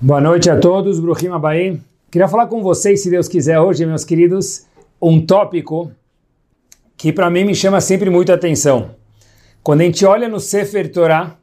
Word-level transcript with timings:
Boa 0.00 0.20
noite 0.20 0.48
a 0.48 0.56
todos, 0.56 1.00
Bruhim 1.00 1.26
Abaim. 1.26 1.82
Queria 2.08 2.28
falar 2.28 2.46
com 2.46 2.62
vocês, 2.62 3.02
se 3.02 3.10
Deus 3.10 3.26
quiser, 3.26 3.58
hoje, 3.58 3.84
meus 3.84 4.04
queridos, 4.04 4.64
um 5.02 5.20
tópico 5.20 5.90
que 6.96 7.12
para 7.12 7.28
mim 7.28 7.42
me 7.42 7.52
chama 7.52 7.80
sempre 7.80 8.08
muita 8.08 8.32
atenção. 8.32 8.94
Quando 9.60 9.80
a 9.80 9.84
gente 9.84 10.06
olha 10.06 10.28
no 10.28 10.38
Sefer 10.38 10.92
Torah, 10.92 11.36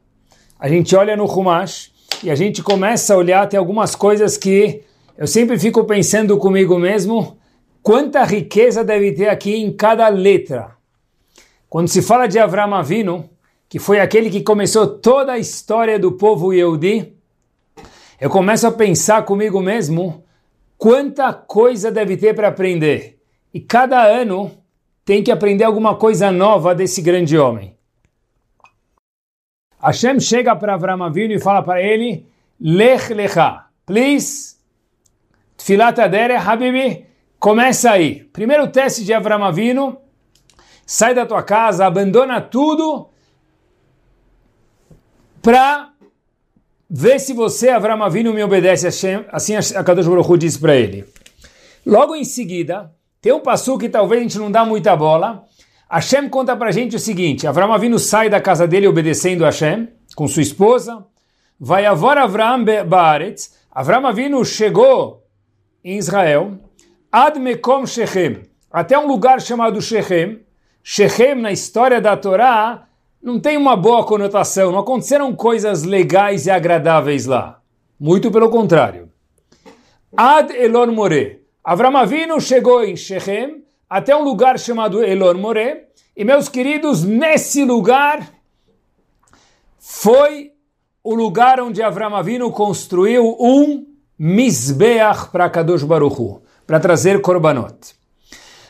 a 0.58 0.70
gente 0.70 0.96
olha 0.96 1.14
no 1.18 1.26
Humash 1.26 1.92
e 2.24 2.30
a 2.30 2.34
gente 2.34 2.62
começa 2.62 3.12
a 3.12 3.18
olhar, 3.18 3.46
tem 3.46 3.58
algumas 3.58 3.94
coisas 3.94 4.38
que 4.38 4.82
eu 5.18 5.26
sempre 5.26 5.58
fico 5.58 5.84
pensando 5.84 6.38
comigo 6.38 6.78
mesmo, 6.78 7.36
quanta 7.82 8.24
riqueza 8.24 8.82
deve 8.82 9.12
ter 9.12 9.28
aqui 9.28 9.54
em 9.54 9.70
cada 9.70 10.08
letra. 10.08 10.70
Quando 11.68 11.88
se 11.88 12.00
fala 12.00 12.26
de 12.26 12.38
Avram 12.38 12.74
Avinu, 12.74 13.28
que 13.68 13.78
foi 13.78 14.00
aquele 14.00 14.30
que 14.30 14.40
começou 14.40 14.86
toda 14.86 15.32
a 15.32 15.38
história 15.38 15.98
do 15.98 16.12
povo 16.12 16.54
Yehudi, 16.54 17.15
eu 18.20 18.30
começo 18.30 18.66
a 18.66 18.72
pensar 18.72 19.24
comigo 19.24 19.60
mesmo 19.60 20.24
quanta 20.78 21.32
coisa 21.32 21.90
deve 21.90 22.16
ter 22.16 22.34
para 22.34 22.48
aprender. 22.48 23.18
E 23.52 23.60
cada 23.60 24.02
ano 24.02 24.50
tem 25.04 25.22
que 25.22 25.30
aprender 25.30 25.64
alguma 25.64 25.94
coisa 25.96 26.30
nova 26.30 26.74
desse 26.74 27.00
grande 27.02 27.38
homem. 27.38 27.76
Hashem 29.80 30.18
chega 30.18 30.56
para 30.56 30.74
Avram 30.74 31.02
Avinu 31.02 31.34
e 31.34 31.40
fala 31.40 31.62
para 31.62 31.80
ele, 31.80 32.26
Lech 32.60 33.12
Lecha, 33.12 33.66
please, 33.84 34.56
Tfilat 35.56 35.98
Adere, 35.98 36.34
Habibi, 36.34 37.06
começa 37.38 37.90
aí. 37.90 38.24
Primeiro 38.24 38.68
teste 38.68 39.04
de 39.04 39.12
Avram 39.12 39.44
Avinu, 39.44 39.98
sai 40.84 41.14
da 41.14 41.26
tua 41.26 41.42
casa, 41.42 41.86
abandona 41.86 42.40
tudo 42.40 43.08
para 45.40 45.92
Vê 46.88 47.18
se 47.18 47.32
você, 47.32 47.70
Avram 47.70 48.02
Avinu, 48.02 48.32
me 48.32 48.42
obedece 48.42 48.86
a 48.86 48.90
Hashem. 48.90 49.24
Assim 49.30 49.54
a 49.56 49.84
Kadosh 49.84 50.06
Baruch 50.06 50.38
disse 50.38 50.58
para 50.58 50.74
ele. 50.74 51.04
Logo 51.84 52.14
em 52.14 52.24
seguida, 52.24 52.92
tem 53.20 53.32
um 53.32 53.40
passo 53.40 53.76
que 53.76 53.88
talvez 53.88 54.20
a 54.20 54.22
gente 54.22 54.38
não 54.38 54.50
dá 54.50 54.64
muita 54.64 54.94
bola. 54.96 55.44
Hashem 55.90 56.28
conta 56.28 56.56
para 56.56 56.68
a 56.68 56.72
gente 56.72 56.96
o 56.96 56.98
seguinte, 56.98 57.46
Avram 57.46 57.72
Avinu 57.72 57.98
sai 57.98 58.28
da 58.28 58.40
casa 58.40 58.66
dele 58.66 58.88
obedecendo 58.88 59.44
a 59.44 59.48
Hashem, 59.48 59.88
com 60.14 60.26
sua 60.26 60.42
esposa. 60.42 61.04
Vai 61.58 61.86
avor 61.86 62.18
Avram 62.18 62.64
Baaretz. 62.86 63.54
Avram 63.70 64.06
Avinu 64.06 64.44
chegou 64.44 65.24
em 65.84 65.96
Israel. 65.96 66.58
Ad 67.10 67.38
Mekom 67.38 67.86
Shechem. 67.86 68.42
Até 68.70 68.98
um 68.98 69.06
lugar 69.06 69.40
chamado 69.40 69.80
Shechem. 69.80 70.40
Shechem, 70.82 71.34
na 71.36 71.50
história 71.50 72.00
da 72.00 72.16
Torá, 72.16 72.85
não 73.22 73.40
tem 73.40 73.56
uma 73.56 73.76
boa 73.76 74.04
conotação, 74.04 74.70
não 74.70 74.78
aconteceram 74.78 75.34
coisas 75.34 75.82
legais 75.82 76.46
e 76.46 76.50
agradáveis 76.50 77.26
lá. 77.26 77.60
Muito 77.98 78.30
pelo 78.30 78.50
contrário. 78.50 79.10
Ad 80.16 80.54
Elon 80.56 80.92
More. 80.92 81.42
Avram 81.64 81.96
Avinu 81.96 82.40
chegou 82.40 82.84
em 82.84 82.96
Shechem 82.96 83.64
até 83.88 84.14
um 84.14 84.22
lugar 84.22 84.58
chamado 84.58 85.02
Elon 85.02 85.34
More. 85.34 85.84
E 86.16 86.24
meus 86.24 86.48
queridos, 86.48 87.04
nesse 87.04 87.64
lugar 87.64 88.32
foi 89.78 90.52
o 91.02 91.14
lugar 91.14 91.60
onde 91.60 91.82
Avram 91.82 92.14
Avinu 92.14 92.50
construiu 92.50 93.36
um 93.38 93.86
Mizbeach 94.18 95.30
para 95.30 95.50
Kadosh 95.50 95.82
Baruchu, 95.82 96.42
para 96.66 96.80
trazer 96.80 97.20
korbanot. 97.20 97.94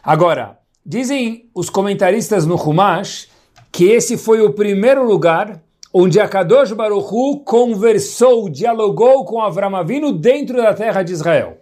Agora, 0.03 0.59
dizem 0.85 1.49
os 1.55 1.71
comentaristas 1.71 2.45
no 2.45 2.57
Humash 2.57 3.29
que 3.77 3.91
esse 3.91 4.17
foi 4.17 4.41
o 4.41 4.55
primeiro 4.55 5.05
lugar 5.05 5.61
onde 5.93 6.19
a 6.19 6.27
Kadosh 6.27 6.73
Baruchu 6.73 7.41
conversou, 7.45 8.49
dialogou 8.49 9.23
com 9.27 9.39
Avram 9.39 9.77
Avinu 9.77 10.13
dentro 10.13 10.57
da 10.57 10.73
terra 10.73 11.03
de 11.03 11.13
Israel. 11.13 11.59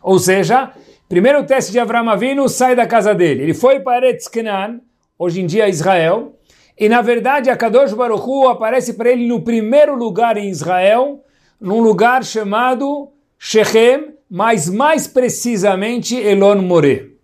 Ou 0.00 0.20
seja, 0.20 0.70
primeiro 1.08 1.44
teste 1.44 1.72
de 1.72 1.80
Avram 1.80 2.08
Avinu 2.08 2.48
sai 2.48 2.76
da 2.76 2.86
casa 2.86 3.12
dele. 3.12 3.42
Ele 3.42 3.54
foi 3.54 3.80
para 3.80 4.08
Etzkenan, 4.08 4.80
hoje 5.18 5.40
em 5.40 5.46
dia 5.46 5.68
Israel, 5.68 6.36
e 6.78 6.88
na 6.88 7.02
verdade 7.02 7.50
a 7.50 7.56
Kadosh 7.56 7.92
Baruchu 7.92 8.46
aparece 8.46 8.92
para 8.92 9.10
ele 9.10 9.26
no 9.26 9.42
primeiro 9.42 9.96
lugar 9.96 10.36
em 10.36 10.48
Israel, 10.48 11.24
num 11.60 11.80
lugar 11.80 12.24
chamado 12.24 13.10
Shechem, 13.36 14.14
mas 14.30 14.70
mais 14.70 15.08
precisamente 15.08 16.14
Elon 16.14 16.62
More. 16.62 17.18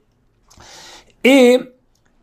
E 1.22 1.68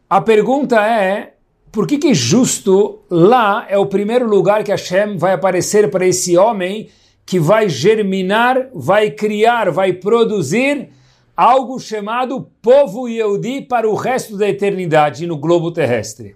a 0.10 0.20
pergunta 0.20 0.86
é, 0.86 1.36
por 1.72 1.88
que, 1.88 1.98
que 1.98 2.14
justo 2.14 3.00
lá 3.10 3.66
é 3.70 3.78
o 3.78 3.86
primeiro 3.86 4.28
lugar 4.28 4.64
que 4.64 4.72
Hashem 4.72 5.18
vai 5.18 5.34
aparecer 5.34 5.90
para 5.90 6.06
esse 6.06 6.38
homem 6.38 6.90
que 7.26 7.40
vai 7.40 7.70
germinar, 7.70 8.70
vai 8.74 9.10
criar, 9.12 9.72
vai 9.72 9.94
produzir 9.94 10.90
algo 11.36 11.80
chamado 11.80 12.46
povo 12.62 13.08
Yehudi 13.08 13.62
para 13.62 13.90
o 13.90 13.96
resto 13.96 14.38
da 14.38 14.50
eternidade 14.50 15.26
no 15.26 15.38
globo 15.38 15.72
terrestre? 15.72 16.32
O 16.32 16.36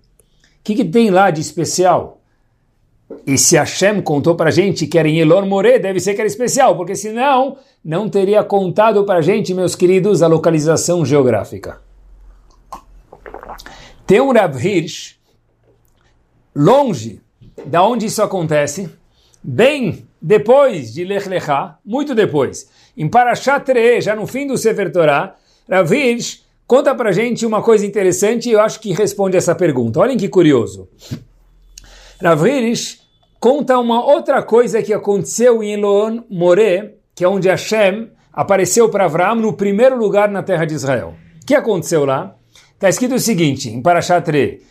que, 0.63 0.73
que 0.73 0.85
tem 0.85 1.09
lá 1.09 1.29
de 1.31 1.41
especial? 1.41 2.21
E 3.27 3.37
se 3.37 3.57
Hashem 3.57 4.01
contou 4.01 4.35
para 4.35 4.49
a 4.49 4.53
gente 4.53 4.87
que 4.87 4.97
era 4.97 5.07
em 5.07 5.19
Elon 5.19 5.45
More, 5.45 5.77
deve 5.79 5.99
ser 5.99 6.13
que 6.13 6.21
era 6.21 6.27
especial, 6.27 6.75
porque 6.77 6.95
senão 6.95 7.57
não 7.83 8.09
teria 8.09 8.43
contado 8.43 9.03
para 9.03 9.19
a 9.19 9.21
gente, 9.21 9.53
meus 9.53 9.75
queridos, 9.75 10.23
a 10.23 10.27
localização 10.27 11.05
geográfica. 11.05 11.81
Tem 14.07 14.21
um 14.21 14.31
Rav 14.31 14.55
Hirsch, 14.55 15.14
longe 16.55 17.21
da 17.65 17.83
onde 17.83 18.05
isso 18.05 18.21
acontece, 18.21 18.89
bem 19.43 20.05
depois 20.21 20.93
de 20.93 21.03
Lech 21.03 21.27
Lechá, 21.27 21.77
muito 21.85 22.15
depois, 22.15 22.69
em 22.97 23.07
Parashat 23.09 23.65
já 24.01 24.15
no 24.15 24.25
fim 24.25 24.47
do 24.47 24.57
Sefer 24.57 24.91
Torah, 24.91 25.35
Ravish 25.69 26.43
conta 26.65 26.95
pra 26.95 27.11
gente 27.11 27.45
uma 27.45 27.61
coisa 27.61 27.85
interessante 27.85 28.49
e 28.49 28.53
eu 28.53 28.61
acho 28.61 28.79
que 28.79 28.93
responde 28.93 29.37
essa 29.37 29.53
pergunta. 29.53 29.99
Olhem 29.99 30.17
que 30.17 30.29
curioso. 30.29 30.87
Ravish 32.21 33.01
conta 33.39 33.77
uma 33.77 34.03
outra 34.03 34.41
coisa 34.41 34.81
que 34.81 34.93
aconteceu 34.93 35.61
em 35.61 35.73
Elon 35.73 36.21
More, 36.29 36.95
que 37.13 37.23
é 37.23 37.27
onde 37.27 37.49
Hashem 37.49 38.09
apareceu 38.31 38.89
para 38.89 39.05
Abraão 39.05 39.35
no 39.35 39.53
primeiro 39.53 39.97
lugar 39.97 40.29
na 40.29 40.41
terra 40.41 40.65
de 40.65 40.73
Israel. 40.73 41.13
O 41.41 41.45
que 41.45 41.53
aconteceu 41.53 42.05
lá? 42.05 42.35
Está 42.73 42.89
escrito 42.89 43.15
o 43.15 43.19
seguinte, 43.19 43.69
em 43.69 43.81
Parashat 43.81 44.29
Re, 44.29 44.61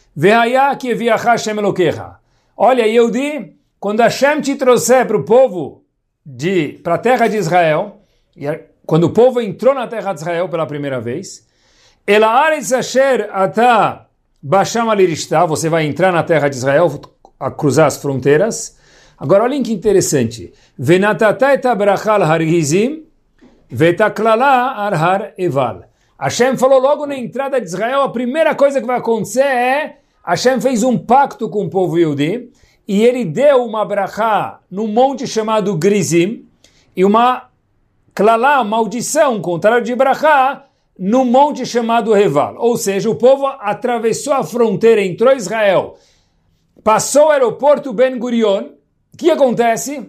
Olha, 2.57 2.87
Yehudi, 2.87 3.57
quando 3.81 4.01
Hashem 4.01 4.41
te 4.41 4.55
trouxer 4.55 5.07
para 5.07 5.17
o 5.17 5.25
povo, 5.25 5.85
de 6.25 6.79
para 6.85 6.95
a 6.95 6.99
terra 6.99 7.27
de 7.27 7.37
Israel, 7.37 8.01
e 8.37 8.47
quando 8.87 9.05
o 9.05 9.11
povo 9.11 9.41
entrou 9.41 9.75
na 9.75 9.89
terra 9.89 10.13
de 10.13 10.21
Israel 10.21 10.49
pela 10.49 10.67
primeira 10.67 11.01
vez, 11.01 11.45
você 15.49 15.69
vai 15.69 15.85
entrar 15.85 16.13
na 16.13 16.23
terra 16.23 16.49
de 16.49 16.57
Israel, 16.57 17.01
a 17.41 17.51
cruzar 17.51 17.87
as 17.87 17.97
fronteiras. 17.97 18.79
Agora, 19.19 19.45
olhem 19.45 19.63
que 19.63 19.73
interessante. 19.73 20.53
Hashem 26.17 26.57
falou 26.57 26.81
logo 26.81 27.07
na 27.07 27.17
entrada 27.17 27.61
de 27.61 27.67
Israel, 27.67 28.03
a 28.03 28.09
primeira 28.13 28.55
coisa 28.55 28.81
que 28.81 28.87
vai 28.87 28.99
acontecer 28.99 29.41
é 29.43 29.99
Hashem 30.27 30.59
fez 30.59 30.83
um 30.83 30.97
pacto 30.97 31.51
com 31.51 31.67
o 31.67 31.71
povo 31.71 31.99
Yehudi 31.99 32.51
e 32.89 33.03
ele 33.03 33.27
deu 33.27 33.65
uma 33.65 33.85
brachá 33.85 34.61
num 34.71 34.89
monte 34.89 35.27
chamado 35.27 35.77
Grizim 35.77 36.47
e 36.97 37.05
uma 37.05 37.51
klalá, 38.15 38.65
maldição, 38.65 39.41
contrário 39.43 39.85
de 39.85 39.95
brachá, 39.95 40.65
num 40.99 41.27
monte 41.27 41.67
chamado 41.67 42.13
Reval. 42.13 42.55
Ou 42.57 42.77
seja, 42.79 43.11
o 43.11 43.17
povo 43.17 43.47
atravessou 43.47 44.33
a 44.33 44.43
fronteira, 44.43 45.03
entrou 45.03 45.31
em 45.33 45.37
Israel, 45.37 45.97
passou 46.83 47.27
o 47.27 47.31
aeroporto 47.31 47.93
Ben 47.93 48.19
Gurion. 48.19 48.71
O 49.13 49.17
que 49.19 49.31
acontece? 49.31 50.09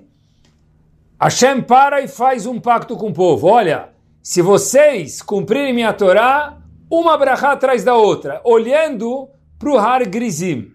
Hashem 1.19 1.61
para 1.61 2.01
e 2.01 2.07
faz 2.07 2.45
um 2.45 2.59
pacto 2.59 2.95
com 2.95 3.09
o 3.09 3.13
povo. 3.13 3.47
Olha, 3.47 3.89
se 4.21 4.41
vocês 4.41 5.21
cumprirem 5.21 5.73
minha 5.73 5.91
Torá, 5.91 6.57
uma 6.89 7.17
brachá 7.17 7.51
atrás 7.51 7.83
da 7.83 7.95
outra, 7.95 8.39
olhando 8.43 9.29
para 9.57 9.69
o 9.69 9.77
Har 9.77 10.05
Grizim. 10.07 10.71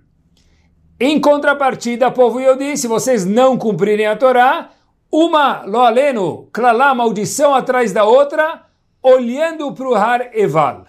Em 0.98 1.20
contrapartida, 1.20 2.10
povo 2.10 2.40
Yodi, 2.40 2.76
se 2.76 2.86
vocês 2.86 3.24
não 3.24 3.56
cumprirem 3.56 4.06
a 4.06 4.16
Torá, 4.16 4.70
uma 5.10 5.62
loaleno, 5.62 6.48
clalá, 6.52 6.94
maldição 6.94 7.54
atrás 7.54 7.92
da 7.92 8.04
outra, 8.04 8.66
olhando 9.02 9.72
para 9.72 9.88
o 9.88 9.94
Har 9.94 10.30
Eval. 10.34 10.86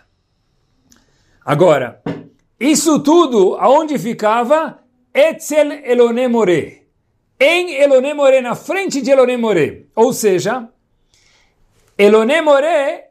Agora, 1.45 2.01
isso 2.59 2.99
tudo, 2.99 3.55
aonde 3.55 3.97
ficava? 3.97 4.79
Etzel 5.13 5.71
Elonemore. 5.83 6.87
Em 7.39 7.73
Elonemore, 7.73 8.41
na 8.41 8.53
frente 8.53 9.01
de 9.01 9.09
Elonemore. 9.09 9.89
Ou 9.95 10.13
seja, 10.13 10.69
Elonemore, 11.97 13.05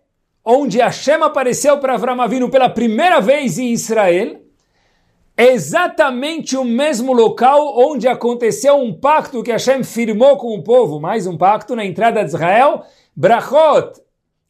onde 0.44 0.78
Hashem 0.78 1.22
apareceu 1.22 1.78
para 1.78 1.94
Avram 1.94 2.20
Avinu 2.20 2.48
pela 2.48 2.68
primeira 2.68 3.20
vez 3.20 3.58
em 3.58 3.72
Israel, 3.72 4.40
exatamente 5.48 6.56
o 6.56 6.64
mesmo 6.64 7.12
local 7.12 7.78
onde 7.78 8.08
aconteceu 8.08 8.76
um 8.76 8.92
pacto 8.92 9.42
que 9.42 9.52
Hashem 9.52 9.82
firmou 9.84 10.36
com 10.36 10.54
o 10.54 10.62
povo, 10.62 11.00
mais 11.00 11.26
um 11.26 11.36
pacto 11.36 11.76
na 11.76 11.84
entrada 11.84 12.22
de 12.22 12.28
Israel, 12.28 12.82
Brachot, 13.14 14.00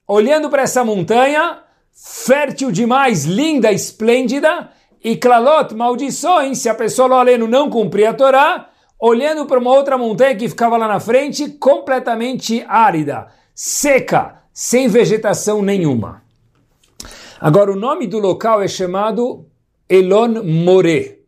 olhando 0.06 0.48
para 0.50 0.62
essa 0.62 0.84
montanha, 0.84 1.62
fértil 1.92 2.70
demais, 2.72 3.24
linda, 3.24 3.70
esplêndida, 3.70 4.70
e 5.02 5.16
Klalot, 5.16 5.74
maldições, 5.74 6.58
se 6.58 6.68
a 6.68 6.74
pessoa 6.74 7.08
Loleno 7.08 7.46
não 7.46 7.70
cumpria 7.70 8.10
a 8.10 8.14
Torá, 8.14 8.68
olhando 8.98 9.46
para 9.46 9.58
uma 9.58 9.70
outra 9.70 9.96
montanha 9.96 10.36
que 10.36 10.48
ficava 10.48 10.76
lá 10.76 10.86
na 10.86 11.00
frente, 11.00 11.48
completamente 11.48 12.64
árida, 12.68 13.28
seca, 13.54 14.42
sem 14.52 14.88
vegetação 14.88 15.62
nenhuma. 15.62 16.22
Agora, 17.40 17.72
o 17.72 17.76
nome 17.76 18.06
do 18.06 18.18
local 18.18 18.60
é 18.62 18.68
chamado 18.68 19.49
Elon 19.92 20.44
More. 20.44 21.18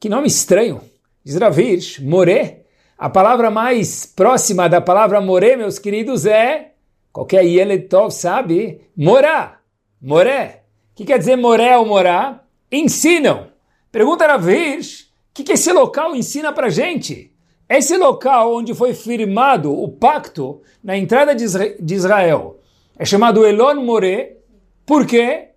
Que 0.00 0.08
nome 0.08 0.26
estranho. 0.26 0.80
Diz 1.22 1.36
Ravish, 1.36 2.00
More. 2.00 2.64
A 2.98 3.08
palavra 3.08 3.52
mais 3.52 4.04
próxima 4.04 4.68
da 4.68 4.80
palavra 4.80 5.20
More, 5.20 5.56
meus 5.56 5.78
queridos, 5.78 6.26
é, 6.26 6.72
qualquer 7.12 7.44
Yeletov 7.44 8.10
sabe, 8.10 8.80
morar. 8.96 9.62
Moré. 10.00 10.64
O 10.90 10.96
que 10.96 11.04
quer 11.04 11.18
dizer 11.18 11.36
moré 11.36 11.78
ou 11.78 11.86
morar? 11.86 12.48
Ensinam. 12.70 13.46
Pergunta 13.92 14.26
Ravish, 14.26 15.02
o 15.02 15.34
que, 15.34 15.44
que 15.44 15.52
esse 15.52 15.72
local 15.72 16.16
ensina 16.16 16.52
para 16.52 16.68
gente? 16.68 17.32
Esse 17.68 17.96
local 17.96 18.56
onde 18.56 18.74
foi 18.74 18.92
firmado 18.92 19.72
o 19.72 19.86
pacto 19.88 20.62
na 20.82 20.96
entrada 20.96 21.32
de 21.32 21.94
Israel 21.94 22.58
é 22.98 23.04
chamado 23.04 23.46
Elon 23.46 23.84
More. 23.84 24.36
Por 24.84 25.06
quê? 25.06 25.51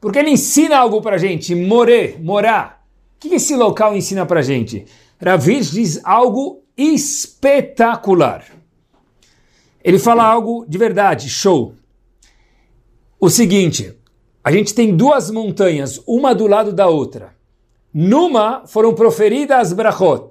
Porque 0.00 0.18
ele 0.18 0.30
ensina 0.30 0.78
algo 0.78 1.02
para 1.02 1.18
gente, 1.18 1.54
more, 1.54 2.16
morar. 2.20 2.84
O 3.16 3.20
que 3.20 3.34
esse 3.34 3.56
local 3.56 3.96
ensina 3.96 4.24
para 4.24 4.42
gente? 4.42 4.86
Ravish 5.20 5.72
diz 5.72 6.00
algo 6.04 6.62
espetacular. 6.76 8.44
Ele 9.82 9.98
fala 9.98 10.24
algo 10.24 10.64
de 10.68 10.78
verdade, 10.78 11.28
show. 11.28 11.74
O 13.20 13.28
seguinte, 13.28 13.94
a 14.44 14.52
gente 14.52 14.72
tem 14.72 14.94
duas 14.94 15.30
montanhas, 15.30 16.00
uma 16.06 16.34
do 16.34 16.46
lado 16.46 16.72
da 16.72 16.86
outra. 16.86 17.34
Numa 17.92 18.66
foram 18.66 18.94
proferidas 18.94 19.58
as 19.58 19.72
brachot, 19.72 20.28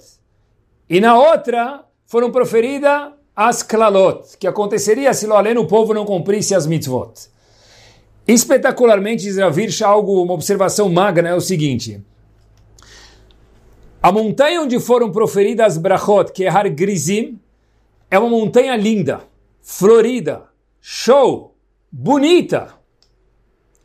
e 0.90 1.02
na 1.02 1.18
outra 1.18 1.84
foram 2.06 2.32
proferidas 2.32 3.12
as 3.36 3.62
klalot, 3.62 4.38
que 4.40 4.48
aconteceria 4.48 5.14
se 5.14 5.28
Loaleno 5.28 5.62
o 5.62 5.68
povo 5.68 5.94
não 5.94 6.06
cumprisse 6.06 6.56
as 6.56 6.66
mitzvot. 6.66 7.30
Espetacularmente, 8.28 9.24
diz 9.24 9.38
Ravirsh, 9.38 9.82
algo, 9.82 10.22
uma 10.22 10.34
observação 10.34 10.90
magna 10.90 11.30
é 11.30 11.34
o 11.34 11.40
seguinte. 11.40 12.04
A 14.04 14.12
montanha 14.12 14.62
onde 14.62 14.80
foram 14.80 15.12
proferidas 15.12 15.74
as 15.74 15.78
brachot, 15.78 16.34
que 16.34 16.44
é 16.44 16.50
Har 16.50 16.70
Grizim, 16.70 17.40
é 18.12 18.20
uma 18.20 18.30
montanha 18.30 18.76
linda, 18.76 19.22
florida, 19.62 20.44
show, 20.82 21.56
bonita, 21.92 22.74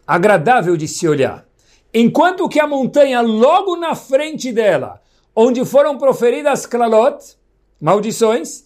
agradável 0.06 0.76
de 0.76 0.88
se 0.88 1.06
olhar. 1.08 1.46
Enquanto 1.94 2.48
que 2.48 2.58
a 2.58 2.66
montanha 2.66 3.20
logo 3.20 3.76
na 3.76 3.94
frente 3.94 4.52
dela, 4.52 5.00
onde 5.36 5.64
foram 5.64 5.98
proferidas 5.98 6.66
klalot, 6.66 7.36
maldições, 7.80 8.64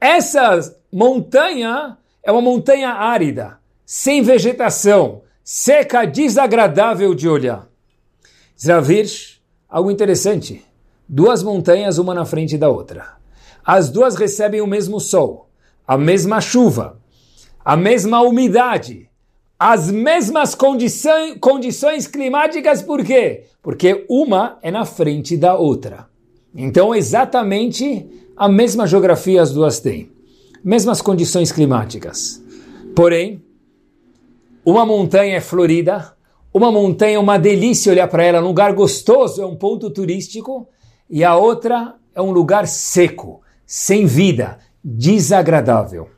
essa 0.00 0.58
montanha 0.92 1.98
é 2.22 2.30
uma 2.30 2.42
montanha 2.42 2.90
árida, 2.90 3.58
sem 3.86 4.20
vegetação, 4.20 5.22
seca, 5.44 6.04
desagradável 6.04 7.14
de 7.14 7.28
olhar. 7.28 7.68
Zravir, 8.60 9.08
algo 9.68 9.92
interessante. 9.92 10.64
Duas 11.08 11.40
montanhas, 11.40 11.96
uma 11.96 12.12
na 12.12 12.24
frente 12.24 12.58
da 12.58 12.68
outra. 12.68 13.14
As 13.64 13.88
duas 13.88 14.16
recebem 14.16 14.60
o 14.60 14.66
mesmo 14.66 14.98
sol, 14.98 15.48
a 15.86 15.96
mesma 15.96 16.40
chuva, 16.40 17.00
a 17.64 17.76
mesma 17.76 18.20
umidade, 18.22 19.08
as 19.56 19.88
mesmas 19.88 20.54
condições 20.54 22.06
climáticas, 22.08 22.82
por 22.82 23.04
quê? 23.04 23.44
Porque 23.62 24.04
uma 24.10 24.58
é 24.62 24.70
na 24.70 24.84
frente 24.84 25.36
da 25.36 25.56
outra. 25.56 26.08
Então, 26.54 26.92
exatamente 26.92 28.06
a 28.36 28.48
mesma 28.48 28.86
geografia 28.86 29.40
as 29.40 29.52
duas 29.52 29.78
têm. 29.78 30.10
Mesmas 30.62 31.00
condições 31.00 31.52
climáticas. 31.52 32.42
Porém, 32.94 33.42
uma 34.66 34.84
montanha 34.84 35.36
é 35.36 35.40
florida, 35.40 36.12
uma 36.52 36.72
montanha 36.72 37.14
é 37.14 37.18
uma 37.20 37.38
delícia 37.38 37.92
olhar 37.92 38.08
para 38.08 38.24
ela, 38.24 38.40
um 38.40 38.48
lugar 38.48 38.72
gostoso, 38.72 39.40
é 39.40 39.46
um 39.46 39.54
ponto 39.54 39.88
turístico, 39.90 40.68
e 41.08 41.22
a 41.22 41.36
outra 41.36 41.94
é 42.12 42.20
um 42.20 42.32
lugar 42.32 42.66
seco, 42.66 43.42
sem 43.64 44.06
vida, 44.06 44.58
desagradável. 44.82 46.10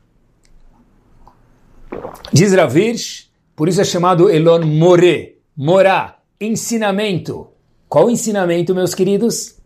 Diz 2.33 2.51
Ravirsh, 2.51 3.29
por 3.55 3.69
isso 3.69 3.81
é 3.81 3.83
chamado 3.83 4.31
Elon 4.31 4.65
More, 4.65 5.37
morar, 5.55 6.23
ensinamento. 6.41 7.49
Qual 7.87 8.09
ensinamento, 8.09 8.73
meus 8.73 8.95
queridos? 8.95 9.59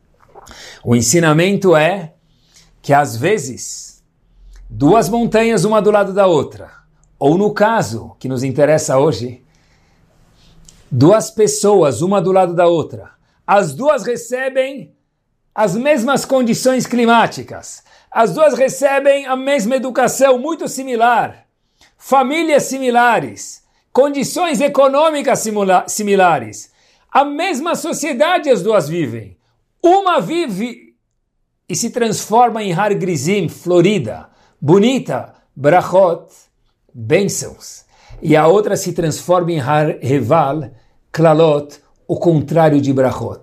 O 0.83 0.94
ensinamento 0.94 1.74
é 1.74 2.15
que 2.81 2.91
às 2.91 3.15
vezes 3.15 4.03
duas 4.69 5.07
montanhas 5.07 5.63
uma 5.63 5.81
do 5.81 5.89
lado 5.89 6.13
da 6.13 6.27
outra, 6.27 6.82
ou 7.25 7.37
no 7.37 7.53
caso 7.53 8.17
que 8.19 8.27
nos 8.27 8.43
interessa 8.43 8.99
hoje, 8.99 9.45
duas 10.91 11.31
pessoas 11.31 12.01
uma 12.01 12.21
do 12.21 12.33
lado 12.33 12.53
da 12.53 12.67
outra, 12.67 13.11
as 13.47 13.73
duas 13.73 14.03
recebem 14.03 14.93
as 15.55 15.73
mesmas 15.73 16.25
condições 16.25 16.85
climáticas, 16.85 17.81
as 18.11 18.33
duas 18.33 18.55
recebem 18.55 19.25
a 19.25 19.37
mesma 19.37 19.77
educação 19.77 20.37
muito 20.37 20.67
similar, 20.67 21.45
famílias 21.97 22.63
similares, 22.63 23.63
condições 23.93 24.59
econômicas 24.59 25.47
similares. 25.87 26.73
A 27.09 27.23
mesma 27.23 27.73
sociedade 27.75 28.49
as 28.49 28.61
duas 28.61 28.89
vivem. 28.89 29.37
Uma 29.81 30.19
vive 30.19 30.93
e 31.69 31.73
se 31.73 31.89
transforma 31.89 32.61
em 32.61 32.73
Har 32.73 32.93
Grizim, 32.93 33.47
florida, 33.47 34.29
bonita, 34.59 35.33
brachot, 35.55 36.27
bênçãos. 36.93 37.85
E 38.21 38.35
a 38.35 38.47
outra 38.47 38.75
se 38.75 38.93
transforma 38.93 39.51
em 39.51 39.59
Har 39.59 39.97
Heval, 40.01 40.71
klalot, 41.11 41.79
o 42.07 42.17
contrário 42.17 42.79
de 42.79 42.93
brachot. 42.93 43.41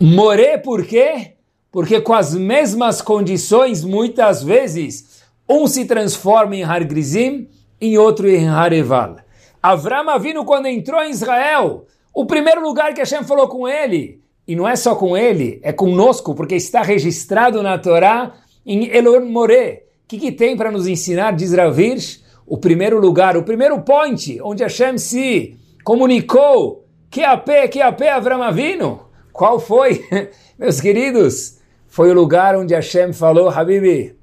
Moré 0.00 0.56
por 0.56 0.84
quê? 0.86 1.32
Porque 1.70 2.00
com 2.00 2.14
as 2.14 2.34
mesmas 2.34 3.02
condições, 3.02 3.84
muitas 3.84 4.42
vezes, 4.42 5.22
um 5.48 5.66
se 5.66 5.84
transforma 5.84 6.56
em 6.56 6.64
Har 6.64 6.84
Grizim, 6.84 7.48
em 7.80 7.98
outro 7.98 8.28
em 8.28 8.48
Har 8.48 8.72
Heval. 8.72 9.16
Avram 9.62 10.08
Avinu, 10.08 10.44
quando 10.44 10.66
entrou 10.66 11.02
em 11.02 11.10
Israel, 11.10 11.86
o 12.14 12.24
primeiro 12.24 12.62
lugar 12.62 12.94
que 12.94 13.00
Hashem 13.00 13.24
falou 13.24 13.48
com 13.48 13.68
ele, 13.68 14.22
e 14.46 14.56
não 14.56 14.66
é 14.66 14.76
só 14.76 14.94
com 14.94 15.16
ele, 15.16 15.60
é 15.62 15.72
conosco, 15.72 16.34
porque 16.34 16.54
está 16.54 16.80
registrado 16.80 17.62
na 17.62 17.76
Torá 17.76 18.34
em 18.64 18.86
Elon 18.88 19.26
More. 19.26 19.82
O 20.04 20.08
que, 20.08 20.18
que 20.18 20.32
tem 20.32 20.56
para 20.56 20.70
nos 20.70 20.86
ensinar, 20.86 21.32
diz 21.32 21.52
Ravirsh? 21.52 22.22
O 22.48 22.56
primeiro 22.56 22.98
lugar, 22.98 23.36
o 23.36 23.42
primeiro 23.42 23.78
point, 23.82 24.40
onde 24.42 24.62
Hashem 24.62 24.96
se 24.96 25.58
comunicou, 25.84 26.86
que 27.10 27.22
AP, 27.22 27.68
que 27.70 27.82
AP 27.82 28.00
Avram 28.02 28.42
Avinu. 28.42 29.00
Qual 29.32 29.60
foi, 29.60 30.04
meus 30.58 30.80
queridos? 30.80 31.58
Foi 31.86 32.10
o 32.10 32.14
lugar 32.14 32.56
onde 32.56 32.74
Hashem 32.74 33.12
falou, 33.12 33.50
Habibi, 33.50 34.16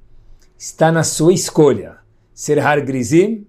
está 0.58 0.92
na 0.92 1.04
sua 1.04 1.34
escolha, 1.34 1.98
ser 2.34 2.60
Har 2.60 2.82
Grizim 2.82 3.46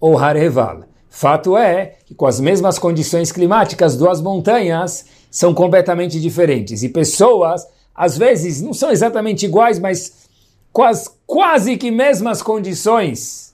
ou 0.00 0.16
Har 0.18 0.36
Heval. 0.36 0.84
Fato 1.10 1.56
é 1.56 1.96
que 2.06 2.14
com 2.14 2.26
as 2.26 2.40
mesmas 2.40 2.78
condições 2.78 3.30
climáticas, 3.30 3.96
duas 3.96 4.20
montanhas 4.20 5.06
são 5.30 5.52
completamente 5.54 6.20
diferentes. 6.20 6.82
E 6.82 6.88
pessoas, 6.88 7.66
às 7.94 8.16
vezes, 8.16 8.60
não 8.62 8.72
são 8.72 8.90
exatamente 8.90 9.44
iguais, 9.44 9.78
mas 9.78 10.26
quase, 10.72 11.10
quase 11.26 11.76
que 11.76 11.90
mesmas 11.90 12.42
condições. 12.42 13.53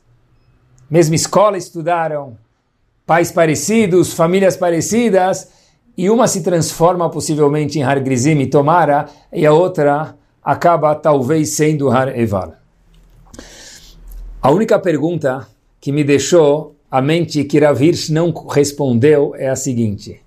Mesma 0.91 1.15
escola 1.15 1.57
estudaram, 1.57 2.37
pais 3.07 3.31
parecidos, 3.31 4.13
famílias 4.13 4.57
parecidas, 4.57 5.49
e 5.97 6.11
uma 6.11 6.27
se 6.27 6.43
transforma 6.43 7.09
possivelmente 7.09 7.79
em 7.79 7.83
Har 7.85 8.01
Grizim 8.01 8.41
e 8.41 8.47
Tomara, 8.47 9.09
e 9.33 9.47
a 9.47 9.53
outra 9.53 10.17
acaba 10.43 10.95
talvez 10.97 11.51
sendo 11.51 11.91
Har 11.91 12.19
Eval. 12.19 12.55
A 14.43 14.51
única 14.51 14.81
pergunta 14.81 15.47
que 15.81 15.93
me 15.93 16.03
deixou 16.03 16.75
a 16.91 17.01
mente 17.01 17.45
que 17.45 17.61
Rav 17.61 17.81
Hirsch 17.81 18.11
não 18.11 18.33
respondeu 18.33 19.33
é 19.37 19.49
a 19.49 19.55
seguinte. 19.55 20.21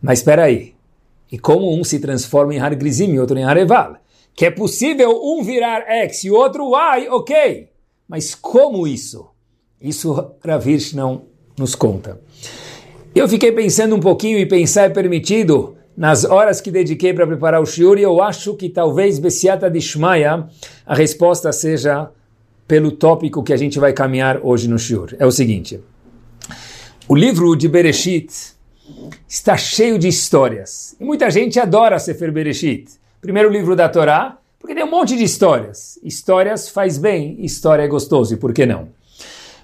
Mas 0.00 0.20
espera 0.20 0.44
aí. 0.44 0.74
E 1.30 1.38
como 1.38 1.78
um 1.78 1.84
se 1.84 1.98
transforma 1.98 2.54
em 2.54 2.58
Har 2.58 2.74
Grizim 2.74 3.12
e 3.12 3.20
outro 3.20 3.36
em 3.36 3.44
Hareval? 3.44 3.96
Que 4.34 4.46
é 4.46 4.50
possível 4.50 5.20
um 5.22 5.42
virar 5.42 5.82
X 5.82 6.24
e 6.24 6.30
o 6.30 6.36
outro 6.36 6.70
Y, 6.70 7.08
ok. 7.10 7.68
Mas 8.08 8.34
como 8.34 8.86
isso? 8.86 9.35
Isso 9.80 10.12
Rav 10.44 10.66
Hirsch 10.68 10.94
não 10.94 11.22
nos 11.58 11.74
conta. 11.74 12.20
Eu 13.14 13.28
fiquei 13.28 13.52
pensando 13.52 13.94
um 13.94 14.00
pouquinho 14.00 14.38
e 14.38 14.46
pensar 14.46 14.82
é 14.82 14.88
permitido. 14.88 15.76
nas 15.96 16.24
horas 16.24 16.60
que 16.60 16.70
dediquei 16.70 17.14
para 17.14 17.26
preparar 17.26 17.60
o 17.60 17.66
shiur, 17.66 17.98
e 17.98 18.02
eu 18.02 18.22
acho 18.22 18.54
que 18.54 18.68
talvez 18.68 19.18
Bessiata 19.18 19.70
de 19.70 19.80
Shmaya, 19.80 20.46
a 20.84 20.94
resposta 20.94 21.50
seja 21.52 22.10
pelo 22.68 22.90
tópico 22.90 23.42
que 23.42 23.52
a 23.52 23.56
gente 23.56 23.78
vai 23.78 23.92
caminhar 23.92 24.40
hoje 24.42 24.68
no 24.68 24.78
shiur. 24.78 25.14
É 25.18 25.24
o 25.24 25.30
seguinte, 25.30 25.80
o 27.08 27.14
livro 27.14 27.56
de 27.56 27.68
Bereshit 27.68 28.28
está 29.26 29.56
cheio 29.56 29.98
de 29.98 30.08
histórias, 30.08 30.94
e 31.00 31.04
muita 31.04 31.30
gente 31.30 31.58
adora 31.58 31.98
Sefer 31.98 32.30
Bereshit, 32.30 32.90
primeiro 33.20 33.48
livro 33.48 33.74
da 33.74 33.88
Torá, 33.88 34.38
porque 34.58 34.74
tem 34.74 34.84
um 34.84 34.90
monte 34.90 35.16
de 35.16 35.22
histórias. 35.22 35.98
Histórias 36.02 36.68
faz 36.68 36.98
bem, 36.98 37.36
história 37.44 37.82
é 37.82 37.88
gostoso, 37.88 38.34
e 38.34 38.36
por 38.36 38.52
que 38.52 38.66
não? 38.66 38.88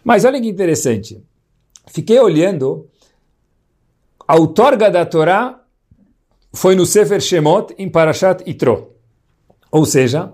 Mas 0.05 0.25
olha 0.25 0.41
que 0.41 0.49
interessante, 0.49 1.23
fiquei 1.89 2.19
olhando, 2.19 2.89
a 4.27 4.37
outorga 4.37 4.91
da 4.91 5.07
Torá 5.07 5.63
foi 6.53 6.75
no 6.75 6.85
Sefer 6.85 7.21
Shemot, 7.21 7.75
em 7.79 7.89
Parashat 7.89 8.43
Itro. 8.47 8.93
Ou 9.71 9.87
seja, 9.87 10.33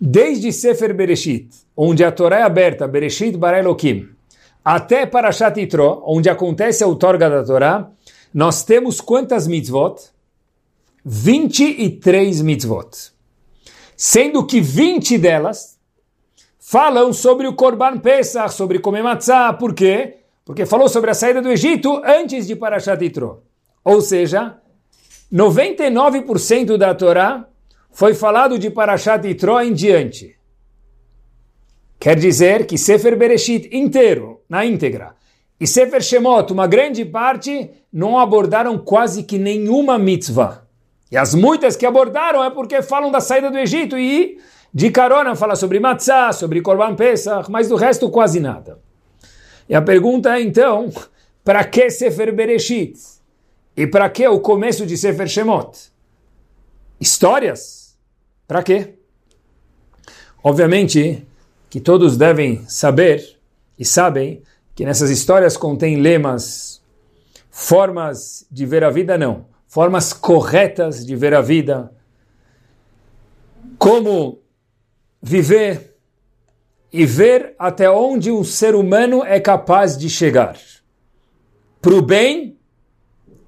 desde 0.00 0.52
Sefer 0.52 0.94
Bereshit, 0.94 1.48
onde 1.76 2.04
a 2.04 2.12
Torá 2.12 2.40
é 2.40 2.42
aberta, 2.42 2.86
Bereshit 2.88 3.36
bara 3.36 3.58
Elohim, 3.58 4.08
até 4.64 5.06
Parashat 5.06 5.58
Itro, 5.60 6.02
onde 6.04 6.28
acontece 6.28 6.84
a 6.84 6.86
outorga 6.86 7.30
da 7.30 7.44
Torá, 7.44 7.90
nós 8.34 8.64
temos 8.64 9.00
quantas 9.00 9.46
mitzvot? 9.46 10.10
23 11.04 12.42
mitzvot. 12.42 13.12
Sendo 13.96 14.46
que 14.46 14.60
20 14.60 15.18
delas 15.18 15.71
falam 16.72 17.12
sobre 17.12 17.46
o 17.46 17.52
Korban 17.52 17.98
Pesach, 17.98 18.54
sobre 18.54 18.78
comer 18.78 19.02
matzah. 19.02 19.52
Por 19.52 19.74
quê? 19.74 20.20
Porque 20.42 20.64
falou 20.64 20.88
sobre 20.88 21.10
a 21.10 21.14
saída 21.14 21.42
do 21.42 21.50
Egito 21.50 22.00
antes 22.02 22.46
de 22.46 22.56
Parashat 22.56 23.04
Itro. 23.04 23.42
Ou 23.84 24.00
seja, 24.00 24.56
99% 25.30 26.78
da 26.78 26.94
Torá 26.94 27.46
foi 27.90 28.14
falado 28.14 28.58
de 28.58 28.70
Parashat 28.70 29.22
Yitro 29.28 29.60
em 29.60 29.74
diante. 29.74 30.34
Quer 32.00 32.18
dizer 32.18 32.64
que 32.64 32.78
Sefer 32.78 33.18
Bereshit 33.18 33.68
inteiro, 33.70 34.40
na 34.48 34.64
íntegra, 34.64 35.14
e 35.60 35.66
Sefer 35.66 36.02
Shemot, 36.02 36.54
uma 36.54 36.66
grande 36.66 37.04
parte, 37.04 37.70
não 37.92 38.18
abordaram 38.18 38.78
quase 38.78 39.24
que 39.24 39.36
nenhuma 39.36 39.98
mitzvah. 39.98 40.62
E 41.10 41.18
as 41.18 41.34
muitas 41.34 41.76
que 41.76 41.84
abordaram 41.84 42.42
é 42.42 42.48
porque 42.48 42.80
falam 42.80 43.10
da 43.10 43.20
saída 43.20 43.50
do 43.50 43.58
Egito 43.58 43.98
e 43.98 44.38
de 44.72 44.90
carona 44.90 45.36
fala 45.36 45.54
sobre 45.54 45.78
matzah, 45.78 46.32
sobre 46.32 46.62
Korban 46.62 46.94
Pesach, 46.94 47.50
mas 47.50 47.68
do 47.68 47.76
resto 47.76 48.10
quase 48.10 48.40
nada. 48.40 48.78
E 49.68 49.74
a 49.74 49.82
pergunta 49.82 50.36
é 50.36 50.40
então, 50.40 50.90
para 51.44 51.64
que 51.64 51.90
Sefer 51.90 52.34
Bereshit? 52.34 52.98
E 53.76 53.86
para 53.86 54.08
que 54.08 54.26
o 54.26 54.40
começo 54.40 54.86
de 54.86 54.96
Sefer 54.96 55.28
Shemot? 55.28 55.90
Histórias? 57.00 57.96
Para 58.46 58.62
quê? 58.62 58.94
Obviamente 60.42 61.26
que 61.70 61.80
todos 61.80 62.16
devem 62.16 62.66
saber 62.68 63.38
e 63.78 63.84
sabem 63.84 64.42
que 64.74 64.84
nessas 64.84 65.10
histórias 65.10 65.56
contém 65.56 65.96
lemas, 65.96 66.82
formas 67.50 68.46
de 68.50 68.66
ver 68.66 68.84
a 68.84 68.90
vida 68.90 69.16
não, 69.16 69.46
formas 69.66 70.12
corretas 70.12 71.04
de 71.04 71.16
ver 71.16 71.34
a 71.34 71.40
vida, 71.40 71.92
como 73.78 74.41
viver 75.22 75.96
e 76.92 77.06
ver 77.06 77.54
até 77.58 77.90
onde 77.90 78.30
um 78.30 78.42
ser 78.42 78.74
humano 78.74 79.24
é 79.24 79.38
capaz 79.40 79.96
de 79.96 80.10
chegar. 80.10 80.56
Para 81.80 81.94
o 81.94 82.02
bem 82.02 82.58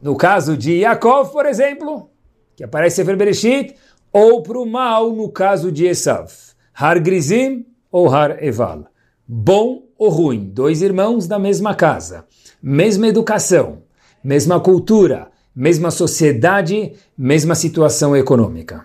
no 0.04 0.16
caso 0.16 0.54
de 0.54 0.80
Yaakov, 0.80 1.32
por 1.32 1.46
exemplo, 1.46 2.10
que 2.54 2.62
aparece 2.62 3.00
em 3.00 3.16
Bereshit, 3.16 3.74
ou 4.12 4.42
para 4.42 4.58
o 4.58 4.66
mal, 4.66 5.10
no 5.10 5.30
caso 5.30 5.72
de 5.72 5.86
Esav. 5.86 6.30
Har 6.74 7.00
Grizim 7.00 7.64
ou 7.90 8.14
Har 8.14 8.44
Eval. 8.44 8.84
Bom 9.26 9.84
ou 9.96 10.10
ruim, 10.10 10.50
dois 10.52 10.82
irmãos 10.82 11.26
da 11.26 11.38
mesma 11.38 11.74
casa, 11.74 12.26
mesma 12.62 13.08
educação, 13.08 13.78
mesma 14.22 14.60
cultura, 14.60 15.30
mesma 15.56 15.90
sociedade, 15.90 16.92
mesma 17.16 17.54
situação 17.54 18.14
econômica. 18.14 18.84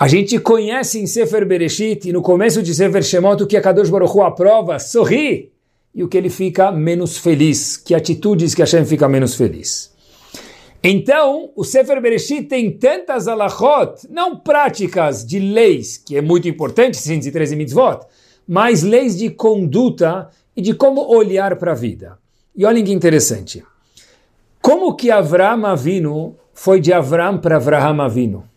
A 0.00 0.08
gente 0.08 0.38
conhece 0.40 0.98
em 0.98 1.06
Sefer 1.06 1.44
Bereshit 1.44 2.10
no 2.10 2.22
começo 2.22 2.62
de 2.62 2.74
Sefer 2.74 3.02
Shemot 3.02 3.42
o 3.42 3.46
que 3.46 3.54
a 3.54 3.60
Kadosh 3.60 3.90
Baruch 3.90 4.16
Hu 4.16 4.22
aprova, 4.22 4.78
sorri, 4.78 5.52
e 5.94 6.02
o 6.02 6.08
que 6.08 6.16
ele 6.16 6.30
fica 6.30 6.72
menos 6.72 7.18
feliz, 7.18 7.76
que 7.76 7.94
atitudes 7.94 8.54
que 8.54 8.62
Hashem 8.62 8.86
fica 8.86 9.06
menos 9.06 9.34
feliz. 9.34 9.94
Então, 10.82 11.50
o 11.54 11.64
Sefer 11.64 12.00
Bereshit 12.00 12.44
tem 12.44 12.70
tantas 12.70 13.28
alachot, 13.28 14.08
não 14.08 14.38
práticas 14.38 15.22
de 15.22 15.38
leis, 15.38 15.98
que 15.98 16.16
é 16.16 16.22
muito 16.22 16.48
importante, 16.48 16.96
113 16.96 17.54
mitzvot, 17.54 18.00
mas 18.48 18.82
leis 18.82 19.18
de 19.18 19.28
conduta 19.28 20.30
e 20.56 20.62
de 20.62 20.72
como 20.72 21.14
olhar 21.14 21.56
para 21.56 21.72
a 21.72 21.74
vida. 21.74 22.16
E 22.56 22.64
olhem 22.64 22.84
que 22.84 22.92
interessante. 22.94 23.62
Como 24.62 24.96
que 24.96 25.10
Avram 25.10 25.66
Avinu 25.66 26.36
foi 26.54 26.80
de 26.80 26.90
Avram 26.90 27.36
para 27.36 27.56
Avraham 27.56 28.00
Avinu? 28.00 28.48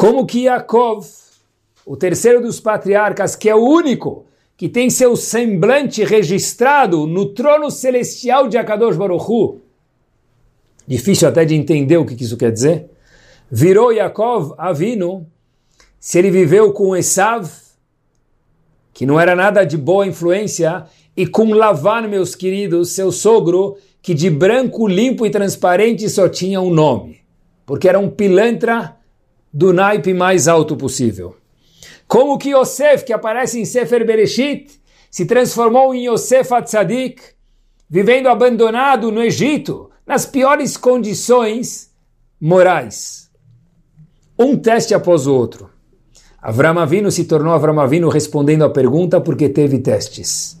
Como 0.00 0.24
que 0.24 0.44
Yaakov, 0.44 1.06
o 1.84 1.94
terceiro 1.94 2.40
dos 2.40 2.58
patriarcas, 2.58 3.36
que 3.36 3.50
é 3.50 3.54
o 3.54 3.62
único 3.62 4.24
que 4.56 4.66
tem 4.66 4.88
seu 4.88 5.14
semblante 5.14 6.02
registrado 6.04 7.06
no 7.06 7.34
trono 7.34 7.70
celestial 7.70 8.48
de 8.48 8.56
Akadosh 8.56 8.96
Baruchu. 8.96 9.58
Difícil 10.86 11.28
até 11.28 11.44
de 11.44 11.54
entender 11.54 11.98
o 11.98 12.06
que 12.06 12.14
isso 12.14 12.38
quer 12.38 12.50
dizer. 12.50 12.88
Virou 13.50 13.92
Yaakov 13.92 14.54
Avino, 14.56 15.26
se 15.98 16.18
ele 16.18 16.30
viveu 16.30 16.72
com 16.72 16.96
Esav, 16.96 17.50
que 18.94 19.04
não 19.04 19.20
era 19.20 19.36
nada 19.36 19.64
de 19.64 19.76
boa 19.76 20.06
influência, 20.06 20.86
e 21.14 21.26
com 21.26 21.52
Lavan, 21.52 22.08
meus 22.08 22.34
queridos, 22.34 22.92
seu 22.92 23.12
sogro, 23.12 23.76
que 24.00 24.14
de 24.14 24.30
branco, 24.30 24.88
limpo 24.88 25.26
e 25.26 25.30
transparente 25.30 26.08
só 26.08 26.26
tinha 26.26 26.58
um 26.58 26.72
nome, 26.72 27.20
porque 27.66 27.86
era 27.86 27.98
um 27.98 28.08
pilantra 28.08 28.98
do 29.52 29.72
naipe 29.72 30.14
mais 30.14 30.48
alto 30.48 30.76
possível. 30.76 31.36
Como 32.06 32.38
que 32.38 32.50
Yosef, 32.50 33.04
que 33.04 33.12
aparece 33.12 33.60
em 33.60 33.64
Sefer 33.64 34.04
Bereshit, 34.04 34.80
se 35.10 35.26
transformou 35.26 35.94
em 35.94 36.08
Yosef 36.08 36.52
Atzadik, 36.52 37.22
vivendo 37.88 38.28
abandonado 38.28 39.10
no 39.10 39.22
Egito, 39.22 39.90
nas 40.06 40.24
piores 40.26 40.76
condições 40.76 41.90
morais. 42.40 43.30
Um 44.38 44.56
teste 44.56 44.94
após 44.94 45.26
o 45.26 45.34
outro. 45.34 45.70
Avram 46.40 46.78
Avinu 46.78 47.10
se 47.10 47.24
tornou 47.24 47.52
Avram 47.52 47.78
Avinu 47.78 48.08
respondendo 48.08 48.64
à 48.64 48.70
pergunta 48.70 49.20
porque 49.20 49.48
teve 49.48 49.78
testes. 49.78 50.58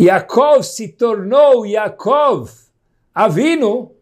Yaakov 0.00 0.62
se 0.62 0.88
tornou 0.88 1.66
Yaakov 1.66 2.50
Avinu 3.14 3.92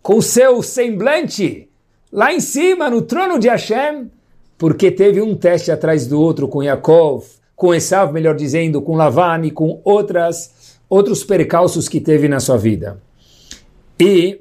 com 0.00 0.20
seu 0.20 0.62
semblante 0.62 1.71
lá 2.12 2.32
em 2.32 2.40
cima, 2.40 2.90
no 2.90 3.02
trono 3.02 3.38
de 3.38 3.48
Hashem, 3.48 4.10
porque 4.58 4.90
teve 4.90 5.20
um 5.22 5.34
teste 5.34 5.72
atrás 5.72 6.06
do 6.06 6.20
outro 6.20 6.46
com 6.46 6.62
Yaakov, 6.62 7.24
com 7.56 7.74
Esav, 7.74 8.12
melhor 8.12 8.36
dizendo, 8.36 8.82
com 8.82 8.96
Lavan 8.96 9.46
e 9.46 9.50
com 9.50 9.80
outras, 9.84 10.78
outros 10.88 11.24
percalços 11.24 11.88
que 11.88 12.00
teve 12.00 12.28
na 12.28 12.38
sua 12.38 12.58
vida. 12.58 13.00
E, 13.98 14.40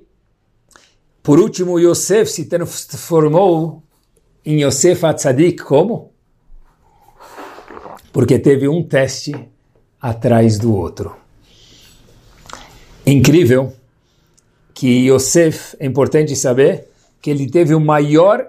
por 1.23 1.39
último, 1.39 1.79
Yosef 1.79 2.29
se 2.29 2.45
transformou 2.45 3.81
em 4.45 4.63
Yosef 4.63 5.05
Atzadik, 5.05 5.63
como? 5.63 6.11
Porque 8.11 8.37
teve 8.37 8.67
um 8.67 8.83
teste 8.83 9.33
atrás 10.01 10.57
do 10.57 10.75
outro. 10.75 11.15
Incrível 13.05 13.73
que 14.73 15.07
Yosef, 15.07 15.75
é 15.79 15.85
importante 15.85 16.35
saber, 16.35 16.90
que 17.21 17.29
ele 17.29 17.49
teve 17.49 17.75
o 17.75 17.79
maior 17.79 18.47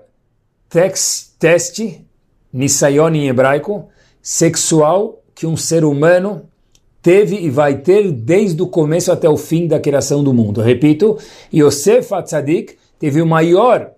tex, 0.69 1.35
teste, 1.39 2.05
nisayon 2.53 3.15
em 3.15 3.29
hebraico, 3.29 3.89
sexual 4.21 5.23
que 5.35 5.47
um 5.47 5.57
ser 5.57 5.85
humano 5.85 6.49
teve 7.03 7.37
e 7.37 7.51
vai 7.51 7.79
ter 7.79 8.13
desde 8.13 8.63
o 8.63 8.69
começo 8.69 9.11
até 9.11 9.29
o 9.29 9.37
fim 9.37 9.67
da 9.67 9.81
criação 9.81 10.23
do 10.23 10.33
mundo. 10.33 10.61
Repito, 10.61 11.19
Yosef 11.53 12.15
Atzadik 12.15 12.77
teve 12.99 13.21
o 13.21 13.27
maior 13.27 13.91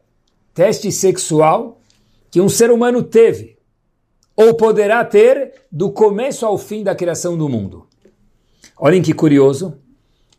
teste 0.54 0.90
sexual 0.90 1.78
que 2.30 2.40
um 2.40 2.48
ser 2.48 2.70
humano 2.70 3.02
teve 3.02 3.58
ou 4.34 4.54
poderá 4.54 5.04
ter 5.04 5.52
do 5.70 5.90
começo 5.90 6.44
ao 6.44 6.58
fim 6.58 6.82
da 6.82 6.94
criação 6.94 7.36
do 7.36 7.48
mundo. 7.48 7.86
Olhem 8.76 9.02
que 9.02 9.12
curioso. 9.12 9.74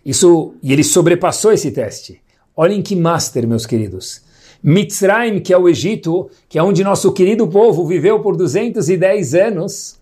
Isso, 0.04 0.54
e 0.62 0.74
ele 0.74 0.84
sobrepassou 0.84 1.52
esse 1.52 1.72
teste. 1.72 2.22
Olhem 2.56 2.82
que 2.82 2.96
master, 2.96 3.48
meus 3.48 3.66
queridos. 3.66 4.22
Mitzrayim, 4.68 5.42
que 5.42 5.54
é 5.54 5.58
o 5.58 5.70
Egito, 5.70 6.28
que 6.50 6.58
é 6.58 6.64
onde 6.64 6.84
nosso 6.84 7.14
querido 7.14 7.48
povo 7.48 7.86
viveu 7.86 8.20
por 8.20 8.36
210 8.36 9.36
anos, 9.36 10.00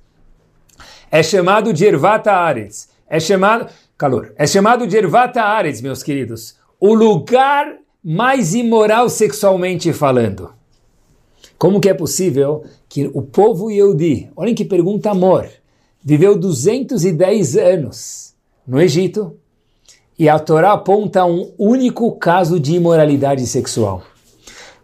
é 1.11 1.21
chamado 1.21 1.73
de 1.73 1.85
Ervata 1.85 2.31
É 3.09 3.19
chamado, 3.19 3.69
calor, 3.97 4.33
é 4.37 4.47
chamado 4.47 4.87
de 4.87 4.95
Ervata 4.95 5.41
meus 5.81 6.01
queridos. 6.01 6.55
O 6.79 6.93
lugar 6.93 7.75
mais 8.01 8.53
imoral 8.53 9.09
sexualmente 9.09 9.91
falando. 9.91 10.53
Como 11.57 11.81
que 11.81 11.89
é 11.89 11.93
possível 11.93 12.63
que 12.87 13.11
o 13.13 13.21
povo 13.21 13.69
Yehudi, 13.69 14.31
olhem 14.33 14.55
que 14.55 14.63
pergunta 14.63 15.11
amor, 15.11 15.45
viveu 16.01 16.39
210 16.39 17.57
anos 17.57 18.33
no 18.65 18.81
Egito 18.81 19.35
e 20.17 20.29
a 20.29 20.39
Torá 20.39 20.71
aponta 20.71 21.25
um 21.25 21.51
único 21.57 22.13
caso 22.13 22.57
de 22.57 22.75
imoralidade 22.75 23.45
sexual. 23.45 24.03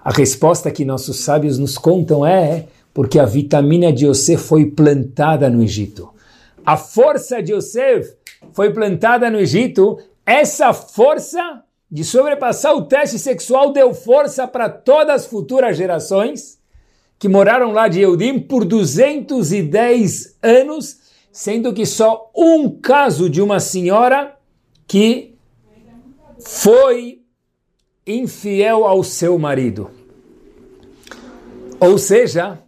A 0.09 0.11
resposta 0.11 0.71
que 0.71 0.83
nossos 0.83 1.19
sábios 1.19 1.59
nos 1.59 1.77
contam 1.77 2.25
é 2.25 2.65
porque 2.95 3.19
a 3.19 3.25
vitamina 3.25 3.93
de 3.93 4.07
Yosef 4.07 4.41
foi 4.43 4.65
plantada 4.65 5.51
no 5.51 5.61
Egito. 5.61 6.09
A 6.65 6.75
força 6.75 7.43
de 7.43 7.53
Yosef 7.53 8.15
foi 8.51 8.73
plantada 8.73 9.29
no 9.29 9.39
Egito. 9.39 9.99
Essa 10.25 10.73
força 10.73 11.63
de 11.91 12.03
sobrepassar 12.03 12.75
o 12.75 12.85
teste 12.85 13.19
sexual 13.19 13.71
deu 13.71 13.93
força 13.93 14.47
para 14.47 14.67
todas 14.67 15.13
as 15.13 15.27
futuras 15.27 15.77
gerações 15.77 16.57
que 17.19 17.29
moraram 17.29 17.71
lá 17.71 17.87
de 17.87 18.01
Eudim 18.01 18.39
por 18.39 18.65
210 18.65 20.39
anos, 20.41 21.01
sendo 21.31 21.71
que 21.71 21.85
só 21.85 22.31
um 22.35 22.67
caso 22.67 23.29
de 23.29 23.43
uma 23.43 23.59
senhora 23.59 24.35
que 24.87 25.35
foi 26.39 27.21
infiel 28.07 28.85
ao 28.85 29.03
seu 29.03 29.37
marido. 29.37 29.98
Ou 31.79 31.97
seja, 31.97 32.59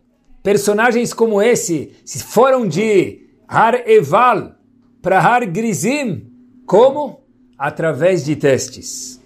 personagens 0.41 1.13
como 1.13 1.41
esse 1.41 1.91
se 2.05 2.23
foram 2.23 2.67
de 2.67 3.27
Har 3.47 3.87
Eval 3.87 4.53
para 5.01 5.19
Har 5.19 5.45
Grizim, 5.45 6.27
como? 6.65 7.19
Através 7.57 8.23
de 8.23 8.35
testes. 8.35 9.19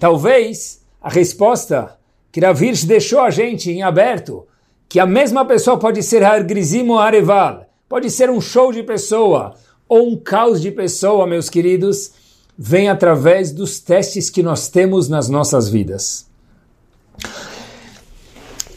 Talvez 0.00 0.82
a 1.00 1.10
resposta 1.10 1.98
que 2.32 2.40
Ravirsh 2.40 2.84
deixou 2.84 3.20
a 3.20 3.30
gente 3.30 3.70
em 3.70 3.82
aberto, 3.82 4.46
que 4.88 4.98
a 4.98 5.06
mesma 5.06 5.44
pessoa 5.44 5.78
pode 5.78 6.02
ser 6.02 6.22
Har 6.22 6.42
Grizim 6.42 6.88
ou 6.88 6.98
Har 6.98 7.14
Eval, 7.14 7.66
pode 7.88 8.10
ser 8.10 8.30
um 8.30 8.40
show 8.40 8.72
de 8.72 8.82
pessoa 8.82 9.54
ou 9.88 10.08
um 10.08 10.16
caos 10.16 10.60
de 10.60 10.70
pessoa, 10.70 11.26
meus 11.26 11.48
queridos, 11.48 12.12
vem 12.58 12.88
através 12.88 13.52
dos 13.52 13.80
testes 13.80 14.30
que 14.30 14.42
nós 14.42 14.68
temos 14.68 15.08
nas 15.08 15.28
nossas 15.28 15.68
vidas. 15.68 16.25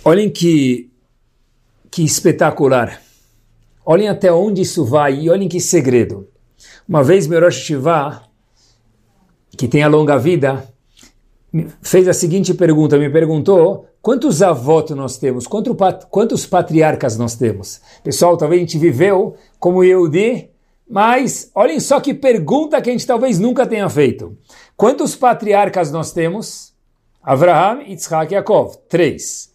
Olhem 0.04 0.30
que, 0.30 0.90
que 1.92 2.04
espetacular. 2.04 3.02
Olhem 3.86 4.08
até 4.08 4.32
onde 4.32 4.62
isso 4.62 4.86
vai 4.86 5.20
e 5.20 5.30
olhem 5.30 5.50
que 5.50 5.60
segredo. 5.60 6.28
Uma 6.88 7.04
vez 7.04 7.28
Merosh 7.28 7.56
Shiva, 7.56 8.24
que 9.58 9.68
tem 9.68 9.84
a 9.84 9.88
longa 9.88 10.18
vida, 10.18 10.68
fez 11.82 12.08
a 12.08 12.14
seguinte 12.14 12.54
pergunta, 12.54 12.98
me 12.98 13.10
perguntou 13.10 13.88
quantos 14.02 14.42
avós 14.42 14.90
nós 14.92 15.18
temos, 15.18 15.46
quantos 15.48 16.46
patriarcas 16.46 17.18
nós 17.18 17.36
temos. 17.36 17.82
Pessoal, 18.04 18.38
talvez 18.38 18.60
a 18.60 18.64
gente 18.64 18.78
viveu 18.78 19.36
como 19.60 19.84
Yehudi, 19.84 20.50
mas 20.90 21.52
olhem 21.54 21.80
só 21.80 22.00
que 22.00 22.14
pergunta 22.14 22.82
que 22.82 22.90
a 22.90 22.94
gente 22.94 23.06
talvez 23.06 23.38
nunca 23.38 23.68
tenha 23.68 23.90
feito. 23.90 24.38
Quantos 24.78 25.16
patriarcas 25.16 25.92
nós 25.92 26.14
temos? 26.14 26.74
Abraham, 27.22 27.82
Yitzhak 27.82 28.32
e 28.32 28.36
Yaakov. 28.36 28.78
Três. 28.88 29.49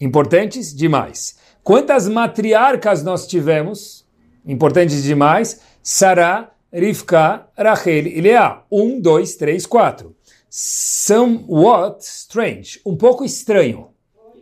Importantes 0.00 0.74
demais. 0.74 1.36
Quantas 1.62 2.08
matriarcas 2.08 3.02
nós 3.02 3.26
tivemos? 3.26 4.06
Importantes 4.46 5.02
demais. 5.02 5.60
Sarah, 5.82 6.52
Rivka, 6.72 7.48
Rachel 7.56 8.06
e 8.06 8.20
Leah. 8.20 8.62
Um, 8.70 9.00
dois, 9.00 9.36
três, 9.36 9.66
quatro. 9.66 10.14
Somewhat 10.50 12.02
strange. 12.02 12.80
Um 12.84 12.96
pouco 12.96 13.24
estranho. 13.24 13.88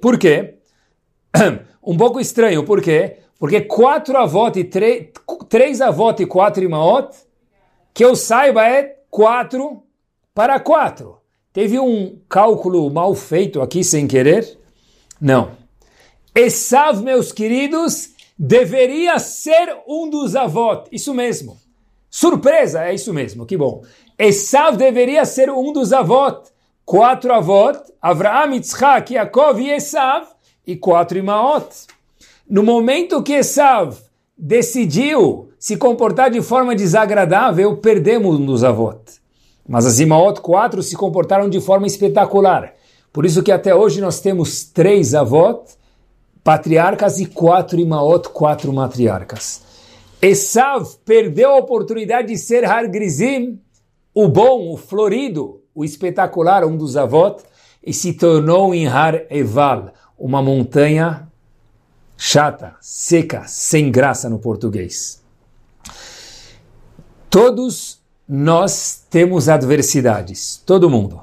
Por 0.01 0.19
quê? 0.19 0.57
um 1.83 1.97
pouco 1.97 2.21
estranho. 2.21 2.65
Por 2.65 2.83
quê? 2.83 3.19
Porque 3.39 3.61
quatro 3.61 4.17
avós 4.17 4.57
e 4.57 4.65
três, 4.65 5.09
três 5.49 5.81
e 5.81 6.27
quatro 6.27 6.65
imaot, 6.65 7.17
que 7.93 8.05
eu 8.05 8.17
saiba 8.17 8.67
é 8.69 8.99
quatro 9.11 9.83
para 10.35 10.59
quatro. 10.59 11.19
Teve 11.53 11.79
um 11.79 12.19
cálculo 12.29 12.91
mal 12.91 13.15
feito 13.15 13.63
aqui 13.63 13.85
sem 13.85 14.09
querer? 14.09 14.59
Não. 15.25 15.53
Esav, 16.35 17.03
meus 17.03 17.33
queridos, 17.33 18.11
deveria 18.39 19.19
ser 19.19 19.75
um 19.89 20.11
dos 20.11 20.37
avós. 20.37 20.87
Isso 20.93 21.15
mesmo. 21.15 21.57
Surpresa, 22.11 22.85
é 22.85 22.95
isso 22.95 23.11
mesmo, 23.15 23.47
que 23.47 23.57
bom. 23.57 23.83
Esav 24.19 24.77
deveria 24.77 25.25
ser 25.25 25.49
um 25.49 25.73
dos 25.73 25.95
avós. 25.95 26.53
Quatro 26.85 27.33
avós, 27.33 27.79
Avraham, 28.03 28.53
Yitzhak, 28.53 29.15
Yaakov 29.15 29.59
e 29.63 29.71
Esav, 29.71 30.27
e 30.67 30.77
quatro 30.77 31.17
imaot. 31.17 31.75
No 32.47 32.63
momento 32.63 33.23
que 33.23 33.33
Esav 33.33 33.97
decidiu 34.37 35.49
se 35.59 35.79
comportar 35.79 36.31
de 36.31 36.43
forma 36.43 36.77
desagradável, 36.77 37.79
perdemos 37.79 38.39
um 38.39 38.45
dos 38.45 38.63
avós. 38.63 39.23
Mas 39.67 39.87
as 39.87 40.01
Imaot 40.01 40.43
quatro 40.43 40.83
se 40.83 40.95
comportaram 40.95 41.49
de 41.49 41.63
forma 41.63 41.87
espetacular. 41.87 42.75
Por 43.15 43.25
isso 43.25 43.45
que 43.45 43.53
até 43.53 43.73
hoje 43.73 44.01
nós 44.01 44.19
temos 44.19 44.65
três 44.65 45.15
avós, 45.15 45.79
patriarcas 46.43 47.21
e 47.21 47.27
quatro 47.27 47.79
Imaot, 47.79 48.29
quatro 48.31 48.73
matriarcas. 48.73 49.63
Esav 50.21 50.97
perdeu 51.05 51.51
a 51.51 51.59
oportunidade 51.59 52.27
de 52.27 52.37
ser 52.37 52.65
Har 52.65 52.89
Grizim, 52.89 53.61
o 54.13 54.27
bom, 54.27 54.69
o 54.73 54.77
florido, 54.77 55.63
o 55.73 55.85
espetacular, 55.85 56.65
um 56.65 56.77
dos 56.77 56.97
avós, 56.97 57.45
e 57.87 57.93
se 57.93 58.15
tornou 58.15 58.75
em 58.75 58.89
Har 58.89 59.27
Eval, 59.31 59.93
uma 60.19 60.43
montanha 60.43 61.29
chata, 62.17 62.75
seca, 62.81 63.45
sem 63.47 63.93
graça 63.93 64.29
no 64.29 64.41
português. 64.41 65.23
Todos 67.31 68.03
nós 68.29 69.05
temos 69.09 69.49
adversidades, 69.49 70.61
todo 70.67 70.91
mundo. 70.91 71.23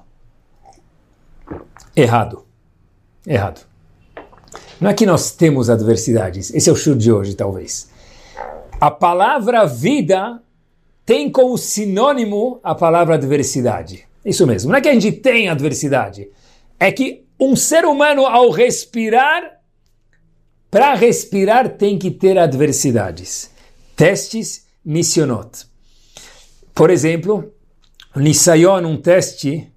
Errado. 1.96 2.46
Errado. 3.26 3.62
Não 4.80 4.90
é 4.90 4.94
que 4.94 5.06
nós 5.06 5.32
temos 5.32 5.70
adversidades, 5.70 6.54
esse 6.54 6.70
é 6.70 6.74
o 6.74 6.76
show 6.76 6.96
de 6.96 7.12
hoje, 7.12 7.36
talvez. 7.36 7.90
A 8.80 8.90
palavra 8.90 9.66
vida 9.66 10.42
tem 11.06 11.30
como 11.30 11.58
sinônimo 11.58 12.60
a 12.64 12.74
palavra 12.74 13.16
adversidade. 13.16 14.08
Isso 14.26 14.48
mesmo. 14.48 14.72
Não 14.72 14.78
é 14.78 14.82
que 14.82 14.90
a 14.90 14.94
gente 14.94 15.12
tem 15.12 15.50
adversidade, 15.50 16.28
é 16.80 16.92
que 16.92 17.26
um 17.40 17.56
ser 17.56 17.86
humano, 17.86 18.26
ao 18.26 18.50
respirar, 18.50 19.60
para 20.70 20.94
respirar 20.94 21.70
tem 21.78 21.98
que 21.98 22.10
ter 22.10 22.38
adversidades. 22.38 23.52
Testes 23.96 24.66
missionot. 24.84 25.68
Por 26.74 26.90
exemplo, 26.90 27.52
Nisayon, 28.16 28.86
um 28.86 28.98
teste 28.98 29.71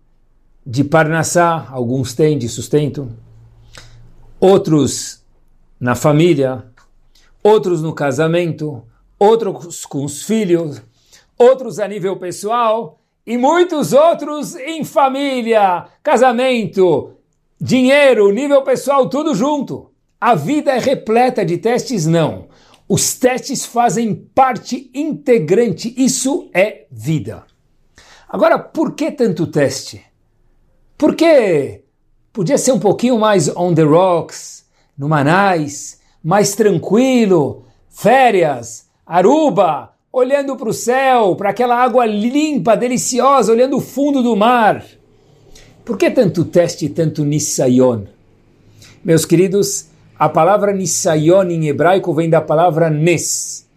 de 0.67 0.83
Parnassá, 0.83 1.69
alguns 1.71 2.15
têm 2.15 2.39
de 2.39 2.49
sustento, 2.49 3.11
outros 4.41 5.23
na 5.79 5.95
família, 5.95 6.65
outros 7.43 7.83
no 7.83 7.93
casamento, 7.93 8.83
outros 9.19 9.85
com 9.85 10.05
os 10.05 10.23
filhos, 10.23 10.81
outros 11.37 11.79
a 11.79 11.87
nível 11.87 12.17
pessoal 12.17 12.99
e 13.27 13.37
muitos 13.37 13.93
outros 13.93 14.55
em 14.55 14.85
família, 14.85 15.87
casamento, 16.03 17.13
dinheiro, 17.61 18.33
nível 18.33 18.63
pessoal, 18.63 19.09
tudo 19.09 19.35
junto. 19.35 19.91
A 20.21 20.35
vida 20.35 20.73
é 20.73 20.79
repleta 20.79 21.45
de 21.45 21.59
testes? 21.59 22.07
Não. 22.07 22.49
Os 22.89 23.15
testes 23.15 23.65
fazem 23.67 24.15
parte 24.15 24.91
integrante, 24.95 25.93
isso 25.97 26.49
é 26.55 26.87
vida. 26.91 27.45
Agora, 28.29 28.59
por 28.59 28.95
que 28.95 29.11
tanto 29.11 29.47
teste? 29.47 30.03
Por 30.97 31.17
que 31.17 31.83
podia 32.33 32.57
ser 32.57 32.73
um 32.73 32.79
pouquinho 32.79 33.19
mais 33.19 33.49
on 33.57 33.75
the 33.75 33.83
rocks, 33.83 34.65
no 34.97 35.09
Manais, 35.09 36.01
mais 36.23 36.55
tranquilo, 36.55 37.65
férias, 37.91 38.87
Aruba, 39.07 39.93
olhando 40.13 40.57
para 40.57 40.69
o 40.69 40.73
céu, 40.73 41.35
para 41.37 41.51
aquela 41.51 41.77
água 41.77 42.07
limpa, 42.07 42.77
deliciosa, 42.77 43.53
olhando 43.53 43.77
o 43.77 43.81
fundo 43.81 44.23
do 44.23 44.37
mar. 44.37 44.85
Por 45.85 45.99
que 45.99 46.11
tanto 46.11 46.45
teste 46.45 46.87
e 46.87 46.89
tanto 46.89 47.25
Nisayon? 47.25 48.05
Meus 49.05 49.27
queridos, 49.27 49.89
a 50.19 50.29
palavra 50.29 50.73
Nisayon 50.73 51.51
em 51.51 51.67
hebraico 51.67 52.15
vem 52.15 52.31
da 52.31 52.41
palavra 52.41 52.89
Nes. 52.89 53.69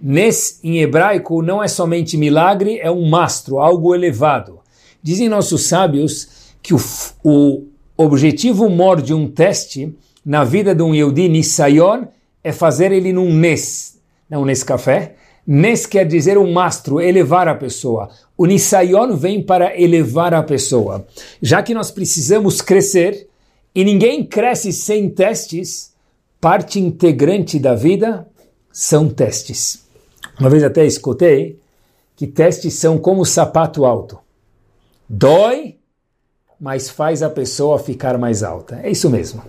Nes 0.00 0.60
em 0.62 0.78
hebraico 0.78 1.42
não 1.42 1.62
é 1.62 1.66
somente 1.66 2.18
milagre, 2.18 2.78
é 2.78 2.90
um 2.90 3.08
mastro, 3.08 3.58
algo 3.58 3.94
elevado. 3.94 4.60
Dizem 5.02 5.28
nossos 5.28 5.66
sábios 5.66 6.35
que 6.66 6.74
o, 6.74 6.80
o 7.22 7.64
objetivo 7.96 8.68
maior 8.68 9.00
de 9.00 9.14
um 9.14 9.30
teste 9.30 9.94
na 10.24 10.42
vida 10.42 10.74
de 10.74 10.82
um 10.82 10.92
Yehudi 10.92 11.28
Nisayon 11.28 12.06
é 12.42 12.50
fazer 12.50 12.90
ele 12.90 13.12
num 13.12 13.32
Nes, 13.32 14.00
não 14.28 14.44
Nescafé, 14.44 15.14
Nes 15.46 15.86
quer 15.86 16.04
dizer 16.04 16.36
um 16.36 16.52
mastro, 16.52 17.00
elevar 17.00 17.46
a 17.46 17.54
pessoa. 17.54 18.10
O 18.36 18.46
Nisayon 18.46 19.14
vem 19.14 19.40
para 19.40 19.80
elevar 19.80 20.34
a 20.34 20.42
pessoa. 20.42 21.06
Já 21.40 21.62
que 21.62 21.72
nós 21.72 21.92
precisamos 21.92 22.60
crescer, 22.60 23.28
e 23.72 23.84
ninguém 23.84 24.24
cresce 24.24 24.72
sem 24.72 25.08
testes, 25.08 25.92
parte 26.40 26.80
integrante 26.80 27.60
da 27.60 27.76
vida 27.76 28.26
são 28.72 29.08
testes. 29.08 29.86
Uma 30.40 30.50
vez 30.50 30.64
até 30.64 30.84
escutei 30.84 31.60
que 32.16 32.26
testes 32.26 32.74
são 32.74 32.98
como 32.98 33.24
sapato 33.24 33.84
alto. 33.84 34.18
Dói, 35.08 35.76
mas 36.60 36.88
faz 36.88 37.22
a 37.22 37.30
pessoa 37.30 37.78
ficar 37.78 38.18
mais 38.18 38.42
alta. 38.42 38.80
É 38.82 38.90
isso 38.90 39.10
mesmo. 39.10 39.42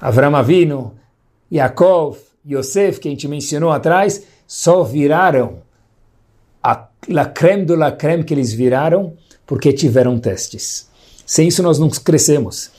Avram 0.00 0.36
Avinu, 0.36 0.92
Yaakov, 1.52 2.18
Yosef, 2.48 3.00
que 3.00 3.08
a 3.08 3.10
gente 3.10 3.28
mencionou 3.28 3.70
atrás, 3.70 4.22
só 4.46 4.82
viraram 4.82 5.58
a 6.62 6.88
la 7.08 7.26
creme 7.26 7.64
do 7.64 7.74
la 7.74 7.92
creme 7.92 8.24
que 8.24 8.34
eles 8.34 8.52
viraram 8.52 9.14
porque 9.46 9.72
tiveram 9.72 10.18
testes. 10.18 10.88
Sem 11.26 11.48
isso 11.48 11.62
nós 11.62 11.78
não 11.78 11.88
crescemos. 11.88 12.70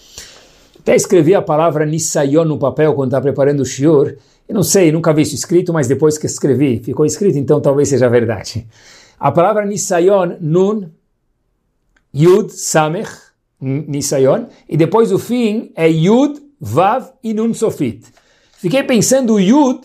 Até 0.79 0.95
escrevi 0.95 1.35
a 1.35 1.41
palavra 1.41 1.85
Nisayon 1.85 2.45
no 2.45 2.57
papel 2.57 2.93
quando 2.93 3.09
estava 3.09 3.23
preparando 3.23 3.61
o 3.61 3.65
shiur. 3.65 4.17
Eu 4.47 4.55
não 4.55 4.63
sei, 4.63 4.91
nunca 4.91 5.13
vi 5.13 5.21
isso 5.21 5.35
escrito, 5.35 5.71
mas 5.71 5.87
depois 5.87 6.17
que 6.17 6.25
escrevi, 6.25 6.81
ficou 6.83 7.05
escrito, 7.05 7.37
então 7.37 7.61
talvez 7.61 7.89
seja 7.89 8.09
verdade. 8.09 8.67
A 9.19 9.31
palavra 9.31 9.65
Nisayon, 9.65 10.37
Nun, 10.41 10.89
Yud, 12.13 12.51
Samech, 12.51 13.11
Nisayon, 13.61 14.47
e 14.67 14.75
depois 14.75 15.11
o 15.11 15.19
fim 15.19 15.71
é 15.75 15.87
Yud, 15.87 16.41
Vav 16.59 17.11
e 17.23 17.33
Nun 17.33 17.53
Sofit. 17.53 18.07
Fiquei 18.53 18.83
pensando, 18.83 19.39
Yud 19.39 19.81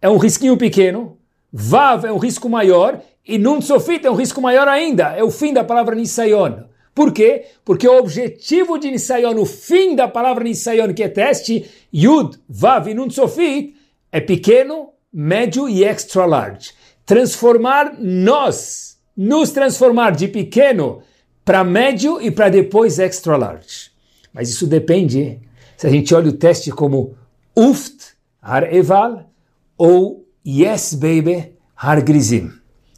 é 0.00 0.08
um 0.08 0.16
risquinho 0.16 0.56
pequeno, 0.56 1.16
Vav 1.52 2.04
é 2.04 2.12
um 2.12 2.18
risco 2.18 2.48
maior, 2.48 3.00
e 3.26 3.38
Nun 3.38 3.60
Sofit 3.60 4.04
é 4.06 4.10
um 4.10 4.14
risco 4.14 4.40
maior 4.40 4.66
ainda. 4.66 5.14
É 5.16 5.22
o 5.22 5.30
fim 5.30 5.52
da 5.52 5.62
palavra 5.62 5.94
Nisayon. 5.94 6.64
Por 6.94 7.12
quê? 7.12 7.46
Porque 7.64 7.88
o 7.88 7.98
objetivo 7.98 8.78
de 8.78 8.90
Nisayon, 8.90 9.38
o 9.38 9.46
fim 9.46 9.94
da 9.94 10.08
palavra 10.08 10.44
Nisayon, 10.44 10.92
que 10.92 11.02
é 11.02 11.08
teste, 11.08 11.64
Yud, 11.94 12.38
Vav 12.48 12.88
e 12.88 12.94
Nun 12.94 13.10
Sofit, 13.10 13.76
é 14.10 14.20
pequeno, 14.20 14.90
médio 15.12 15.68
e 15.68 15.84
extra 15.84 16.26
large. 16.26 16.72
Transformar 17.06 17.94
nós, 17.98 18.98
nos 19.16 19.50
transformar 19.50 20.10
de 20.10 20.28
pequeno 20.28 21.02
para 21.44 21.64
médio 21.64 22.20
e 22.20 22.30
para 22.30 22.48
depois 22.48 22.98
extra 22.98 23.36
large. 23.36 23.90
Mas 24.32 24.48
isso 24.48 24.66
depende 24.66 25.40
se 25.76 25.86
a 25.86 25.90
gente 25.90 26.14
olha 26.14 26.28
o 26.28 26.32
teste 26.32 26.70
como 26.70 27.14
Uft, 27.56 28.14
Har 28.40 28.72
Eval, 28.72 29.28
ou 29.76 30.24
Yes 30.46 30.94
Baby, 30.94 31.52
Har 31.76 32.00
Grizim. 32.02 32.50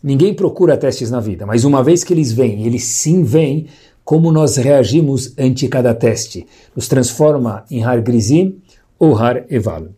Ninguém 0.02 0.34
procura 0.34 0.76
testes 0.76 1.10
na 1.10 1.18
vida, 1.18 1.46
mas 1.46 1.64
uma 1.64 1.82
vez 1.82 2.04
que 2.04 2.12
eles 2.12 2.30
vêm, 2.30 2.66
eles 2.66 2.84
sim 2.84 3.24
vêm, 3.24 3.68
como 4.04 4.30
nós 4.30 4.56
reagimos 4.56 5.32
ante 5.38 5.66
cada 5.66 5.94
teste? 5.94 6.46
Nos 6.76 6.88
transforma 6.88 7.64
em 7.70 7.82
Har 7.82 8.02
Grizim 8.02 8.60
ou 8.98 9.16
Har 9.16 9.46
Eval. 9.48 9.88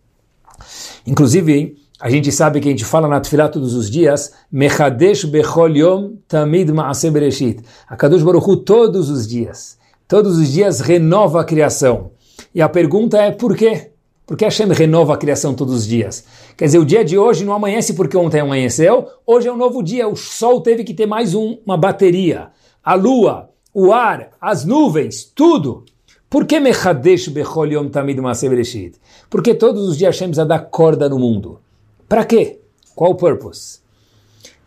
Inclusive, 1.04 1.76
a 1.98 2.10
gente 2.10 2.30
sabe 2.30 2.60
que 2.60 2.68
a 2.68 2.70
gente 2.70 2.84
fala 2.84 3.08
na 3.08 3.20
Tfilah 3.20 3.48
todos 3.48 3.74
os 3.74 3.90
dias, 3.90 4.32
Mechadesh 4.52 5.24
Bechol 5.24 5.76
Yom 5.76 6.12
Tamid 6.28 6.70
Maaseh 6.70 7.10
Bereshit. 7.10 7.60
A 7.88 7.96
Kadosh 7.96 8.22
Baruch 8.22 8.50
Hu, 8.50 8.56
todos 8.58 9.08
os 9.08 9.26
dias, 9.26 9.78
todos 10.06 10.36
os 10.36 10.52
dias 10.52 10.80
renova 10.80 11.40
a 11.40 11.44
criação. 11.44 12.10
E 12.54 12.60
a 12.60 12.68
pergunta 12.68 13.16
é 13.16 13.30
por 13.30 13.56
quê? 13.56 13.92
Por 14.26 14.36
que 14.36 14.44
Hashem 14.44 14.68
renova 14.72 15.14
a 15.14 15.16
criação 15.16 15.54
todos 15.54 15.72
os 15.72 15.86
dias? 15.86 16.24
Quer 16.54 16.66
dizer, 16.66 16.78
o 16.78 16.84
dia 16.84 17.02
de 17.02 17.16
hoje 17.16 17.46
não 17.46 17.54
amanhece 17.54 17.94
porque 17.94 18.16
ontem 18.16 18.40
amanheceu, 18.40 19.06
hoje 19.26 19.48
é 19.48 19.52
um 19.52 19.56
novo 19.56 19.82
dia, 19.82 20.06
o 20.06 20.16
sol 20.16 20.60
teve 20.60 20.84
que 20.84 20.92
ter 20.92 21.06
mais 21.06 21.34
um, 21.34 21.56
uma 21.64 21.78
bateria. 21.78 22.48
A 22.84 22.94
lua, 22.94 23.48
o 23.72 23.90
ar, 23.90 24.32
as 24.38 24.66
nuvens, 24.66 25.24
tudo. 25.24 25.84
Por 26.28 26.44
que 26.44 26.60
Mechadesh 26.60 27.28
Bechol 27.28 27.72
Yom 27.72 27.88
Tamid 27.88 28.20
Maaseh 28.20 28.50
Bereshit? 28.50 28.96
Porque 29.30 29.54
todos 29.54 29.88
os 29.88 29.96
dias 29.96 30.14
Hashem 30.14 30.28
precisa 30.28 30.44
dar 30.44 30.58
corda 30.58 31.08
no 31.08 31.18
mundo. 31.18 31.60
Para 32.08 32.24
quê? 32.24 32.60
Qual 32.94 33.10
o 33.10 33.14
purpose? 33.16 33.80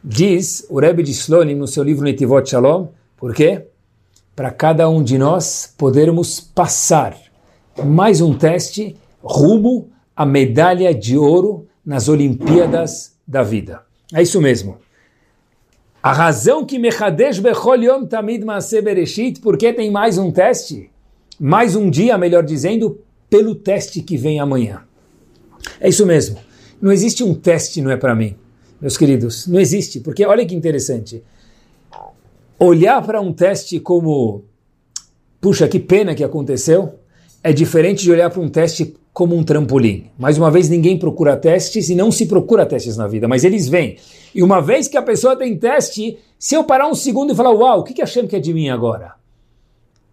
Diz 0.04 0.66
o 0.70 0.80
Rebbe 0.80 1.04
de 1.04 1.12
Slonim 1.12 1.56
no 1.56 1.68
seu 1.68 1.84
livro 1.84 2.04
Netivot 2.04 2.50
Shalom, 2.50 2.88
por 3.16 3.34
quê? 3.34 3.66
Para 4.36 4.52
cada 4.52 4.90
um 4.90 5.02
de 5.02 5.18
nós 5.18 5.74
podermos 5.78 6.40
passar 6.42 7.18
mais 7.84 8.20
um 8.20 8.38
teste 8.38 8.98
rumo 9.24 9.90
à 10.16 10.26
medalha 10.26 10.94
de 10.94 11.18
ouro 11.18 11.66
nas 11.86 12.10
Olimpíadas 12.10 13.16
da 13.26 13.42
vida. 13.42 13.84
É 14.14 14.22
isso 14.22 14.42
mesmo. 14.42 14.78
A 16.04 16.12
razão 16.12 16.66
que 16.66 16.78
Mechadesh 16.78 17.40
Bechol 17.40 17.84
Yom 17.84 18.06
Tamid 18.06 18.44
Maaseh 18.44 18.82
Bereshit, 18.82 19.40
porque 19.40 19.72
tem 19.72 19.90
mais 19.90 20.18
um 20.18 20.30
teste, 20.30 20.90
mais 21.40 21.76
um 21.76 21.90
dia, 21.90 22.18
melhor 22.18 22.44
dizendo, 22.44 23.00
pelo 23.30 23.56
teste 23.56 24.02
que 24.02 24.18
vem 24.18 24.40
amanhã. 24.40 24.84
É 25.80 25.88
isso 25.88 26.06
mesmo. 26.06 26.49
Não 26.82 26.92
existe 26.92 27.24
um 27.24 27.34
teste, 27.34 27.82
não 27.82 27.92
é 27.92 27.98
para 27.98 28.16
mim, 28.16 28.36
meus 28.80 28.98
queridos. 28.98 29.48
Não 29.48 29.60
existe, 29.60 30.00
porque 30.00 30.26
olha 30.26 30.46
que 30.46 30.56
interessante. 30.56 31.24
Olhar 32.58 33.02
para 33.02 33.22
um 33.22 33.34
teste 33.34 33.80
como, 33.80 34.44
puxa, 35.42 35.68
que 35.68 35.80
pena 35.80 36.16
que 36.16 36.24
aconteceu, 36.24 37.00
é 37.44 37.54
diferente 37.54 38.04
de 38.04 38.12
olhar 38.12 38.30
para 38.30 38.42
um 38.42 38.50
teste 38.50 38.96
como 39.14 39.36
um 39.36 39.44
trampolim. 39.44 40.10
Mais 40.18 40.38
uma 40.38 40.50
vez, 40.50 40.70
ninguém 40.70 40.98
procura 40.98 41.36
testes 41.36 41.90
e 41.90 41.96
não 41.96 42.12
se 42.12 42.26
procura 42.26 42.66
testes 42.66 42.96
na 42.96 43.08
vida, 43.08 43.28
mas 43.28 43.44
eles 43.44 43.68
vêm. 43.68 43.98
E 44.34 44.42
uma 44.42 44.62
vez 44.62 44.88
que 44.88 44.98
a 44.98 45.02
pessoa 45.02 45.36
tem 45.36 45.58
teste, 45.58 46.18
se 46.38 46.56
eu 46.56 46.64
parar 46.64 46.88
um 46.88 46.96
segundo 46.96 47.34
e 47.34 47.36
falar, 47.36 47.52
uau, 47.52 47.80
o 47.80 47.84
que, 47.84 47.94
que 47.94 48.02
a 48.02 48.06
Hashem 48.06 48.28
quer 48.28 48.40
de 48.40 48.54
mim 48.54 48.70
agora? 48.70 49.16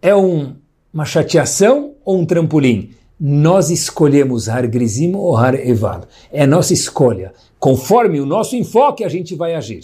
É 0.01 0.15
um, 0.15 0.55
uma 0.93 1.05
chateação 1.05 1.95
ou 2.03 2.19
um 2.19 2.25
trampolim? 2.25 2.91
Nós 3.19 3.69
escolhemos 3.69 4.47
Har 4.47 4.67
Grizim 4.67 5.15
ou 5.15 5.35
Har 5.35 5.55
Eval. 5.55 6.03
É 6.31 6.45
nossa 6.45 6.73
escolha. 6.73 7.33
Conforme 7.59 8.19
o 8.19 8.25
nosso 8.25 8.55
enfoque, 8.55 9.03
a 9.03 9.09
gente 9.09 9.35
vai 9.35 9.55
agir. 9.55 9.81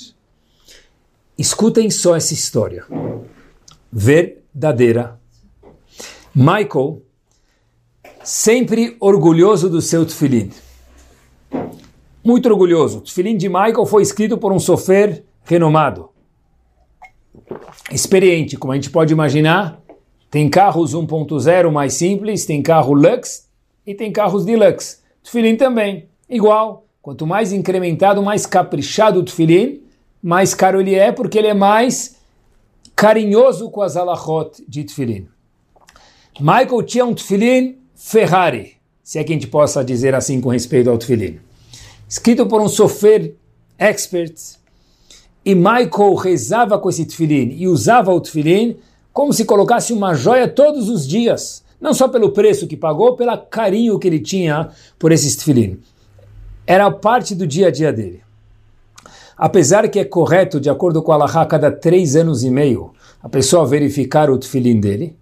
Escutem 1.37 1.89
só 1.89 2.15
essa 2.15 2.33
história. 2.33 2.85
Verdadeira. 3.91 5.19
Michael 6.35 7.01
sempre 8.23 8.95
orgulhoso 8.99 9.69
do 9.69 9.81
seu 9.81 10.05
tefilim. 10.05 10.51
Muito 12.23 12.47
orgulhoso. 12.47 12.99
O 12.99 13.01
tefilim 13.01 13.35
de 13.35 13.49
Michael 13.49 13.85
foi 13.85 14.03
escrito 14.03 14.37
por 14.37 14.53
um 14.53 14.59
sofer 14.59 15.23
renomado. 15.43 16.09
Experiente, 17.91 18.55
como 18.57 18.71
a 18.71 18.75
gente 18.75 18.89
pode 18.89 19.11
imaginar. 19.11 19.82
Tem 20.33 20.49
carros 20.49 20.95
1.0 20.95 21.69
mais 21.69 21.93
simples, 21.93 22.43
tem 22.43 22.59
carro 22.59 22.91
Lux 22.95 23.47
e 23.85 23.93
tem 23.93 24.11
carros 24.11 24.43
Deluxe. 24.43 24.97
Tefilim 25.23 25.55
também, 25.55 26.07
igual. 26.27 26.87
Quanto 27.03 27.27
mais 27.27 27.53
incrementado, 27.53 28.23
mais 28.23 28.47
caprichado 28.47 29.19
o 29.19 29.23
tefilim, 29.23 29.83
mais 30.23 30.55
caro 30.55 30.81
ele 30.81 30.95
é, 30.95 31.11
porque 31.11 31.37
ele 31.37 31.49
é 31.49 31.53
mais 31.53 32.15
carinhoso 32.95 33.69
com 33.69 33.83
as 33.83 33.95
alachot 33.95 34.63
de 34.67 34.83
tefilim. 34.83 35.27
Michael 36.39 36.81
tinha 36.81 37.05
um 37.05 37.13
tefilim 37.13 37.77
Ferrari, 37.93 38.77
se 39.03 39.19
é 39.19 39.23
que 39.23 39.33
a 39.33 39.35
gente 39.35 39.45
possa 39.45 39.85
dizer 39.85 40.15
assim 40.15 40.41
com 40.41 40.49
respeito 40.49 40.89
ao 40.89 40.97
Tfilin. 40.97 41.37
Escrito 42.09 42.47
por 42.47 42.59
um 42.59 42.67
sofer 42.67 43.35
expert, 43.77 44.35
e 45.45 45.53
Michael 45.53 46.15
rezava 46.15 46.79
com 46.79 46.89
esse 46.89 47.05
Tfilin 47.05 47.55
e 47.55 47.67
usava 47.67 48.11
o 48.11 48.19
Tfilin 48.19 48.79
como 49.13 49.31
se 49.31 49.45
colocasse 49.45 49.93
uma 49.93 50.13
joia 50.13 50.47
todos 50.47 50.89
os 50.89 51.07
dias, 51.07 51.63
não 51.79 51.93
só 51.93 52.07
pelo 52.07 52.31
preço 52.31 52.67
que 52.67 52.75
pagou, 52.75 53.15
pelo 53.15 53.37
carinho 53.37 53.99
que 53.99 54.07
ele 54.07 54.19
tinha 54.19 54.69
por 54.97 55.11
esse 55.11 55.37
Tfilin. 55.37 55.79
Era 56.65 56.89
parte 56.89 57.35
do 57.35 57.45
dia 57.45 57.67
a 57.67 57.71
dia 57.71 57.93
dele. 57.93 58.21
Apesar 59.37 59.87
que 59.89 59.99
é 59.99 60.05
correto, 60.05 60.59
de 60.59 60.69
acordo 60.69 61.01
com 61.01 61.11
a 61.11 61.15
Allah, 61.15 61.45
cada 61.45 61.71
três 61.71 62.15
anos 62.15 62.43
e 62.43 62.49
meio, 62.49 62.91
a 63.21 63.29
pessoa 63.29 63.65
verificar 63.65 64.29
o 64.29 64.37
Tfilin 64.37 64.79
dele, 64.79 65.15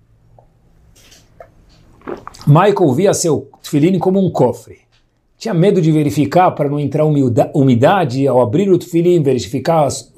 Michael 2.47 2.93
via 2.93 3.13
seu 3.13 3.49
tefilim 3.61 3.99
como 3.99 4.23
um 4.23 4.29
cofre. 4.29 4.79
Tinha 5.37 5.53
medo 5.53 5.81
de 5.81 5.91
verificar 5.91 6.51
para 6.51 6.69
não 6.69 6.79
entrar 6.79 7.05
umidade 7.05 8.27
ao 8.27 8.41
abrir 8.41 8.71
o 8.71 8.77
tefilim, 8.77 9.21
verificar 9.21 9.85
as, 9.85 10.11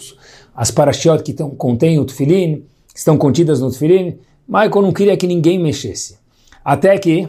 as 0.56 0.72
parashiot 0.72 1.24
que 1.24 1.34
tão, 1.34 1.52
contêm 1.52 2.00
o 2.00 2.06
tefilim, 2.06 2.66
estão 2.94 3.18
contidas 3.18 3.60
no 3.60 3.72
tefilim. 3.72 4.18
Michael 4.48 4.82
não 4.82 4.94
queria 4.94 5.18
que 5.18 5.28
ninguém 5.28 5.60
mexesse. 5.60 6.18
Até 6.64 6.98
que, 6.98 7.28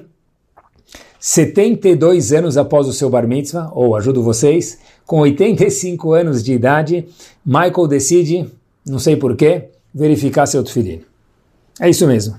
72 1.18 2.32
anos 2.32 2.56
após 2.56 2.86
o 2.86 2.92
seu 2.92 3.08
bar 3.08 3.26
mitzvah, 3.26 3.70
ou 3.72 3.96
ajudo 3.96 4.22
vocês, 4.22 4.78
com 5.06 5.20
85 5.20 6.12
anos 6.12 6.42
de 6.42 6.52
idade, 6.52 7.06
Michael 7.44 7.88
decide, 7.88 8.46
não 8.86 8.98
sei 8.98 9.16
porquê, 9.16 9.70
verificar 9.94 10.46
seu 10.46 10.62
tefilim. 10.62 11.00
É 11.80 11.88
isso 11.88 12.06
mesmo. 12.06 12.36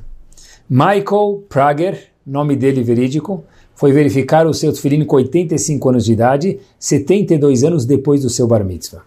Michael 0.69 1.43
Prager, 1.49 2.09
nome 2.25 2.55
dele 2.55 2.83
verídico, 2.83 3.43
foi 3.75 3.91
verificar 3.91 4.47
o 4.47 4.53
seu 4.53 4.71
tefilim 4.71 5.03
com 5.03 5.17
85 5.17 5.89
anos 5.89 6.05
de 6.05 6.13
idade, 6.13 6.59
72 6.79 7.63
anos 7.63 7.85
depois 7.85 8.21
do 8.21 8.29
seu 8.29 8.47
bar 8.47 8.63
mitzvah. 8.63 9.03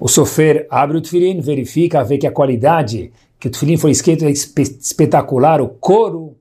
O 0.00 0.06
sofer 0.06 0.66
abre 0.70 0.98
o 0.98 1.00
tefilin, 1.00 1.40
verifica, 1.40 2.04
vê 2.04 2.18
que 2.18 2.26
a 2.26 2.32
qualidade, 2.32 3.12
que 3.38 3.48
o 3.48 3.50
tefilin 3.50 3.76
foi 3.76 3.90
escrito 3.90 4.24
é 4.24 4.30
espetacular, 4.30 5.60
o 5.60 5.68
couro, 5.68 6.36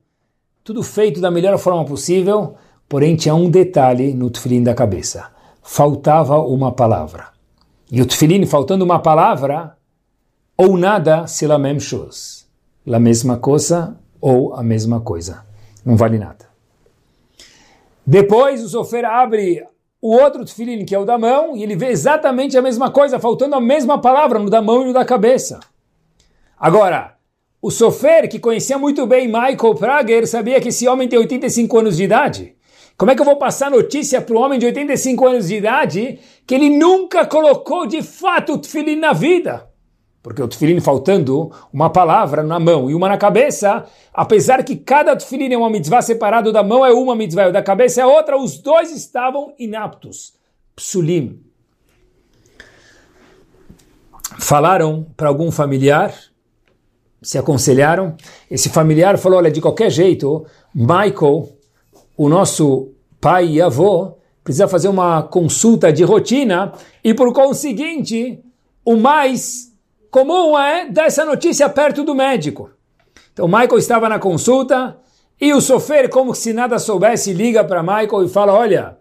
tudo 0.63 0.83
feito 0.83 1.19
da 1.19 1.31
melhor 1.31 1.57
forma 1.57 1.83
possível, 1.83 2.55
porém 2.87 3.15
tinha 3.15 3.33
um 3.33 3.49
detalhe 3.49 4.13
no 4.13 4.29
tefilin 4.29 4.63
da 4.63 4.75
cabeça. 4.75 5.31
Faltava 5.63 6.39
uma 6.39 6.71
palavra. 6.71 7.29
E 7.91 8.01
o 8.01 8.05
tefilin, 8.05 8.45
faltando 8.45 8.85
uma 8.85 8.99
palavra, 8.99 9.75
ou 10.55 10.77
nada, 10.77 11.25
se 11.25 11.47
la 11.47 11.57
même 11.57 11.79
chose. 11.79 12.45
La 12.85 12.99
mesma 12.99 13.37
coisa 13.37 13.97
ou 14.21 14.53
a 14.53 14.63
mesma 14.63 15.01
coisa. 15.01 15.45
Não 15.85 15.95
vale 15.95 16.17
nada. 16.17 16.47
Depois 18.05 18.63
o 18.63 18.69
sofer 18.69 19.03
abre 19.05 19.63
o 20.01 20.15
outro 20.15 20.45
tefilin, 20.45 20.86
que 20.86 20.93
é 20.93 20.99
o 20.99 21.05
da 21.05 21.17
mão, 21.17 21.55
e 21.55 21.63
ele 21.63 21.75
vê 21.75 21.88
exatamente 21.88 22.57
a 22.57 22.62
mesma 22.62 22.91
coisa, 22.91 23.19
faltando 23.19 23.55
a 23.55 23.62
mesma 23.62 23.99
palavra 23.99 24.39
no 24.39 24.49
da 24.49 24.62
mão 24.62 24.83
e 24.83 24.86
no 24.88 24.93
da 24.93 25.03
cabeça. 25.03 25.60
Agora, 26.60 27.15
o 27.62 27.71
sofer, 27.71 28.29
que 28.29 28.39
conhecia 28.39 28.77
muito 28.77 29.05
bem 29.07 29.27
Michael 29.27 29.75
Prager, 29.75 30.27
sabia 30.27 30.62
que 30.62 30.69
esse 30.69 30.88
homem 30.88 31.07
tem 31.07 31.17
85 31.17 31.79
anos 31.79 31.97
de 31.97 32.03
idade. 32.03 32.55
Como 32.97 33.12
é 33.12 33.15
que 33.15 33.21
eu 33.21 33.25
vou 33.25 33.36
passar 33.36 33.69
notícia 33.69 34.21
para 34.21 34.36
um 34.36 34.39
homem 34.39 34.57
de 34.57 34.65
85 34.65 35.27
anos 35.27 35.47
de 35.47 35.55
idade 35.55 36.19
que 36.45 36.55
ele 36.55 36.69
nunca 36.69 37.25
colocou 37.25 37.86
de 37.86 38.01
fato 38.01 38.53
o 38.53 38.57
tefilin 38.57 38.95
na 38.95 39.13
vida? 39.13 39.66
Porque 40.27 40.43
o 40.43 40.47
tefilin 40.47 40.81
faltando 40.81 41.49
uma 41.71 41.89
palavra 41.89 42.43
na 42.43 42.59
mão 42.59 42.91
e 42.91 42.93
uma 42.93 43.07
na 43.07 43.17
cabeça, 43.17 43.85
apesar 44.13 44.61
que 44.61 44.75
cada 44.75 45.15
tefilin 45.15 45.53
é 45.53 45.57
uma 45.57 45.69
mitzvah 45.69 46.01
separado 46.01 46.51
da 46.51 46.61
mão 46.61 46.85
é 46.85 46.91
uma 46.91 47.15
mitzvah 47.15 47.47
e 47.47 47.53
da 47.53 47.63
cabeça 47.63 48.01
é 48.01 48.05
outra, 48.05 48.37
os 48.37 48.57
dois 48.57 48.91
estavam 48.91 49.53
inaptos. 49.57 50.33
Psulim. 50.75 51.39
Falaram 54.37 55.07
para 55.15 55.29
algum 55.29 55.49
familiar, 55.49 56.13
se 57.21 57.37
aconselharam. 57.37 58.17
Esse 58.51 58.67
familiar 58.67 59.17
falou: 59.17 59.37
olha, 59.37 59.49
de 59.49 59.61
qualquer 59.61 59.89
jeito, 59.89 60.45
Michael, 60.75 61.47
o 62.17 62.27
nosso 62.27 62.91
pai 63.21 63.47
e 63.47 63.61
avô, 63.61 64.17
precisa 64.43 64.67
fazer 64.67 64.89
uma 64.89 65.23
consulta 65.23 65.91
de 65.93 66.03
rotina 66.03 66.73
e, 67.01 67.13
por 67.13 67.31
conseguinte, 67.31 68.43
o 68.83 68.97
mais 68.97 69.67
comum 70.11 70.57
é 70.57 70.89
dar 70.89 71.05
essa 71.05 71.25
notícia 71.25 71.67
perto 71.69 72.03
do 72.03 72.15
médico. 72.15 72.69
Então 73.33 73.47
Michael 73.47 73.77
estava 73.77 74.09
na 74.09 74.19
consulta 74.19 74.97
e 75.39 75.53
o 75.53 75.61
sofer, 75.61 76.09
como 76.09 76.33
se 76.33 76.51
nada 76.51 76.79
soubesse, 76.79 77.31
liga 77.33 77.63
para 77.63 77.83
Michael 77.83 78.23
e 78.23 78.27
fala: 78.27 78.53
Olha, 78.53 78.97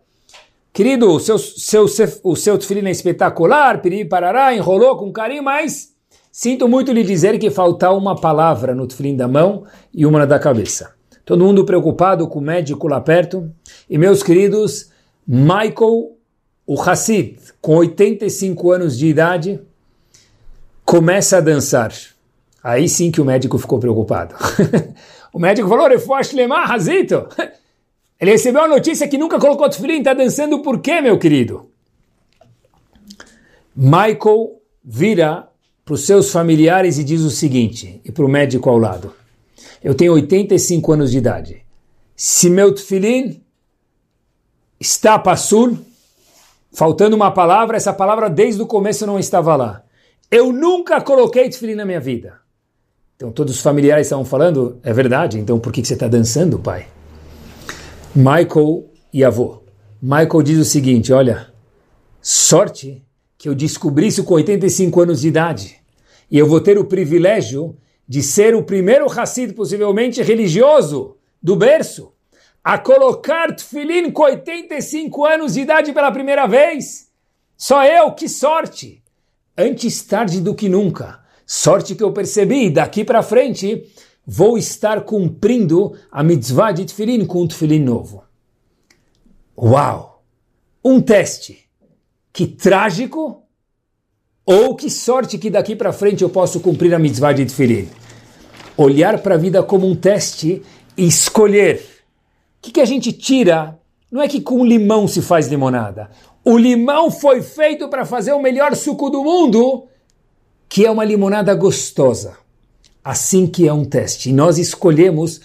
querido, 0.72 1.10
o 1.10 1.18
seu, 1.18 1.38
seu, 1.38 1.86
o 2.22 2.36
seu 2.36 2.58
tefilin 2.58 2.86
é 2.86 2.90
espetacular, 2.90 3.80
parará, 4.10 4.54
enrolou 4.54 4.96
com 4.96 5.10
carinho, 5.10 5.42
mas 5.42 5.94
sinto 6.30 6.68
muito 6.68 6.92
lhe 6.92 7.02
dizer 7.02 7.38
que 7.38 7.50
falta 7.50 7.90
uma 7.90 8.14
palavra 8.14 8.74
no 8.74 8.86
tefilin 8.86 9.16
da 9.16 9.26
mão 9.26 9.64
e 9.94 10.04
uma 10.04 10.18
na 10.18 10.26
da 10.26 10.38
cabeça. 10.38 10.94
Todo 11.24 11.44
mundo 11.44 11.64
preocupado 11.64 12.28
com 12.28 12.38
o 12.38 12.42
médico 12.42 12.86
lá 12.86 13.00
perto. 13.00 13.50
E 13.90 13.98
meus 13.98 14.22
queridos, 14.22 14.90
Michael, 15.26 16.12
o 16.66 16.80
Hassid, 16.80 17.38
com 17.60 17.76
85 17.76 18.70
anos 18.70 18.96
de 18.96 19.06
idade, 19.06 19.60
começa 20.86 21.38
a 21.38 21.40
dançar. 21.40 21.92
Aí 22.62 22.88
sim 22.88 23.10
que 23.10 23.20
o 23.20 23.24
médico 23.24 23.58
ficou 23.58 23.80
preocupado. 23.80 24.34
o 25.34 25.38
médico 25.38 25.68
falou, 25.68 25.88
Refuash 25.88 26.32
lemar, 26.32 26.70
Hazito. 26.70 27.28
Ele 28.18 28.30
recebeu 28.30 28.62
a 28.62 28.68
notícia 28.68 29.06
que 29.08 29.18
nunca 29.18 29.38
colocou 29.38 29.68
tefilim, 29.68 29.98
está 29.98 30.14
dançando 30.14 30.62
por 30.62 30.80
quê, 30.80 31.00
meu 31.00 31.18
querido? 31.18 31.68
Michael 33.74 34.62
vira 34.82 35.48
para 35.84 35.94
os 35.94 36.06
seus 36.06 36.30
familiares 36.30 36.98
e 36.98 37.04
diz 37.04 37.20
o 37.20 37.30
seguinte, 37.30 38.00
e 38.04 38.10
para 38.10 38.24
o 38.24 38.28
médico 38.28 38.70
ao 38.70 38.78
lado. 38.78 39.12
Eu 39.84 39.94
tenho 39.94 40.14
85 40.14 40.92
anos 40.92 41.10
de 41.10 41.18
idade. 41.18 41.62
Se 42.16 42.48
meu 42.48 42.74
tefilim 42.74 43.42
está 44.80 45.18
passul, 45.18 45.76
faltando 46.72 47.14
uma 47.14 47.30
palavra, 47.30 47.76
essa 47.76 47.92
palavra 47.92 48.30
desde 48.30 48.62
o 48.62 48.66
começo 48.66 49.06
não 49.06 49.18
estava 49.18 49.54
lá. 49.54 49.85
Eu 50.30 50.52
nunca 50.52 51.00
coloquei 51.00 51.48
tefilim 51.48 51.74
na 51.74 51.84
minha 51.84 52.00
vida. 52.00 52.40
Então 53.14 53.30
todos 53.30 53.54
os 53.54 53.60
familiares 53.60 54.06
estavam 54.06 54.24
falando, 54.24 54.78
é 54.82 54.92
verdade, 54.92 55.38
então 55.38 55.58
por 55.58 55.72
que 55.72 55.84
você 55.84 55.94
está 55.94 56.08
dançando, 56.08 56.58
pai? 56.58 56.88
Michael 58.14 58.90
e 59.12 59.24
avô. 59.24 59.62
Michael 60.02 60.42
diz 60.42 60.58
o 60.58 60.64
seguinte, 60.64 61.12
olha, 61.12 61.52
sorte 62.20 63.02
que 63.38 63.48
eu 63.48 63.54
descobri 63.54 64.08
isso 64.08 64.24
com 64.24 64.34
85 64.34 65.00
anos 65.00 65.20
de 65.20 65.28
idade. 65.28 65.76
E 66.30 66.38
eu 66.38 66.46
vou 66.46 66.60
ter 66.60 66.76
o 66.76 66.84
privilégio 66.84 67.76
de 68.06 68.22
ser 68.22 68.54
o 68.54 68.62
primeiro 68.62 69.06
Hassid, 69.10 69.52
possivelmente 69.52 70.22
religioso, 70.22 71.16
do 71.42 71.56
berço, 71.56 72.12
a 72.62 72.76
colocar 72.76 73.54
tefilim 73.54 74.10
com 74.10 74.22
85 74.22 75.24
anos 75.24 75.54
de 75.54 75.60
idade 75.60 75.92
pela 75.92 76.10
primeira 76.10 76.46
vez. 76.46 77.08
Só 77.56 77.84
eu, 77.84 78.12
que 78.12 78.28
sorte! 78.28 79.02
Antes 79.56 80.02
tarde 80.02 80.40
do 80.40 80.54
que 80.54 80.68
nunca. 80.68 81.20
Sorte 81.46 81.94
que 81.94 82.02
eu 82.02 82.12
percebi, 82.12 82.70
daqui 82.70 83.04
para 83.04 83.22
frente 83.22 83.84
vou 84.26 84.58
estar 84.58 85.02
cumprindo 85.02 85.96
a 86.10 86.22
mitzvah 86.22 86.72
de 86.72 86.84
tefilim 86.84 87.24
com 87.24 87.42
um 87.42 87.46
tefilim 87.46 87.78
novo. 87.78 88.24
Uau! 89.56 90.24
Um 90.84 91.00
teste. 91.00 91.68
Que 92.32 92.46
trágico 92.46 93.42
ou 94.44 94.76
que 94.76 94.90
sorte 94.90 95.38
que 95.38 95.50
daqui 95.50 95.74
para 95.74 95.92
frente 95.92 96.22
eu 96.22 96.30
posso 96.30 96.60
cumprir 96.60 96.94
a 96.94 96.98
mitzvah 96.98 97.32
de 97.32 97.46
tefilim. 97.46 97.88
Olhar 98.76 99.18
para 99.18 99.34
a 99.34 99.38
vida 99.38 99.62
como 99.62 99.86
um 99.86 99.96
teste 99.96 100.62
e 100.96 101.06
escolher. 101.06 101.82
O 102.58 102.62
que, 102.62 102.72
que 102.72 102.80
a 102.80 102.84
gente 102.84 103.12
tira? 103.12 103.78
Não 104.10 104.22
é 104.22 104.28
que 104.28 104.40
com 104.40 104.64
limão 104.64 105.08
se 105.08 105.20
faz 105.20 105.48
limonada. 105.48 106.10
O 106.48 106.56
limão 106.56 107.10
foi 107.10 107.42
feito 107.42 107.88
para 107.88 108.06
fazer 108.06 108.32
o 108.32 108.40
melhor 108.40 108.76
suco 108.76 109.10
do 109.10 109.24
mundo, 109.24 109.88
que 110.68 110.86
é 110.86 110.90
uma 110.92 111.04
limonada 111.04 111.52
gostosa. 111.56 112.36
Assim 113.02 113.48
que 113.48 113.66
é 113.66 113.72
um 113.72 113.84
teste. 113.84 114.30
E 114.30 114.32
nós 114.32 114.56
escolhemos, 114.56 115.40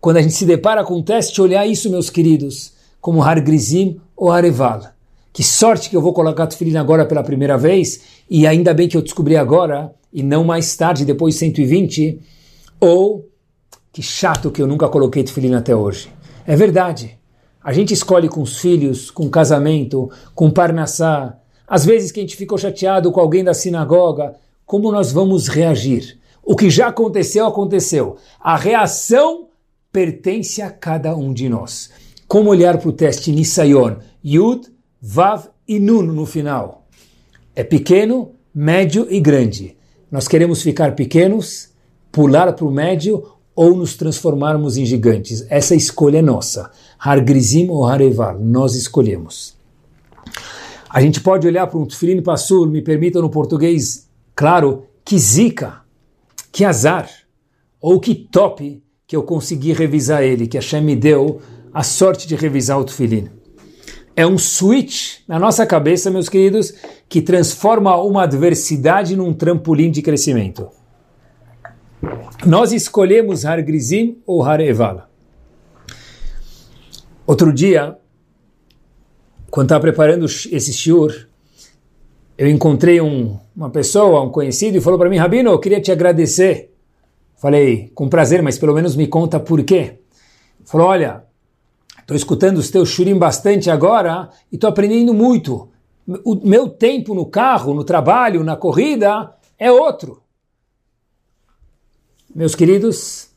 quando 0.00 0.16
a 0.16 0.22
gente 0.22 0.32
se 0.32 0.46
depara 0.46 0.82
com 0.82 0.94
um 0.94 1.02
teste, 1.02 1.42
olhar 1.42 1.66
isso, 1.66 1.90
meus 1.90 2.08
queridos, 2.08 2.72
como 3.02 3.22
Har 3.22 3.38
Grizim 3.42 4.00
ou 4.16 4.32
Areval. 4.32 4.80
Que 5.30 5.44
sorte 5.44 5.90
que 5.90 5.96
eu 5.96 6.00
vou 6.00 6.14
colocar 6.14 6.46
tefilin 6.46 6.78
agora 6.78 7.04
pela 7.04 7.22
primeira 7.22 7.58
vez, 7.58 8.00
e 8.30 8.46
ainda 8.46 8.72
bem 8.72 8.88
que 8.88 8.96
eu 8.96 9.02
descobri 9.02 9.36
agora, 9.36 9.94
e 10.10 10.22
não 10.22 10.42
mais 10.42 10.74
tarde, 10.74 11.04
depois 11.04 11.34
de 11.34 11.40
120, 11.40 12.18
ou 12.80 13.28
que 13.92 14.00
chato 14.00 14.50
que 14.50 14.62
eu 14.62 14.66
nunca 14.66 14.88
coloquei 14.88 15.22
tefilin 15.22 15.52
até 15.52 15.76
hoje. 15.76 16.10
É 16.46 16.56
verdade. 16.56 17.18
A 17.66 17.72
gente 17.72 17.92
escolhe 17.92 18.28
com 18.28 18.42
os 18.42 18.60
filhos, 18.60 19.10
com 19.10 19.28
casamento, 19.28 20.08
com 20.36 20.48
parnassá. 20.48 21.36
Às 21.66 21.84
vezes 21.84 22.12
que 22.12 22.20
a 22.20 22.22
gente 22.22 22.36
ficou 22.36 22.56
chateado 22.56 23.10
com 23.10 23.18
alguém 23.18 23.42
da 23.42 23.52
sinagoga, 23.52 24.36
como 24.64 24.92
nós 24.92 25.10
vamos 25.10 25.48
reagir? 25.48 26.16
O 26.44 26.54
que 26.54 26.70
já 26.70 26.86
aconteceu, 26.86 27.44
aconteceu. 27.44 28.18
A 28.38 28.56
reação 28.56 29.48
pertence 29.90 30.62
a 30.62 30.70
cada 30.70 31.16
um 31.16 31.32
de 31.32 31.48
nós. 31.48 31.90
Como 32.28 32.50
olhar 32.50 32.78
para 32.78 32.88
o 32.88 32.92
teste 32.92 33.32
Nisayon? 33.32 33.96
Yud, 34.24 34.68
Vav 35.02 35.48
e 35.66 35.80
Nun 35.80 36.02
no 36.02 36.24
final. 36.24 36.86
É 37.56 37.64
pequeno, 37.64 38.30
médio 38.54 39.08
e 39.10 39.18
grande. 39.18 39.76
Nós 40.08 40.28
queremos 40.28 40.62
ficar 40.62 40.94
pequenos, 40.94 41.70
pular 42.12 42.52
para 42.52 42.64
o 42.64 42.70
médio 42.70 43.24
ou 43.56 43.74
nos 43.74 43.96
transformarmos 43.96 44.76
em 44.76 44.86
gigantes. 44.86 45.44
Essa 45.48 45.74
escolha 45.74 46.18
é 46.18 46.22
nossa. 46.22 46.70
Har 47.06 47.20
Grizim 47.20 47.68
ou 47.70 47.86
Hareval, 47.86 48.36
nós 48.40 48.74
escolhemos. 48.74 49.54
A 50.90 51.00
gente 51.00 51.20
pode 51.20 51.46
olhar 51.46 51.64
para 51.68 51.78
um 51.78 51.86
Tufilin 51.86 52.20
Passur, 52.20 52.68
me 52.68 52.82
permita 52.82 53.20
no 53.20 53.30
português, 53.30 54.08
claro, 54.34 54.86
que 55.04 55.16
zica, 55.16 55.82
que 56.50 56.64
azar, 56.64 57.08
ou 57.80 58.00
que 58.00 58.12
top 58.12 58.82
que 59.06 59.14
eu 59.14 59.22
consegui 59.22 59.72
revisar 59.72 60.24
ele, 60.24 60.48
que 60.48 60.58
a 60.58 60.60
Hashem 60.60 60.82
me 60.82 60.96
deu 60.96 61.40
a 61.72 61.84
sorte 61.84 62.26
de 62.26 62.34
revisar 62.34 62.80
o 62.80 62.84
Tufilin. 62.84 63.28
É 64.16 64.26
um 64.26 64.36
switch 64.36 65.18
na 65.28 65.38
nossa 65.38 65.64
cabeça, 65.64 66.10
meus 66.10 66.28
queridos, 66.28 66.74
que 67.08 67.22
transforma 67.22 67.96
uma 68.02 68.24
adversidade 68.24 69.14
num 69.14 69.32
trampolim 69.32 69.92
de 69.92 70.02
crescimento. 70.02 70.70
Nós 72.44 72.72
escolhemos 72.72 73.44
Har 73.44 73.62
Grizim 73.62 74.18
ou 74.26 74.42
Har 74.42 74.60
Evala. 74.60 75.05
Outro 77.26 77.52
dia, 77.52 77.98
quando 79.50 79.66
estava 79.66 79.80
preparando 79.80 80.26
esse 80.26 80.72
shiur, 80.72 81.26
eu 82.38 82.48
encontrei 82.48 83.00
um, 83.00 83.36
uma 83.54 83.68
pessoa, 83.68 84.22
um 84.22 84.30
conhecido, 84.30 84.76
e 84.76 84.80
falou 84.80 84.98
para 84.98 85.10
mim, 85.10 85.16
Rabino, 85.16 85.50
eu 85.50 85.58
queria 85.58 85.80
te 85.80 85.90
agradecer. 85.90 86.72
Falei, 87.36 87.90
com 87.94 88.08
prazer, 88.08 88.42
mas 88.42 88.58
pelo 88.58 88.74
menos 88.74 88.94
me 88.94 89.08
conta 89.08 89.40
por 89.40 89.64
quê. 89.64 89.98
Falou, 90.64 90.86
olha, 90.86 91.24
estou 92.00 92.16
escutando 92.16 92.58
os 92.58 92.70
teus 92.70 92.88
shurim 92.88 93.18
bastante 93.18 93.70
agora 93.70 94.30
e 94.50 94.54
estou 94.54 94.70
aprendendo 94.70 95.12
muito. 95.12 95.68
o 96.24 96.36
meu 96.46 96.68
tempo 96.68 97.12
no 97.12 97.26
carro, 97.26 97.74
no 97.74 97.82
trabalho, 97.82 98.44
na 98.44 98.56
corrida 98.56 99.34
é 99.58 99.70
outro. 99.72 100.22
Meus 102.32 102.54
queridos, 102.54 103.30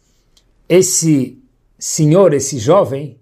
esse 0.68 1.42
senhor, 1.78 2.34
esse 2.34 2.60
jovem, 2.60 3.19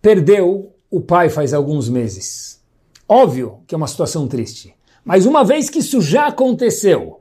perdeu 0.00 0.72
o 0.90 1.00
pai 1.00 1.28
faz 1.28 1.52
alguns 1.52 1.88
meses. 1.88 2.60
Óbvio 3.08 3.60
que 3.66 3.74
é 3.74 3.78
uma 3.78 3.86
situação 3.86 4.26
triste. 4.26 4.74
Mas 5.04 5.26
uma 5.26 5.44
vez 5.44 5.70
que 5.70 5.78
isso 5.78 6.00
já 6.00 6.26
aconteceu, 6.26 7.20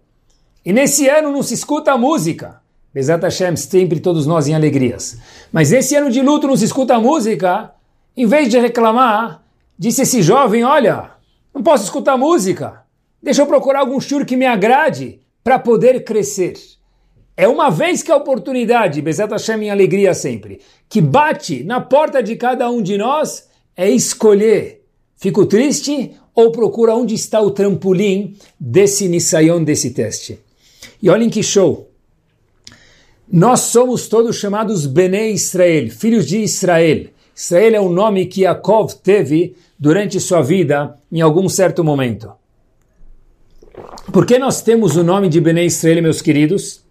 e 0.66 0.74
nesse 0.74 1.08
ano 1.08 1.32
não 1.32 1.42
se 1.42 1.54
escuta 1.54 1.98
música, 1.98 2.62
Bezat 2.94 3.22
Hashem, 3.22 3.56
sempre 3.56 4.00
todos 4.00 4.26
nós 4.26 4.48
em 4.48 4.56
alegrias. 4.56 5.18
Mas 5.52 5.72
nesse 5.72 5.96
ano 5.96 6.10
de 6.10 6.22
luto 6.22 6.48
não 6.48 6.58
se 6.58 6.66
escuta 6.66 7.00
música, 7.00 7.72
em 8.16 8.26
vez 8.26 8.50
de 8.50 8.60
reclamar, 8.60 9.44
disse 9.78 10.02
esse 10.02 10.22
jovem, 10.22 10.63
olha, 10.63 11.12
não 11.54 11.62
posso 11.62 11.84
escutar 11.84 12.18
música, 12.18 12.84
deixa 13.22 13.42
eu 13.42 13.48
procurar 13.48 13.80
algum 13.80 14.00
shur 14.00 14.26
que 14.26 14.36
me 14.36 14.46
agrade 14.46 15.22
para 15.44 15.60
poder 15.60 16.04
crescer. 16.04 16.56
É 17.39 17.47
uma 17.47 17.69
vez 17.69 18.02
que 18.02 18.12
a 18.12 18.17
oportunidade, 18.17 19.00
Bezat 19.00 19.30
Hashem 19.32 19.65
em 19.65 19.69
alegria 19.69 20.15
sempre, 20.15 20.60
que 20.89 21.00
bate 21.00 21.63
na 21.63 21.80
porta 21.80 22.23
de 22.23 22.36
cada 22.36 22.67
um 22.67 22.82
de 22.82 22.97
nós, 22.97 23.47
é 23.76 23.88
escolher. 23.88 24.84
Fico 25.15 25.45
triste 25.45 26.13
ou 26.34 26.52
procura 26.52 26.95
onde 26.95 27.13
está 27.13 27.39
o 27.39 27.52
trampolim 27.52 28.36
desse 28.60 29.08
Nisayon, 29.08 29.63
desse 29.63 29.91
teste. 29.91 30.39
E 31.02 31.12
olhem 31.12 31.30
que 31.30 31.43
show. 31.43 31.91
Nós 33.32 33.60
somos 33.60 34.08
todos 34.08 34.38
chamados 34.38 34.88
Bene 34.88 35.32
Israel, 35.32 35.91
filhos 35.91 36.26
de 36.26 36.39
Israel. 36.39 37.08
Israel 37.36 37.76
é 37.76 37.80
o 37.80 37.89
nome 37.89 38.26
que 38.26 38.41
Yaakov 38.41 38.95
teve 39.04 39.56
durante 39.78 40.19
sua 40.19 40.41
vida 40.41 40.97
em 41.12 41.21
algum 41.21 41.47
certo 41.47 41.84
momento. 41.84 42.32
Por 44.12 44.26
que 44.26 44.39
nós 44.39 44.63
temos 44.63 44.95
o 44.95 45.04
nome 45.04 45.30
de 45.30 45.39
Bene 45.39 45.65
Israel, 45.65 46.02
meus 46.02 46.19
queridos? 46.19 46.87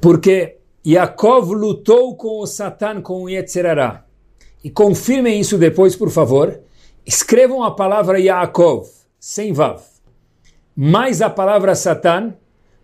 Porque 0.00 0.58
Yaakov 0.86 1.52
lutou 1.52 2.16
com 2.16 2.40
o 2.40 2.46
Satan, 2.46 3.02
com 3.02 3.22
o 3.22 3.28
Yetzerará. 3.28 4.04
E 4.62 4.70
confirmem 4.70 5.40
isso 5.40 5.58
depois, 5.58 5.96
por 5.96 6.10
favor. 6.10 6.60
Escrevam 7.04 7.62
a 7.62 7.70
palavra 7.70 8.20
Yaakov, 8.20 8.86
sem 9.18 9.52
Vav, 9.52 9.82
mais 10.76 11.22
a 11.22 11.30
palavra 11.30 11.74
Satan, 11.74 12.34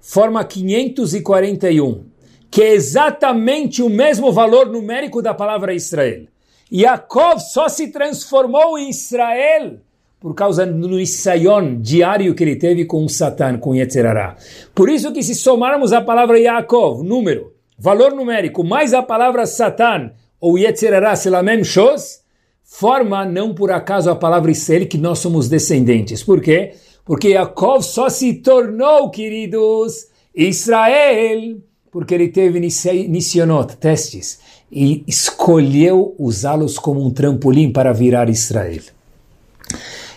forma 0.00 0.44
541, 0.44 2.04
que 2.50 2.62
é 2.62 2.72
exatamente 2.72 3.82
o 3.82 3.88
mesmo 3.88 4.32
valor 4.32 4.66
numérico 4.66 5.20
da 5.22 5.34
palavra 5.34 5.74
Israel. 5.74 6.26
Yaakov 6.72 7.38
só 7.40 7.68
se 7.68 7.88
transformou 7.88 8.78
em 8.78 8.90
Israel 8.90 9.78
por 10.24 10.34
causa 10.34 10.64
do 10.64 10.98
Isayon 10.98 11.82
diário 11.82 12.34
que 12.34 12.42
ele 12.42 12.56
teve 12.56 12.86
com 12.86 13.06
Satan, 13.06 13.58
com 13.58 13.74
Yetzerará. 13.74 14.36
Por 14.74 14.88
isso 14.88 15.12
que 15.12 15.22
se 15.22 15.34
somarmos 15.34 15.92
a 15.92 16.00
palavra 16.00 16.38
Yaakov, 16.38 17.04
número, 17.04 17.52
valor 17.78 18.14
numérico, 18.14 18.64
mais 18.64 18.94
a 18.94 19.02
palavra 19.02 19.44
Satan, 19.44 20.12
ou 20.40 20.56
Yetzerará, 20.56 21.14
Selamem 21.14 21.62
Shos, 21.62 22.20
forma 22.64 23.26
não 23.26 23.52
por 23.54 23.70
acaso 23.70 24.08
a 24.08 24.16
palavra 24.16 24.50
Israel 24.50 24.86
que 24.86 24.96
nós 24.96 25.18
somos 25.18 25.46
descendentes. 25.46 26.22
Por 26.22 26.40
quê? 26.40 26.72
Porque 27.04 27.32
Yaakov 27.32 27.82
só 27.82 28.08
se 28.08 28.32
tornou, 28.32 29.10
queridos, 29.10 30.06
Israel, 30.34 31.58
porque 31.92 32.14
ele 32.14 32.28
teve 32.28 32.60
nissionot, 32.60 33.76
testes, 33.76 34.40
e 34.72 35.04
escolheu 35.06 36.14
usá-los 36.18 36.78
como 36.78 37.04
um 37.04 37.10
trampolim 37.10 37.70
para 37.70 37.92
virar 37.92 38.30
Israel. 38.30 38.80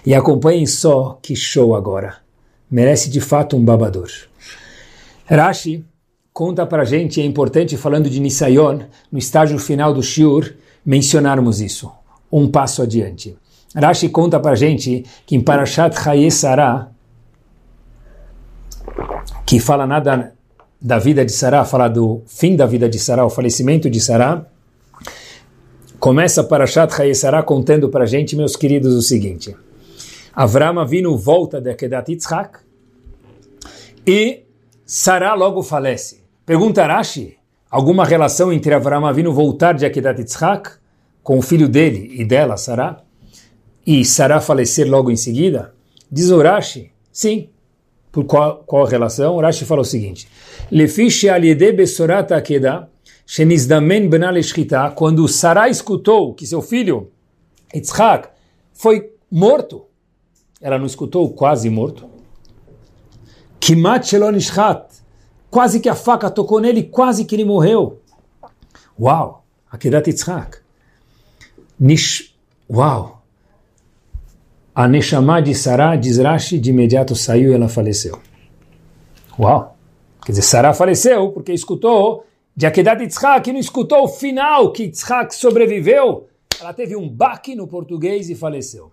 E 0.07 0.15
acompanhem 0.15 0.65
só 0.65 1.19
que 1.21 1.35
show 1.35 1.75
agora. 1.75 2.15
Merece 2.71 3.09
de 3.09 3.19
fato 3.19 3.57
um 3.57 3.65
babador. 3.65 4.07
Rashi 5.25 5.83
conta 6.31 6.65
para 6.65 6.85
gente, 6.85 7.19
é 7.19 7.25
importante, 7.25 7.75
falando 7.75 8.09
de 8.09 8.21
Nisayon, 8.21 8.83
no 9.11 9.19
estágio 9.19 9.59
final 9.59 9.93
do 9.93 10.01
Shiur, 10.01 10.53
mencionarmos 10.85 11.59
isso 11.59 11.91
um 12.31 12.49
passo 12.49 12.81
adiante. 12.81 13.37
Rashi 13.75 14.07
conta 14.07 14.39
para 14.39 14.55
gente 14.55 15.03
que 15.25 15.35
em 15.35 15.41
Parashat 15.41 15.93
Hayesara, 16.07 16.89
que 19.45 19.59
fala 19.59 19.85
nada 19.85 20.33
da 20.81 20.99
vida 20.99 21.25
de 21.25 21.33
Sarah, 21.33 21.65
fala 21.65 21.89
do 21.89 22.21
fim 22.25 22.55
da 22.55 22.65
vida 22.65 22.87
de 22.87 22.97
Sarah, 22.97 23.25
o 23.25 23.29
falecimento 23.29 23.89
de 23.89 23.99
Sarah, 23.99 24.45
começa 25.99 26.45
Parashat 26.45 26.93
Hayesara 26.93 27.43
contando 27.43 27.89
para 27.89 28.05
gente, 28.05 28.37
meus 28.37 28.55
queridos, 28.55 28.95
o 28.95 29.01
seguinte. 29.01 29.66
Avram 30.39 30.86
vindo 30.86 31.17
volta 31.17 31.60
de 31.60 31.71
Akedat 31.71 32.12
Yitzhak 32.12 32.60
e 34.06 34.43
Sarah 34.86 35.34
logo 35.34 35.63
falece. 35.63 36.21
Pergunta 36.45 36.86
Rashi, 36.86 37.39
alguma 37.71 38.06
relação 38.06 38.54
entre 38.54 38.71
Avram 38.71 39.12
vindo 39.12 39.34
voltar 39.34 39.73
de 39.73 39.84
Akedat 39.84 40.19
Yitzhak 40.19 40.73
com 41.23 41.39
o 41.39 41.41
filho 41.41 41.67
dele 41.67 42.21
e 42.21 42.23
dela, 42.23 42.56
Sará, 42.56 43.02
e 43.84 44.06
Sará 44.06 44.39
falecer 44.39 44.88
logo 44.88 45.10
em 45.10 45.15
seguida? 45.15 45.73
Diz 46.12 46.30
Urashi, 46.30 46.91
sim. 47.12 47.50
Por 48.12 48.26
qual, 48.26 48.63
qual 48.63 48.86
relação? 48.86 49.38
Urashi 49.38 49.65
fala 49.65 49.82
o 49.82 49.86
seguinte: 49.86 50.30
Lefiche 50.69 51.30
aliede 51.30 51.71
besorat 51.71 52.32
akeda, 52.32 52.88
shenizdamen 53.26 54.08
benal 54.08 54.36
quando 54.93 55.28
Sará 55.28 55.67
escutou 55.67 56.36
que 56.36 56.45
seu 56.45 56.62
filho, 56.62 57.10
Yitzhak, 57.73 58.30
foi 58.71 59.13
morto, 59.32 59.87
ela 60.61 60.77
não 60.77 60.85
escutou 60.85 61.29
quase 61.33 61.69
morto. 61.69 62.09
Kimat 63.59 64.11
quase 65.49 65.79
que 65.79 65.89
a 65.89 65.95
faca 65.95 66.29
tocou 66.29 66.59
nele, 66.59 66.83
quase 66.83 67.25
que 67.25 67.35
ele 67.35 67.45
morreu. 67.45 68.01
Uau, 68.99 69.43
Akedat 69.71 70.09
Yitzhak. 70.09 70.59
Nish, 71.79 72.35
uau! 72.69 73.21
A 74.73 74.87
Neshama 74.87 75.41
de 75.41 75.53
Sarah, 75.55 75.95
diz 75.95 76.17
Rashi, 76.17 76.59
de 76.59 76.69
imediato 76.69 77.15
saiu 77.15 77.51
e 77.51 77.53
ela 77.53 77.67
faleceu. 77.67 78.19
Uau! 79.39 79.75
Quer 80.25 80.31
dizer, 80.31 80.43
Sarah 80.43 80.73
faleceu 80.73 81.31
porque 81.31 81.53
escutou 81.53 82.25
de 82.55 82.65
Akedat 82.65 83.01
Yitzhak, 83.01 83.49
e 83.49 83.53
não 83.53 83.59
escutou 83.59 84.03
o 84.03 84.07
final 84.07 84.71
que 84.71 84.83
Yitzhak 84.83 85.35
sobreviveu. 85.35 86.27
Ela 86.59 86.73
teve 86.73 86.95
um 86.95 87.07
baque 87.07 87.55
no 87.55 87.67
português 87.67 88.29
e 88.31 88.35
faleceu. 88.35 88.91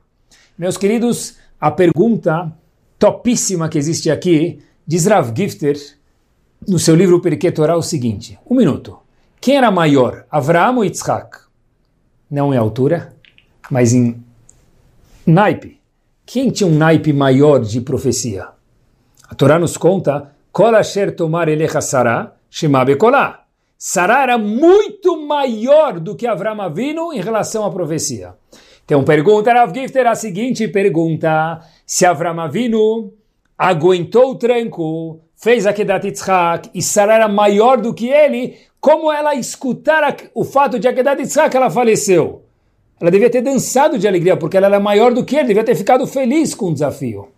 Meus 0.57 0.77
queridos, 0.77 1.37
a 1.65 1.71
pergunta 1.71 2.53
topíssima 2.99 3.71
que 3.71 3.79
existe 3.79 4.11
aqui, 4.11 4.59
diz 4.87 5.07
Rav 5.07 5.33
Gifter, 5.35 5.75
no 6.69 6.79
seu 6.79 6.95
livro 6.95 7.23
Periquet 7.23 7.53
Torah, 7.53 7.75
o 7.75 7.83
seguinte, 7.83 8.39
um 8.47 8.55
minuto. 8.55 8.99
Quem 9.41 9.57
era 9.57 9.71
maior, 9.71 10.27
Avraham 10.31 10.77
ou 10.77 10.85
Yitzhak? 10.85 11.39
não 12.31 12.53
em 12.53 12.59
altura, 12.59 13.15
mas 13.71 13.95
em 13.95 14.23
naipe. 15.27 15.81
Quem 16.27 16.51
tinha 16.51 16.69
um 16.69 16.77
naipe 16.77 17.15
maior 17.15 17.61
de 17.61 17.81
profecia? 17.81 18.49
A 19.27 19.35
Torá 19.35 19.59
nos 19.59 19.79
conta, 19.79 20.33
Kol 20.53 20.77
asher 20.77 21.17
tomar 21.17 21.49
elecha 21.49 21.81
Sará, 21.81 22.35
shema 22.51 22.85
bekolá. 22.85 23.45
Sará 23.79 24.23
era 24.23 24.37
muito 24.37 25.27
maior 25.27 25.99
do 25.99 26.15
que 26.15 26.27
Avram 26.27 26.61
Avinu 26.61 27.11
em 27.11 27.23
relação 27.23 27.65
à 27.65 27.71
profecia. 27.71 28.35
Então 28.85 29.03
pergunta 29.03 29.53
Rav 29.53 29.73
Gifter 29.75 30.07
a 30.07 30.15
seguinte 30.15 30.69
pergunta, 30.69 31.61
se 31.87 32.05
Avram 32.05 32.39
Avinu 32.39 33.15
aguentou 33.57 34.33
o 34.33 34.35
tranco, 34.35 35.21
fez 35.37 35.67
a 35.67 35.73
Kedat 35.73 36.07
Yitzhak, 36.07 36.71
e 36.75 36.83
Sarah 36.83 37.15
era 37.15 37.29
maior 37.29 37.81
do 37.81 37.95
que 37.95 38.09
ele, 38.09 38.57
como 38.81 39.11
ela 39.11 39.35
escutar 39.35 40.15
o 40.35 40.45
fato 40.45 40.79
de 40.79 40.87
Akedat 40.87 41.19
Yitzhak 41.19 41.57
ela 41.57 41.71
faleceu? 41.71 42.43
Ela 43.01 43.11
devia 43.11 43.31
ter 43.31 43.41
dançado 43.41 43.99
de 43.99 44.07
alegria, 44.07 44.37
porque 44.37 44.57
ela 44.57 44.67
era 44.67 44.79
maior 44.79 45.15
do 45.15 45.25
que 45.25 45.37
ele, 45.37 45.49
devia 45.49 45.65
ter 45.65 45.75
ficado 45.75 46.07
feliz 46.07 46.55
com 46.55 46.67
o 46.67 46.73
desafio. 46.75 47.29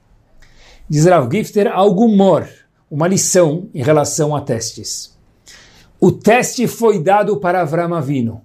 Diz 0.88 1.06
Rav 1.06 1.30
Gifter 1.30 1.70
algo 1.72 2.08
mor, 2.08 2.48
uma 2.90 3.06
lição 3.06 3.68
em 3.72 3.82
relação 3.82 4.34
a 4.34 4.40
testes. 4.40 5.16
O 6.00 6.10
teste 6.10 6.66
foi 6.66 6.98
dado 6.98 7.36
para 7.36 7.60
Avram 7.60 7.94
Avinu 7.94 8.42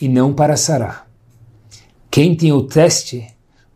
e 0.00 0.08
não 0.08 0.32
para 0.32 0.56
Sarah. 0.56 1.09
Quem 2.10 2.34
tem 2.34 2.52
o 2.52 2.62
teste, 2.64 3.24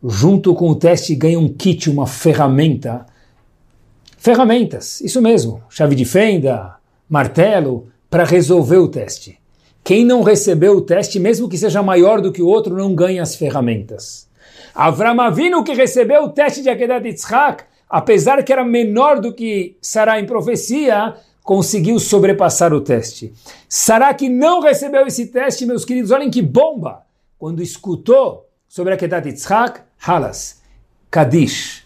junto 0.03 0.55
com 0.57 0.68
o 0.68 0.74
teste 0.74 1.14
ganha 1.14 1.39
um 1.39 1.49
kit, 1.49 1.89
uma 1.89 2.05
ferramenta. 2.05 3.07
Ferramentas, 4.18 5.01
isso 5.03 5.22
mesmo, 5.22 5.62
chave 5.68 5.95
de 5.95 6.05
fenda, 6.05 6.74
martelo, 7.09 7.87
para 8.11 8.24
resolver 8.24 8.78
o 8.78 8.89
teste. 8.89 9.39
Quem 9.85 10.05
não 10.05 10.24
recebeu 10.24 10.76
o 10.76 10.80
teste, 10.80 11.20
mesmo 11.20 11.49
que 11.49 11.57
seja 11.57 11.80
maior 11.80 12.20
do 12.20 12.32
que 12.32 12.43
o 12.43 12.49
outro, 12.49 12.74
não 12.74 12.93
ganha 12.93 13.22
as 13.22 13.37
ferramentas. 13.37 14.28
Avram 14.74 15.20
Avinu, 15.20 15.62
que 15.62 15.72
recebeu 15.72 16.24
o 16.24 16.30
teste 16.30 16.61
de 16.61 16.70
Akedat 16.70 17.07
Yitzhak, 17.07 17.62
apesar 17.89 18.43
que 18.43 18.53
era 18.53 18.64
menor 18.64 19.20
do 19.20 19.32
que 19.32 19.76
Sarah 19.80 20.18
em 20.18 20.26
profecia, 20.26 21.14
conseguiu 21.41 22.01
sobrepassar 22.01 22.72
o 22.72 22.80
teste. 22.80 23.32
Sarah 23.68 24.12
que 24.12 24.28
não 24.28 24.61
recebeu 24.61 25.07
esse 25.07 25.26
teste, 25.26 25.64
meus 25.64 25.85
queridos, 25.85 26.11
olhem 26.11 26.30
que 26.32 26.43
bomba! 26.43 27.05
Quando 27.45 27.62
escutou 27.62 28.49
sobre 28.66 28.95
Akedat 28.95 29.28
Yitzhak, 29.28 29.82
Halas, 30.07 30.62
Kadish, 31.11 31.84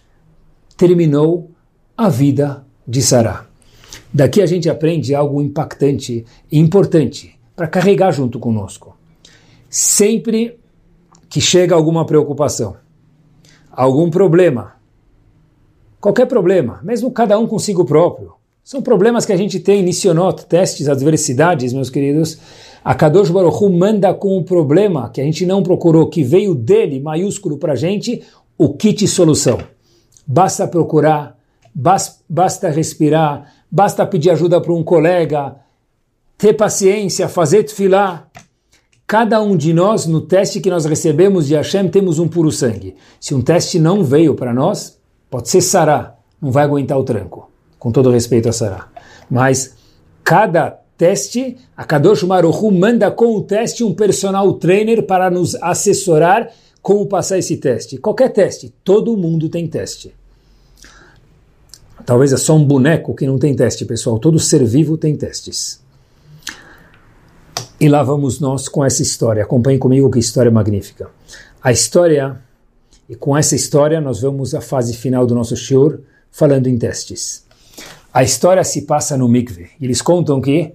terminou 0.76 1.50
a 1.96 2.08
vida 2.08 2.64
de 2.86 3.02
Sará. 3.02 3.44
Daqui 4.14 4.40
a 4.40 4.46
gente 4.46 4.70
aprende 4.70 5.16
algo 5.16 5.42
impactante 5.42 6.24
e 6.48 6.58
importante 6.60 7.36
para 7.56 7.66
carregar 7.66 8.12
junto 8.12 8.38
conosco. 8.38 8.96
Sempre 9.68 10.60
que 11.28 11.40
chega 11.40 11.74
alguma 11.74 12.06
preocupação, 12.06 12.76
algum 13.72 14.10
problema, 14.10 14.76
qualquer 16.00 16.26
problema, 16.26 16.78
mesmo 16.84 17.10
cada 17.10 17.36
um 17.36 17.48
consigo 17.48 17.84
próprio, 17.84 18.34
são 18.62 18.80
problemas 18.80 19.26
que 19.26 19.32
a 19.32 19.36
gente 19.36 19.58
tem, 19.58 19.82
Nissionot, 19.82 20.46
testes, 20.46 20.88
adversidades, 20.88 21.72
meus 21.72 21.90
queridos. 21.90 22.38
A 22.84 22.94
Kadosh 22.94 23.30
Baruch 23.30 23.62
Hu 23.62 23.70
manda 23.70 24.14
com 24.14 24.36
o 24.38 24.44
problema 24.44 25.10
que 25.10 25.20
a 25.20 25.24
gente 25.24 25.44
não 25.44 25.62
procurou, 25.62 26.08
que 26.08 26.22
veio 26.22 26.54
dele, 26.54 27.00
maiúsculo 27.00 27.58
para 27.58 27.72
a 27.72 27.76
gente, 27.76 28.22
o 28.56 28.74
kit 28.74 29.06
solução. 29.06 29.58
Basta 30.26 30.66
procurar, 30.66 31.36
basta 32.28 32.68
respirar, 32.68 33.52
basta 33.70 34.06
pedir 34.06 34.30
ajuda 34.30 34.60
para 34.60 34.72
um 34.72 34.82
colega, 34.82 35.56
ter 36.36 36.54
paciência, 36.54 37.28
fazer 37.28 37.64
tefilá. 37.64 38.28
Cada 39.06 39.40
um 39.40 39.56
de 39.56 39.72
nós, 39.72 40.06
no 40.06 40.20
teste 40.20 40.60
que 40.60 40.70
nós 40.70 40.84
recebemos 40.84 41.46
de 41.46 41.54
Hashem, 41.54 41.88
temos 41.88 42.18
um 42.18 42.28
puro 42.28 42.52
sangue. 42.52 42.94
Se 43.18 43.34
um 43.34 43.40
teste 43.40 43.78
não 43.78 44.04
veio 44.04 44.34
para 44.34 44.52
nós, 44.52 44.98
pode 45.30 45.48
ser 45.48 45.62
Sará, 45.62 46.16
não 46.40 46.52
vai 46.52 46.64
aguentar 46.64 46.98
o 46.98 47.04
tranco 47.04 47.50
com 47.78 47.90
todo 47.90 48.10
respeito 48.10 48.48
a 48.48 48.52
Sarah. 48.52 48.88
Mas 49.30 49.76
cada 50.22 50.80
teste, 50.98 51.56
a 51.76 51.84
Kadosh 51.84 52.24
Maruchu 52.24 52.72
manda 52.72 53.08
com 53.08 53.36
o 53.36 53.42
teste 53.42 53.84
um 53.84 53.94
personal 53.94 54.52
trainer 54.54 55.06
para 55.06 55.30
nos 55.30 55.54
assessorar 55.54 56.50
como 56.82 57.06
passar 57.06 57.38
esse 57.38 57.56
teste. 57.56 57.98
Qualquer 57.98 58.32
teste, 58.32 58.74
todo 58.82 59.16
mundo 59.16 59.48
tem 59.48 59.68
teste. 59.68 60.12
Talvez 62.04 62.32
é 62.32 62.36
só 62.36 62.56
um 62.56 62.64
boneco 62.64 63.14
que 63.14 63.26
não 63.26 63.38
tem 63.38 63.54
teste, 63.54 63.84
pessoal. 63.84 64.18
Todo 64.18 64.38
ser 64.38 64.64
vivo 64.64 64.96
tem 64.96 65.16
testes. 65.16 65.80
E 67.80 67.88
lá 67.88 68.02
vamos 68.02 68.40
nós 68.40 68.68
com 68.68 68.84
essa 68.84 69.02
história. 69.02 69.42
Acompanhe 69.42 69.78
comigo 69.78 70.10
que 70.10 70.18
história 70.18 70.50
magnífica. 70.50 71.10
A 71.62 71.70
história, 71.70 72.40
e 73.08 73.14
com 73.14 73.36
essa 73.36 73.54
história 73.54 74.00
nós 74.00 74.20
vamos 74.20 74.54
à 74.54 74.60
fase 74.60 74.96
final 74.96 75.26
do 75.26 75.34
nosso 75.34 75.56
shiur, 75.56 76.00
falando 76.30 76.66
em 76.66 76.76
testes. 76.76 77.46
A 78.12 78.22
história 78.22 78.64
se 78.64 78.82
passa 78.82 79.16
no 79.16 79.28
mikve. 79.28 79.70
Eles 79.80 80.02
contam 80.02 80.40
que 80.40 80.72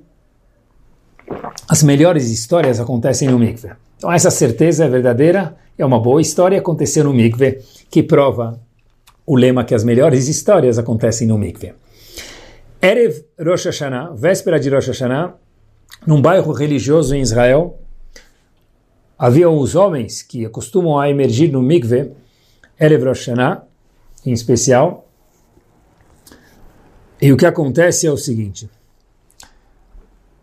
as 1.68 1.84
melhores 1.84 2.30
histórias 2.30 2.80
acontecem 2.80 3.30
no 3.30 3.40
mikve. 3.40 3.72
Então 3.98 4.12
essa 4.12 4.30
certeza 4.30 4.86
é 4.86 4.90
verdadeira, 4.90 5.56
é 5.78 5.86
uma 5.86 6.00
boa 6.00 6.22
história 6.22 6.60
aconteceu 6.60 7.04
no 7.04 7.14
mikve, 7.14 7.60
que 7.90 8.04
prova 8.04 8.60
o 9.26 9.36
lema 9.36 9.64
que 9.64 9.74
as 9.74 9.84
melhores 9.84 10.28
histórias 10.28 10.78
acontecem 10.78 11.28
no 11.28 11.38
mikve. 11.38 11.74
Erev 12.82 13.24
Rosh 13.40 13.66
Hashanah, 13.66 14.12
véspera 14.14 14.60
de 14.60 14.70
Rosh 14.70 14.88
Hashanah, 14.88 15.36
num 16.06 16.22
bairro 16.22 16.52
religioso 16.52 17.16
em 17.16 17.22
Israel, 17.22 17.80
havia 19.18 19.50
os 19.50 19.74
homens 19.76 20.22
que 20.22 20.48
costumam 20.50 21.00
a 21.00 21.10
emergir 21.10 21.52
no 21.52 21.62
mikve, 21.62 22.12
Erev 22.78 23.06
Rosh 23.06 23.28
Hashanah, 23.28 23.64
em 24.26 24.34
especial, 24.34 25.08
e 27.22 27.32
o 27.32 27.38
que 27.38 27.46
acontece 27.46 28.06
é 28.06 28.12
o 28.12 28.18
seguinte: 28.18 28.70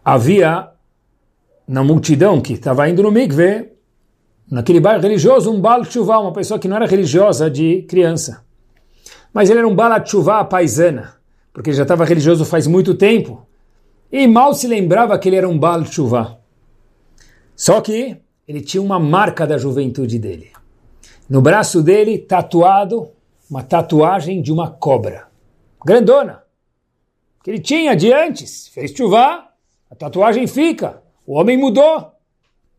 havia 0.02 0.70
na 1.70 1.84
multidão 1.84 2.40
que 2.40 2.54
estava 2.54 2.88
indo 2.88 3.00
no 3.00 3.12
mikve, 3.12 3.68
naquele 4.50 4.80
bairro 4.80 5.00
religioso, 5.00 5.52
um 5.52 5.60
Baal 5.60 5.82
Tshuva, 5.82 6.18
uma 6.18 6.32
pessoa 6.32 6.58
que 6.58 6.66
não 6.66 6.74
era 6.74 6.84
religiosa 6.84 7.48
de 7.48 7.82
criança. 7.82 8.44
Mas 9.32 9.48
ele 9.48 9.60
era 9.60 9.68
um 9.68 9.74
Baal 9.76 10.00
Tshuva 10.00 10.44
paisana, 10.44 11.14
porque 11.52 11.72
já 11.72 11.82
estava 11.82 12.04
religioso 12.04 12.44
faz 12.44 12.66
muito 12.66 12.96
tempo. 12.96 13.46
E 14.10 14.26
mal 14.26 14.52
se 14.52 14.66
lembrava 14.66 15.16
que 15.16 15.28
ele 15.28 15.36
era 15.36 15.48
um 15.48 15.56
Baal 15.56 15.84
Tshuva. 15.84 16.40
Só 17.54 17.80
que 17.80 18.16
ele 18.48 18.60
tinha 18.62 18.82
uma 18.82 18.98
marca 18.98 19.46
da 19.46 19.56
juventude 19.56 20.18
dele. 20.18 20.50
No 21.28 21.40
braço 21.40 21.84
dele, 21.84 22.18
tatuado, 22.18 23.10
uma 23.48 23.62
tatuagem 23.62 24.42
de 24.42 24.52
uma 24.52 24.68
cobra. 24.68 25.28
Grandona 25.86 26.42
que 27.44 27.50
ele 27.52 27.60
tinha 27.60 27.94
de 27.94 28.12
antes. 28.12 28.66
Fez 28.66 28.90
chuva, 28.90 29.44
a 29.88 29.94
tatuagem 29.94 30.48
fica. 30.48 31.00
O 31.30 31.34
homem 31.34 31.56
mudou. 31.56 32.10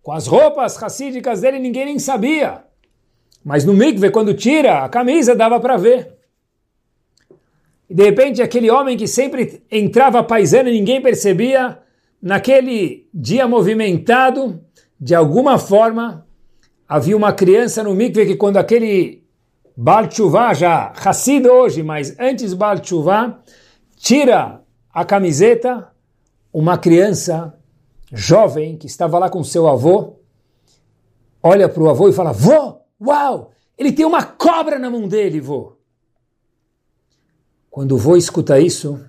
Com 0.04 0.12
as 0.12 0.28
roupas 0.28 0.76
racídicas 0.76 1.40
dele 1.40 1.58
ninguém 1.58 1.86
nem 1.86 1.98
sabia. 1.98 2.66
Mas 3.46 3.64
no 3.64 3.74
mikve, 3.74 4.10
quando 4.10 4.34
tira 4.34 4.84
a 4.84 4.90
camisa, 4.90 5.34
dava 5.34 5.58
para 5.58 5.78
ver. 5.78 6.18
E 7.90 7.96
de 7.96 8.04
repente 8.04 8.42
aquele 8.42 8.70
homem 8.70 8.98
que 8.98 9.08
sempre 9.08 9.64
entrava 9.72 10.22
paisano 10.22 10.68
e 10.68 10.74
ninguém 10.74 11.02
percebia, 11.02 11.80
naquele 12.22 13.08
dia 13.14 13.48
movimentado, 13.48 14.62
de 15.00 15.16
alguma 15.16 15.58
forma, 15.58 16.28
havia 16.86 17.16
uma 17.16 17.32
criança 17.32 17.82
no 17.82 17.96
mikve 17.96 18.26
que 18.26 18.36
quando 18.36 18.58
aquele 18.58 19.24
Baal 19.78 20.10
já 20.54 20.92
Hassid 20.92 21.48
hoje, 21.48 21.84
mas 21.84 22.20
antes 22.20 22.54
Baal 22.54 22.82
tira 23.96 24.62
a 24.94 25.06
camiseta, 25.06 25.88
uma 26.52 26.78
criança 26.78 27.58
jovem 28.12 28.78
que 28.78 28.88
estava 28.88 29.18
lá 29.18 29.30
com 29.30 29.44
seu 29.44 29.68
avô, 29.68 30.18
olha 31.42 31.70
para 31.70 31.84
o 31.84 31.90
avô 31.90 32.10
e 32.10 32.14
fala: 32.14 32.32
Vô, 32.32 32.80
uau, 33.00 33.52
ele 33.78 33.92
tem 33.92 34.06
uma 34.06 34.24
cobra 34.24 34.78
na 34.78 34.90
mão 34.90 35.08
dele, 35.08 35.40
vô. 35.40 35.74
Quando 37.70 37.94
o 37.94 37.98
vô 37.98 38.18
escuta 38.18 38.60
isso, 38.60 39.00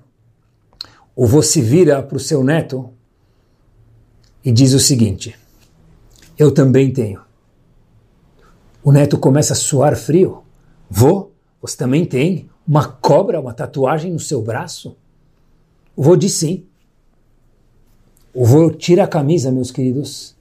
o 1.16 1.26
vô 1.26 1.42
se 1.42 1.60
vira 1.60 2.02
para 2.02 2.16
o 2.16 2.20
seu 2.20 2.44
neto 2.44 2.92
e 4.44 4.52
diz 4.52 4.72
o 4.72 4.80
seguinte: 4.80 5.38
Eu 6.38 6.52
também 6.52 6.92
tenho. 6.92 7.20
O 8.84 8.92
neto 8.92 9.18
começa 9.18 9.52
a 9.52 9.56
suar 9.56 9.96
frio. 9.96 10.42
Vô, 10.90 11.30
você 11.60 11.76
também 11.76 12.04
tem? 12.04 12.50
uma 12.66 12.86
cobra, 12.86 13.40
uma 13.40 13.52
tatuagem 13.52 14.12
no 14.12 14.20
seu 14.20 14.42
braço? 14.42 14.96
O 15.96 16.02
vô 16.02 16.16
diz 16.16 16.34
sim. 16.34 16.66
O 18.34 18.46
vô 18.46 18.70
tira 18.70 19.04
a 19.04 19.08
camisa, 19.08 19.52
meus 19.52 19.70
queridos, 19.70 20.34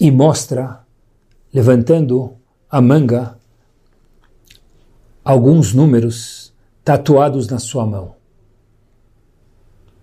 e 0.00 0.10
mostra, 0.10 0.80
levantando 1.52 2.32
a 2.70 2.80
manga, 2.80 3.36
alguns 5.24 5.74
números 5.74 6.52
tatuados 6.82 7.48
na 7.48 7.58
sua 7.58 7.84
mão. 7.84 8.14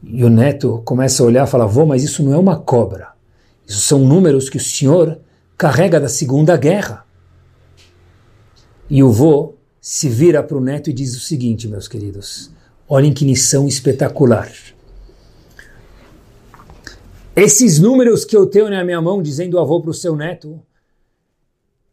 E 0.04 0.24
o 0.24 0.30
neto 0.30 0.84
começa 0.86 1.24
a 1.24 1.26
olhar 1.26 1.48
e 1.48 1.50
fala: 1.50 1.66
Vô, 1.66 1.86
mas 1.86 2.04
isso 2.04 2.22
não 2.22 2.34
é 2.34 2.38
uma 2.38 2.60
cobra. 2.60 3.14
Isso 3.68 3.82
são 3.82 4.00
números 4.00 4.50
que 4.50 4.58
o 4.58 4.64
senhor 4.64 5.20
carrega 5.58 6.00
da 6.00 6.08
Segunda 6.08 6.56
Guerra. 6.56 7.06
E 8.88 9.02
o 9.02 9.12
vô 9.12 9.56
se 9.82 10.08
vira 10.08 10.44
para 10.44 10.58
o 10.58 10.62
neto 10.62 10.92
e 10.92 10.94
diz 10.94 11.16
o 11.16 11.20
seguinte, 11.20 11.68
meus 11.68 11.88
queridos: 11.88 12.52
olhem 12.88 13.14
que 13.14 13.26
lição 13.26 13.68
espetacular. 13.68 14.52
Esses 17.36 17.80
números 17.80 18.24
que 18.24 18.36
eu 18.36 18.46
tenho 18.46 18.70
na 18.70 18.84
minha 18.84 19.02
mão, 19.02 19.22
dizendo 19.22 19.60
avô 19.60 19.82
para 19.82 19.92
o 19.92 19.94
seu 19.94 20.16
neto, 20.16 20.62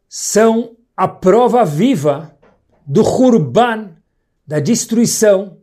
são 0.09 0.77
a 0.97 1.09
prova 1.09 1.65
viva 1.65 2.37
do 2.87 3.03
Hurban, 3.03 3.91
da 4.47 4.61
destruição 4.61 5.57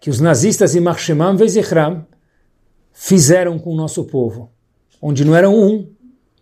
que 0.00 0.08
os 0.08 0.18
nazistas 0.18 0.74
em 0.74 0.80
Marshemam 0.80 1.36
Vezichram 1.36 2.06
fizeram 2.92 3.58
com 3.58 3.72
o 3.72 3.76
nosso 3.76 4.04
povo, 4.04 4.50
onde 5.00 5.24
não 5.24 5.34
eram 5.34 5.54
um, 5.54 5.90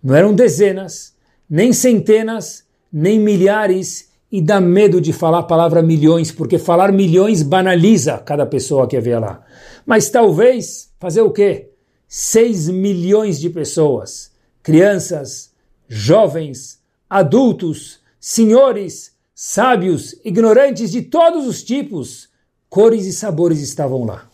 não 0.03 0.15
eram 0.15 0.35
dezenas, 0.35 1.17
nem 1.49 1.73
centenas, 1.73 2.65
nem 2.93 3.19
milhares 3.19 4.11
e 4.31 4.41
dá 4.41 4.61
medo 4.61 5.01
de 5.01 5.13
falar 5.13 5.41
a 5.41 5.45
palavra 5.45 5.83
milhões, 5.83 6.31
porque 6.31 6.59
falar 6.59 6.93
milhões 6.93 7.43
banaliza 7.43 8.19
cada 8.19 8.47
pessoa 8.47 8.87
que 8.87 9.01
vê 9.01 9.19
lá. 9.19 9.45
Mas 9.85 10.09
talvez 10.09 10.93
fazer 10.99 11.23
o 11.23 11.31
quê? 11.31 11.70
6 12.13 12.71
milhões 12.71 13.39
de 13.39 13.49
pessoas, 13.49 14.33
crianças, 14.65 15.53
jovens, 15.87 16.83
adultos, 17.09 18.01
senhores, 18.19 19.15
sábios, 19.33 20.17
ignorantes 20.25 20.91
de 20.91 21.03
todos 21.03 21.47
os 21.47 21.63
tipos, 21.63 22.29
cores 22.69 23.07
e 23.07 23.13
sabores 23.13 23.61
estavam 23.61 24.05
lá. 24.05 24.29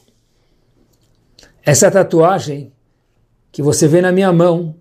Essa 1.63 1.91
tatuagem 1.91 2.73
que 3.53 3.61
você 3.61 3.87
vê 3.87 4.01
na 4.01 4.11
minha 4.11 4.33
mão 4.33 4.77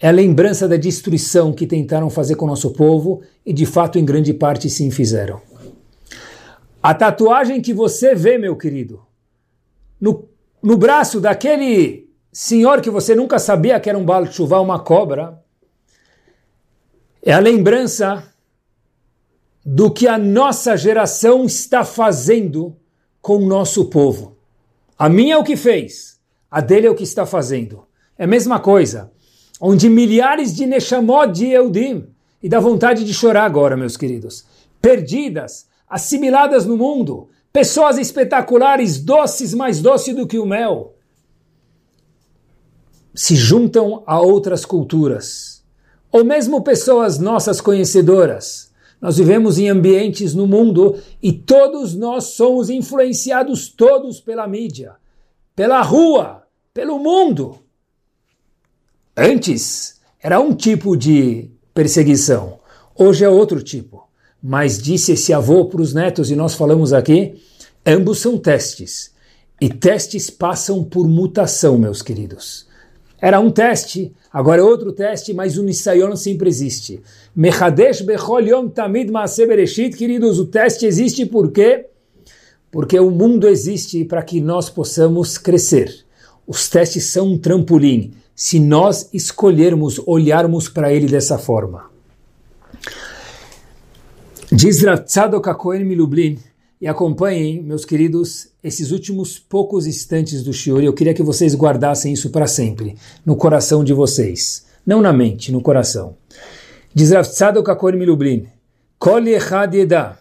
é 0.00 0.08
a 0.08 0.12
lembrança 0.12 0.66
da 0.66 0.76
destruição 0.76 1.52
que 1.52 1.64
tentaram 1.64 2.10
fazer 2.10 2.34
com 2.34 2.44
o 2.44 2.48
nosso 2.48 2.72
povo 2.72 3.22
e 3.46 3.52
de 3.52 3.64
fato 3.64 4.00
em 4.00 4.04
grande 4.04 4.34
parte 4.34 4.68
sim 4.68 4.90
fizeram. 4.90 5.40
A 6.82 6.92
tatuagem 6.92 7.62
que 7.62 7.72
você 7.72 8.16
vê, 8.16 8.36
meu 8.36 8.56
querido, 8.56 9.00
no, 10.00 10.28
no 10.60 10.76
braço 10.76 11.20
daquele 11.20 12.10
senhor 12.32 12.80
que 12.80 12.88
você 12.88 13.14
nunca 13.14 13.38
sabia 13.38 13.78
que 13.78 13.90
era 13.90 13.98
um 13.98 14.04
Baal 14.04 14.26
Tshuva, 14.26 14.58
uma 14.60 14.80
cobra, 14.80 15.38
é 17.22 17.32
a 17.32 17.38
lembrança 17.38 18.24
do 19.64 19.90
que 19.90 20.08
a 20.08 20.18
nossa 20.18 20.76
geração 20.76 21.44
está 21.44 21.84
fazendo 21.84 22.74
com 23.20 23.36
o 23.36 23.46
nosso 23.46 23.84
povo. 23.84 24.36
A 24.98 25.08
minha 25.08 25.34
é 25.34 25.38
o 25.38 25.44
que 25.44 25.56
fez, 25.56 26.18
a 26.50 26.60
dele 26.60 26.86
é 26.86 26.90
o 26.90 26.94
que 26.94 27.04
está 27.04 27.26
fazendo. 27.26 27.86
É 28.18 28.24
a 28.24 28.26
mesma 28.26 28.58
coisa, 28.58 29.12
onde 29.60 29.88
milhares 29.88 30.54
de 30.54 30.66
Neshamot 30.66 31.32
de 31.32 31.46
Eudim, 31.50 32.08
e 32.42 32.48
dá 32.48 32.58
vontade 32.58 33.04
de 33.04 33.14
chorar 33.14 33.44
agora, 33.44 33.76
meus 33.76 33.96
queridos, 33.96 34.44
perdidas, 34.80 35.68
assimiladas 35.88 36.66
no 36.66 36.76
mundo, 36.76 37.28
pessoas 37.52 37.98
espetaculares, 37.98 38.98
doces, 38.98 39.54
mais 39.54 39.80
doce 39.80 40.12
do 40.12 40.26
que 40.26 40.38
o 40.38 40.46
mel, 40.46 40.96
se 43.14 43.36
juntam 43.36 44.02
a 44.06 44.20
outras 44.20 44.64
culturas, 44.64 45.62
ou 46.10 46.24
mesmo 46.24 46.62
pessoas 46.62 47.18
nossas 47.18 47.60
conhecedoras. 47.60 48.70
Nós 49.00 49.16
vivemos 49.16 49.58
em 49.58 49.68
ambientes 49.68 50.34
no 50.34 50.46
mundo 50.46 50.96
e 51.22 51.32
todos 51.32 51.94
nós 51.94 52.24
somos 52.24 52.70
influenciados 52.70 53.68
todos 53.68 54.20
pela 54.20 54.46
mídia, 54.46 54.94
pela 55.56 55.82
rua, 55.82 56.44
pelo 56.72 56.98
mundo. 56.98 57.58
Antes 59.16 60.00
era 60.20 60.40
um 60.40 60.54
tipo 60.54 60.96
de 60.96 61.50
perseguição, 61.74 62.60
hoje 62.96 63.24
é 63.24 63.28
outro 63.28 63.62
tipo. 63.62 64.08
Mas 64.42 64.82
disse 64.82 65.12
esse 65.12 65.32
avô 65.32 65.66
para 65.66 65.80
os 65.80 65.94
netos, 65.94 66.30
e 66.30 66.34
nós 66.34 66.54
falamos 66.54 66.92
aqui, 66.92 67.40
ambos 67.86 68.18
são 68.18 68.36
testes. 68.36 69.12
E 69.60 69.68
testes 69.68 70.28
passam 70.28 70.82
por 70.82 71.06
mutação, 71.06 71.78
meus 71.78 72.02
queridos. 72.02 72.66
Era 73.22 73.38
um 73.38 73.52
teste, 73.52 74.12
agora 74.32 74.62
é 74.62 74.64
outro 74.64 74.92
teste, 74.92 75.32
mas 75.32 75.56
o 75.56 75.62
Nisayon 75.62 76.16
sempre 76.16 76.48
existe. 76.48 77.00
Mechadesh 77.36 78.00
bechol 78.00 78.40
yom 78.40 78.68
tamid 78.68 79.12
maaseh 79.12 79.46
bereshit, 79.46 79.96
queridos, 79.96 80.40
o 80.40 80.46
teste 80.46 80.86
existe 80.86 81.24
por 81.24 81.52
quê? 81.52 81.86
Porque 82.68 82.98
o 82.98 83.12
mundo 83.12 83.46
existe 83.46 84.04
para 84.04 84.24
que 84.24 84.40
nós 84.40 84.68
possamos 84.68 85.38
crescer. 85.38 86.04
Os 86.44 86.68
testes 86.68 87.12
são 87.12 87.28
um 87.28 87.38
trampolim, 87.38 88.12
se 88.34 88.58
nós 88.58 89.08
escolhermos 89.12 90.00
olharmos 90.04 90.68
para 90.68 90.92
ele 90.92 91.06
dessa 91.06 91.38
forma. 91.38 91.84
Diz 94.50 94.82
Ratzadok 94.82 95.48
HaKohen 95.48 95.84
Milublin, 95.84 96.40
e 96.82 96.88
acompanhem, 96.88 97.62
meus 97.62 97.84
queridos, 97.84 98.48
esses 98.60 98.90
últimos 98.90 99.38
poucos 99.38 99.86
instantes 99.86 100.42
do 100.42 100.52
Shiur, 100.52 100.82
eu 100.82 100.92
queria 100.92 101.14
que 101.14 101.22
vocês 101.22 101.54
guardassem 101.54 102.12
isso 102.12 102.28
para 102.30 102.48
sempre, 102.48 102.96
no 103.24 103.36
coração 103.36 103.84
de 103.84 103.92
vocês. 103.92 104.66
Não 104.84 105.00
na 105.00 105.12
mente, 105.12 105.52
no 105.52 105.60
coração. 105.60 106.16
Diz 106.92 107.12
Rav 107.12 107.28
Tzadok 107.28 107.70
HaKohen 107.70 107.96
Milublin, 107.96 108.48
Kol 108.98 109.20
Yechad 109.20 109.76
Yeda, 109.76 110.18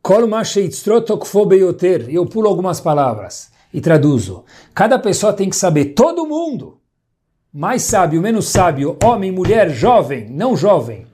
Kol 0.00 0.26
Beyoter, 1.46 2.06
eu 2.08 2.24
pulo 2.24 2.48
algumas 2.48 2.80
palavras 2.80 3.50
e 3.70 3.78
traduzo. 3.78 4.44
Cada 4.74 4.98
pessoa 4.98 5.34
tem 5.34 5.50
que 5.50 5.56
saber, 5.56 5.92
todo 5.92 6.26
mundo, 6.26 6.78
mais 7.52 7.82
sábio, 7.82 8.22
menos 8.22 8.48
sábio, 8.48 8.96
homem, 9.04 9.30
mulher, 9.30 9.68
jovem, 9.68 10.26
não 10.30 10.56
jovem. 10.56 11.06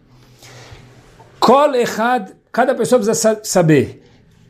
Kol 1.40 1.74
Echad, 1.74 2.30
cada 2.52 2.76
pessoa 2.76 3.00
precisa 3.00 3.40
saber 3.42 4.01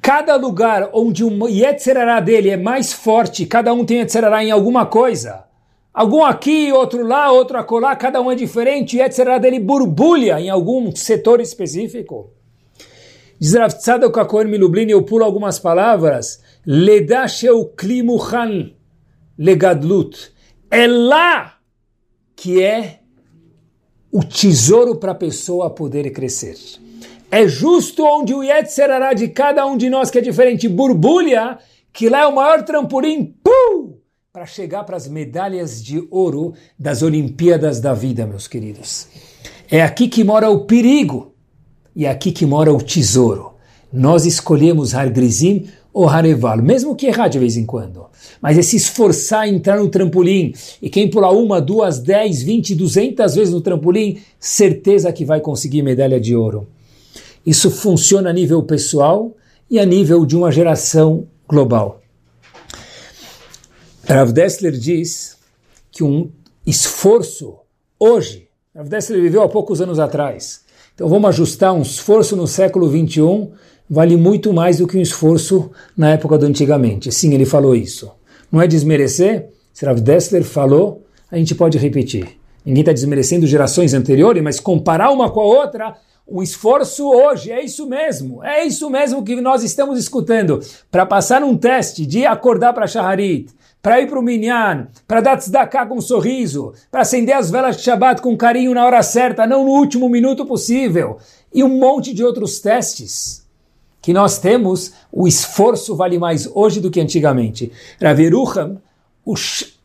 Cada 0.02 0.34
lugar 0.34 0.90
onde 0.92 1.22
o 1.22 1.48
Yetzerará 1.48 2.18
dele 2.18 2.50
é 2.50 2.56
mais 2.56 2.92
forte, 2.92 3.46
cada 3.46 3.72
um 3.72 3.84
tem 3.84 3.98
Yetzerará 3.98 4.42
em 4.42 4.50
alguma 4.50 4.84
coisa. 4.84 5.44
Algum 5.94 6.24
aqui, 6.24 6.72
outro 6.72 7.06
lá, 7.06 7.30
outro 7.30 7.56
acolá, 7.56 7.94
cada 7.94 8.20
um 8.20 8.28
é 8.28 8.34
diferente. 8.34 8.96
O 8.96 9.00
Yetzerará 9.00 9.38
dele 9.38 9.60
borbulha 9.60 10.40
em 10.40 10.50
algum 10.50 10.92
setor 10.96 11.40
específico. 11.40 12.32
Diz 13.38 13.54
Rav 13.54 13.74
Tzadok 13.74 14.18
HaKohen 14.18 14.48
Milublin, 14.48 14.90
eu 14.90 15.04
pulo 15.04 15.24
algumas 15.24 15.60
palavras. 15.60 16.42
Ledasheu 16.66 17.66
klimuchan 17.66 18.72
legadlut. 19.38 20.32
É 20.68 20.88
lá 20.88 21.58
que 22.34 22.60
é 22.60 22.98
o 24.10 24.24
tesouro 24.24 24.96
para 24.96 25.12
a 25.12 25.14
pessoa 25.14 25.70
poder 25.70 26.10
crescer 26.10 26.56
é 27.32 27.48
justo 27.48 28.04
onde 28.04 28.34
o 28.34 28.42
Yetzerará 28.42 29.14
de 29.14 29.26
cada 29.26 29.64
um 29.64 29.74
de 29.74 29.88
nós, 29.88 30.10
que 30.10 30.18
é 30.18 30.20
diferente, 30.20 30.68
borbulha, 30.68 31.58
que 31.90 32.10
lá 32.10 32.20
é 32.20 32.26
o 32.26 32.34
maior 32.34 32.62
trampolim, 32.62 33.34
para 34.30 34.44
chegar 34.44 34.84
para 34.84 34.98
as 34.98 35.08
medalhas 35.08 35.82
de 35.82 36.06
ouro 36.10 36.52
das 36.78 37.00
Olimpíadas 37.02 37.80
da 37.80 37.94
vida, 37.94 38.26
meus 38.26 38.46
queridos. 38.46 39.08
É 39.70 39.80
aqui 39.80 40.08
que 40.08 40.22
mora 40.22 40.50
o 40.50 40.66
perigo 40.66 41.34
e 41.96 42.04
é 42.04 42.10
aqui 42.10 42.32
que 42.32 42.44
mora 42.44 42.70
o 42.70 42.82
tesouro. 42.82 43.54
Nós 43.90 44.26
escolhemos 44.26 44.94
Har 44.94 45.08
Grizim 45.08 45.68
ou 45.90 46.06
Hareval, 46.06 46.58
mesmo 46.58 46.94
que 46.94 47.06
errar 47.06 47.28
de 47.28 47.38
vez 47.38 47.56
em 47.56 47.64
quando. 47.64 48.06
Mas 48.42 48.58
é 48.58 48.62
se 48.62 48.76
esforçar 48.76 49.42
a 49.42 49.48
entrar 49.48 49.78
no 49.78 49.88
trampolim. 49.88 50.52
E 50.82 50.90
quem 50.90 51.08
pular 51.08 51.30
uma, 51.30 51.62
duas, 51.62 51.98
dez, 51.98 52.42
vinte, 52.42 52.74
duzentas 52.74 53.34
vezes 53.34 53.54
no 53.54 53.62
trampolim, 53.62 54.18
certeza 54.38 55.10
que 55.12 55.24
vai 55.24 55.40
conseguir 55.40 55.80
medalha 55.80 56.20
de 56.20 56.36
ouro. 56.36 56.68
Isso 57.44 57.70
funciona 57.70 58.30
a 58.30 58.32
nível 58.32 58.62
pessoal 58.62 59.34
e 59.70 59.78
a 59.78 59.84
nível 59.84 60.24
de 60.24 60.36
uma 60.36 60.52
geração 60.52 61.26
global. 61.48 62.00
Rav 64.06 64.32
Dessler 64.32 64.72
diz 64.72 65.38
que 65.90 66.04
um 66.04 66.30
esforço 66.66 67.56
hoje, 67.98 68.48
Rav 68.74 68.88
Dessler 68.88 69.20
viveu 69.20 69.42
há 69.42 69.48
poucos 69.48 69.80
anos 69.80 69.98
atrás, 69.98 70.62
então 70.94 71.08
vamos 71.08 71.28
ajustar 71.30 71.72
um 71.72 71.82
esforço 71.82 72.36
no 72.36 72.46
século 72.46 72.88
21 72.88 73.52
vale 73.92 74.16
muito 74.16 74.54
mais 74.54 74.78
do 74.78 74.86
que 74.86 74.96
um 74.96 75.02
esforço 75.02 75.70
na 75.94 76.12
época 76.12 76.38
do 76.38 76.46
antigamente. 76.46 77.12
Sim, 77.12 77.34
ele 77.34 77.44
falou 77.44 77.76
isso. 77.76 78.10
Não 78.50 78.60
é 78.60 78.66
desmerecer, 78.66 79.50
se 79.70 79.84
Rav 79.84 80.00
Dessler 80.00 80.44
falou, 80.44 81.04
a 81.30 81.36
gente 81.36 81.54
pode 81.54 81.76
repetir. 81.76 82.38
Ninguém 82.64 82.80
está 82.80 82.92
desmerecendo 82.92 83.46
gerações 83.46 83.92
anteriores, 83.92 84.42
mas 84.42 84.58
comparar 84.58 85.10
uma 85.10 85.30
com 85.30 85.40
a 85.40 85.44
outra 85.44 85.96
um 86.32 86.42
esforço 86.42 87.06
hoje, 87.06 87.52
é 87.52 87.62
isso 87.62 87.86
mesmo, 87.86 88.42
é 88.42 88.64
isso 88.64 88.88
mesmo 88.88 89.22
que 89.22 89.38
nós 89.38 89.62
estamos 89.62 89.98
escutando. 89.98 90.60
Para 90.90 91.04
passar 91.04 91.42
um 91.42 91.54
teste 91.54 92.06
de 92.06 92.24
acordar 92.24 92.72
para 92.72 92.86
Shaharit, 92.86 93.52
para 93.82 94.00
ir 94.00 94.08
para 94.08 94.18
o 94.18 94.22
Minyan, 94.22 94.88
para 95.06 95.20
dar 95.20 95.36
tzedakah 95.36 95.86
com 95.86 95.96
um 95.96 96.00
sorriso, 96.00 96.72
para 96.90 97.02
acender 97.02 97.36
as 97.36 97.50
velas 97.50 97.76
de 97.76 97.82
Shabbat 97.82 98.22
com 98.22 98.34
carinho 98.34 98.72
na 98.72 98.86
hora 98.86 99.02
certa, 99.02 99.46
não 99.46 99.64
no 99.64 99.72
último 99.72 100.08
minuto 100.08 100.46
possível, 100.46 101.18
e 101.52 101.62
um 101.62 101.78
monte 101.78 102.14
de 102.14 102.24
outros 102.24 102.60
testes 102.60 103.46
que 104.00 104.14
nós 104.14 104.38
temos, 104.38 104.92
o 105.12 105.28
esforço 105.28 105.94
vale 105.94 106.18
mais 106.18 106.48
hoje 106.54 106.80
do 106.80 106.90
que 106.90 107.00
antigamente. 107.00 107.70
Raverucham, 108.00 108.80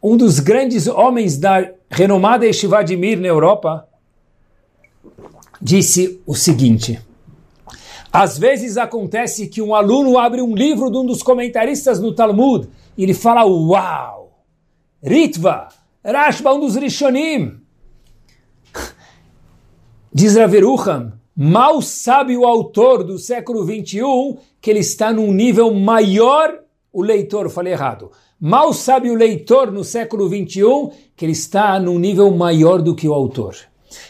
um 0.01 0.15
dos 0.15 0.39
grandes 0.39 0.87
homens 0.87 1.37
da 1.37 1.69
renomada 1.89 2.45
Yeshiva 2.45 2.83
de 2.83 2.95
Mir 2.95 3.19
na 3.19 3.27
Europa, 3.27 3.85
disse 5.61 6.21
o 6.25 6.35
seguinte: 6.35 6.99
Às 8.11 8.37
vezes 8.37 8.77
acontece 8.77 9.47
que 9.47 9.61
um 9.61 9.73
aluno 9.73 10.17
abre 10.17 10.41
um 10.41 10.55
livro 10.55 10.89
de 10.89 10.97
um 10.97 11.05
dos 11.05 11.21
comentaristas 11.23 11.99
no 11.99 12.13
Talmud 12.13 12.67
e 12.97 13.03
ele 13.03 13.13
fala: 13.13 13.45
Uau! 13.45 14.17
Ritva, 15.03 15.69
Rashba, 16.03 16.53
um 16.53 16.59
dos 16.59 16.75
Rishonim. 16.75 17.59
Diz 20.11 20.35
Raverucham, 20.35 21.13
mal 21.35 21.81
sabe 21.81 22.35
o 22.35 22.45
autor 22.45 23.03
do 23.03 23.19
século 23.19 23.63
21 23.63 24.37
que 24.59 24.71
ele 24.71 24.79
está 24.79 25.13
num 25.13 25.31
nível 25.31 25.71
maior, 25.73 26.59
o 26.91 27.03
leitor, 27.03 27.49
falei 27.49 27.73
errado, 27.73 28.11
mal 28.39 28.73
sabe 28.73 29.11
o 29.11 29.15
leitor 29.15 29.71
no 29.71 29.83
século 29.83 30.27
21 30.27 30.89
que 31.15 31.25
ele 31.25 31.33
está 31.33 31.79
num 31.79 31.99
nível 31.99 32.31
maior 32.31 32.81
do 32.81 32.95
que 32.95 33.07
o 33.07 33.13
autor. 33.13 33.55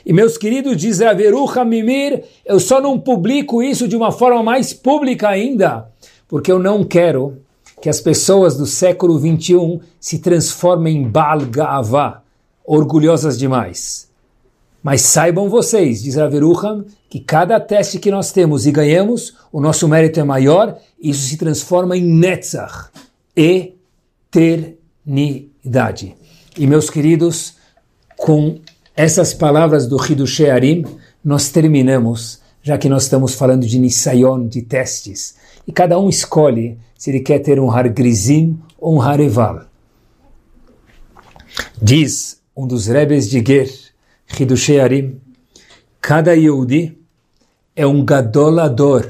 E 0.06 0.14
meus 0.14 0.38
queridos, 0.38 0.78
diz 0.78 1.00
Raverucha 1.00 1.64
Mimir, 1.66 2.24
eu 2.46 2.60
só 2.60 2.82
não 2.82 3.00
publico 3.00 3.62
isso 3.62 3.88
de 3.88 3.96
uma 3.96 4.12
forma 4.12 4.42
mais 4.44 4.74
pública 4.74 5.30
ainda, 5.30 5.90
porque 6.28 6.52
eu 6.52 6.60
não 6.60 6.84
quero 6.84 7.38
que 7.82 7.90
as 7.90 8.02
pessoas 8.02 8.58
do 8.58 8.66
século 8.66 9.20
21 9.20 9.80
se 10.00 10.20
transformem 10.20 10.98
em 10.98 11.08
Baal 11.08 11.42
Ga'avá, 11.42 12.22
orgulhosas 12.66 13.38
demais. 13.38 14.08
Mas 14.82 15.02
saibam 15.02 15.50
vocês, 15.50 16.02
diz 16.04 16.16
Raverucham, 16.16 16.86
que 17.10 17.20
cada 17.20 17.60
teste 17.60 18.00
que 18.00 18.10
nós 18.12 18.32
temos 18.32 18.66
e 18.66 18.72
ganhamos, 18.72 19.36
o 19.52 19.60
nosso 19.60 19.86
mérito 19.88 20.20
é 20.20 20.24
maior, 20.24 20.78
e 21.00 21.10
isso 21.10 21.28
se 21.28 21.38
transforma 21.38 21.96
em 21.98 22.04
Netzach, 22.04 22.90
eternidade. 24.34 26.16
E 26.58 26.66
meus 26.66 26.90
queridos, 26.90 27.56
com 28.16 28.60
essas 28.98 29.32
palavras 29.32 29.86
do 29.86 29.96
Hidushé 30.04 30.50
Arim, 30.50 30.84
nós 31.24 31.50
terminamos, 31.50 32.42
já 32.64 32.80
que 32.80 32.90
nós 32.90 33.04
estamos 33.04 33.36
falando 33.36 33.68
de 33.68 33.78
Nisayon, 33.78 34.48
de 34.48 34.64
testes, 34.64 35.36
e 35.68 35.72
cada 35.72 36.00
um 36.00 36.10
escolhe 36.10 36.80
se 36.98 37.12
ele 37.12 37.20
quer 37.20 37.38
ter 37.38 37.60
um 37.60 37.70
Har 37.70 37.88
Grizim 37.90 38.60
ou 38.80 38.96
um 38.96 39.02
Har 39.02 39.20
Eval. 39.20 39.66
Diz 41.80 42.42
um 42.56 42.66
dos 42.66 42.88
rebes 42.88 43.30
de 43.30 43.44
Ger, 43.46 43.70
Hidushé 44.40 44.80
Arim, 44.80 45.22
cada 46.02 46.34
Yehudi, 46.34 46.98
é 47.76 47.86
um 47.86 48.04
gadolador 48.04 49.08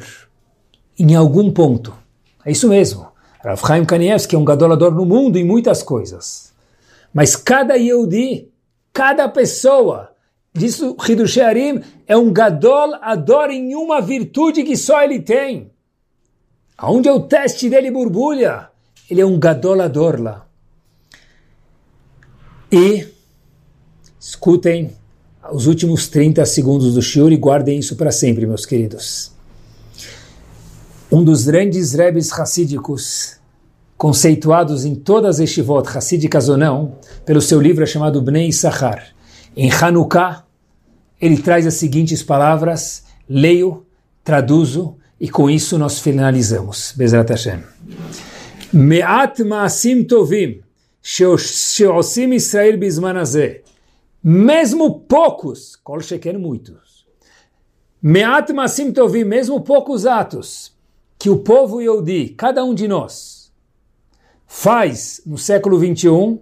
em 0.99 1.15
algum 1.15 1.49
ponto. 1.49 1.93
É 2.45 2.51
isso 2.51 2.67
mesmo. 2.67 3.07
Rav 3.41 3.61
Chaim 3.65 3.85
Kanievski 3.85 4.35
é 4.35 4.38
um 4.38 4.43
gadolador 4.43 4.93
no 4.93 5.05
mundo 5.05 5.38
em 5.38 5.45
muitas 5.45 5.81
coisas. 5.81 6.51
Mas 7.13 7.38
cada 7.38 7.75
Yehudi, 7.75 8.47
cada 8.98 9.30
pessoa, 9.30 10.10
diz 10.52 10.82
o 10.82 10.98
Hidush 11.08 11.39
Arim, 11.39 11.84
é 12.08 12.18
um 12.18 12.34
gadolador 12.34 13.52
em 13.52 13.76
uma 13.76 14.02
virtude 14.02 14.64
que 14.64 14.76
só 14.76 15.04
ele 15.04 15.20
tem. 15.20 15.70
Aonde 16.76 17.08
é 17.08 17.14
o 17.14 17.20
teste 17.20 17.70
dele 17.70 17.91
borbulha? 17.91 18.70
Ele 19.08 19.22
é 19.22 19.26
um 19.26 19.38
gadolador 19.38 20.20
lá. 20.20 20.48
E 22.72 23.08
escutem 24.20 24.89
os 25.52 25.68
últimos 25.68 26.08
30 26.08 26.43
segundos 26.48 26.95
do 26.95 27.02
Shiur 27.04 27.32
e 27.32 27.38
guardem 27.38 27.78
isso 27.78 27.95
para 27.95 28.12
sempre, 28.12 28.48
meus 28.48 28.66
queridos. 28.66 29.32
Um 31.12 31.24
dos 31.24 31.45
grandes 31.45 31.93
rebes 31.93 32.32
racídicos, 32.32 33.36
conceituados 33.98 34.86
em 34.86 34.95
todas 34.95 35.38
as 35.38 35.50
estivot, 35.50 35.88
racídicas 35.88 36.48
ou 36.50 36.58
não, 36.58 36.98
pelo 37.26 37.41
seu 37.41 37.60
livro 37.60 37.86
chamado 37.88 38.22
Bnei 38.22 38.52
Sahar. 38.52 39.08
Em 39.56 39.72
Hanukkah, 39.72 40.45
ele 41.20 41.38
traz 41.38 41.66
as 41.66 41.74
seguintes 41.74 42.22
palavras, 42.22 43.04
leio, 43.28 43.86
traduzo, 44.24 44.95
e 45.20 45.28
com 45.30 45.50
isso 45.50 45.78
nós 45.78 46.00
finalizamos. 46.00 46.93
Bezrat 46.95 47.30
Hashem. 47.30 47.64
Me'at 48.72 49.43
ma'asim 49.43 50.04
tovim, 50.04 50.62
she'osim 51.02 52.34
Israel 52.34 52.78
bizman 52.78 53.16
mesmo 54.24 55.00
poucos, 55.00 55.78
kol 55.78 56.02
sheker 56.02 56.38
muitos, 56.38 57.08
me'at 58.02 58.52
masim 58.52 58.91
tovim, 58.91 59.24
mesmo 59.24 59.62
poucos 59.62 60.06
atos 60.06 60.74
que 61.18 61.30
o 61.30 61.38
povo 61.38 61.82
Yehudi, 61.82 62.30
cada 62.30 62.64
um 62.64 62.74
de 62.74 62.88
nós, 62.88 63.36
faz 64.48 65.22
no 65.26 65.38
século 65.38 65.78
21, 65.78 66.41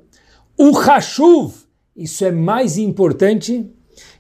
o 0.58 0.72
hashuv, 0.78 1.54
isso 1.96 2.24
é 2.24 2.32
mais 2.32 2.78
importante, 2.78 3.70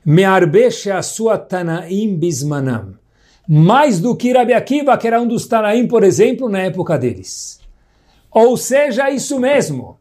me'arbeche 0.03 0.91
a 0.91 1.01
sua 1.01 1.37
tanaim 1.37 2.17
bismanam, 2.17 2.95
mais 3.47 3.99
do 4.01 4.15
que 4.15 4.33
Rabi 4.33 4.53
Akiva, 4.53 4.97
que 4.97 5.07
era 5.07 5.21
um 5.21 5.27
dos 5.27 5.47
tanaim, 5.47 5.87
por 5.87 6.03
exemplo, 6.03 6.49
na 6.49 6.59
época 6.59 6.97
deles. 6.97 7.61
Ou 8.31 8.57
seja, 8.57 9.09
isso 9.09 9.39
mesmo, 9.39 9.99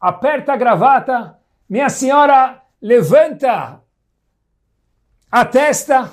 aperta 0.00 0.52
a 0.52 0.56
gravata, 0.56 1.38
minha 1.68 1.88
senhora 1.88 2.60
levanta 2.80 3.80
a 5.30 5.44
testa 5.44 6.12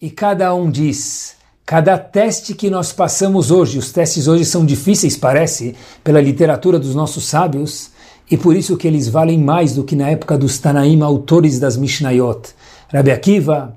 e 0.00 0.10
cada 0.10 0.54
um 0.54 0.70
diz. 0.70 1.35
Cada 1.66 1.98
teste 1.98 2.54
que 2.54 2.70
nós 2.70 2.92
passamos 2.92 3.50
hoje, 3.50 3.76
os 3.76 3.90
testes 3.90 4.28
hoje 4.28 4.44
são 4.44 4.64
difíceis, 4.64 5.16
parece, 5.16 5.74
pela 6.04 6.20
literatura 6.20 6.78
dos 6.78 6.94
nossos 6.94 7.24
sábios, 7.24 7.90
e 8.30 8.36
por 8.36 8.54
isso 8.54 8.76
que 8.76 8.86
eles 8.86 9.08
valem 9.08 9.36
mais 9.40 9.74
do 9.74 9.82
que 9.82 9.96
na 9.96 10.08
época 10.08 10.38
dos 10.38 10.60
Tanaim, 10.60 11.02
autores 11.02 11.58
das 11.58 11.76
Mishnayot, 11.76 12.50
Rabbi 12.88 13.10
Akiva 13.10 13.76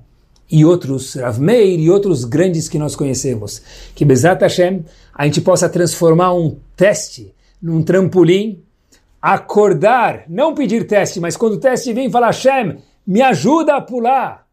e 0.52 0.64
outros, 0.64 1.16
Rav 1.16 1.40
Meir 1.40 1.80
e 1.80 1.90
outros 1.90 2.26
grandes 2.26 2.70
que 2.70 2.78
nós 2.78 2.96
conhecemos. 2.96 3.60
Que 3.96 4.06
Bezat 4.06 4.40
Hashem, 4.40 4.86
a 5.12 5.26
gente 5.26 5.42
possa 5.42 5.68
transformar 5.68 6.32
um 6.36 6.58
teste 6.76 7.34
num 7.60 7.82
trampolim 7.82 8.62
acordar, 9.20 10.26
não 10.30 10.54
pedir 10.54 10.86
teste, 10.86 11.20
mas 11.20 11.36
quando 11.36 11.54
o 11.54 11.60
teste 11.60 11.92
vem, 11.92 12.12
falar, 12.12 12.28
Hashem, 12.28 12.78
me 13.06 13.24
ajuda 13.24 13.78
a 13.78 13.82
pular. 13.82 14.49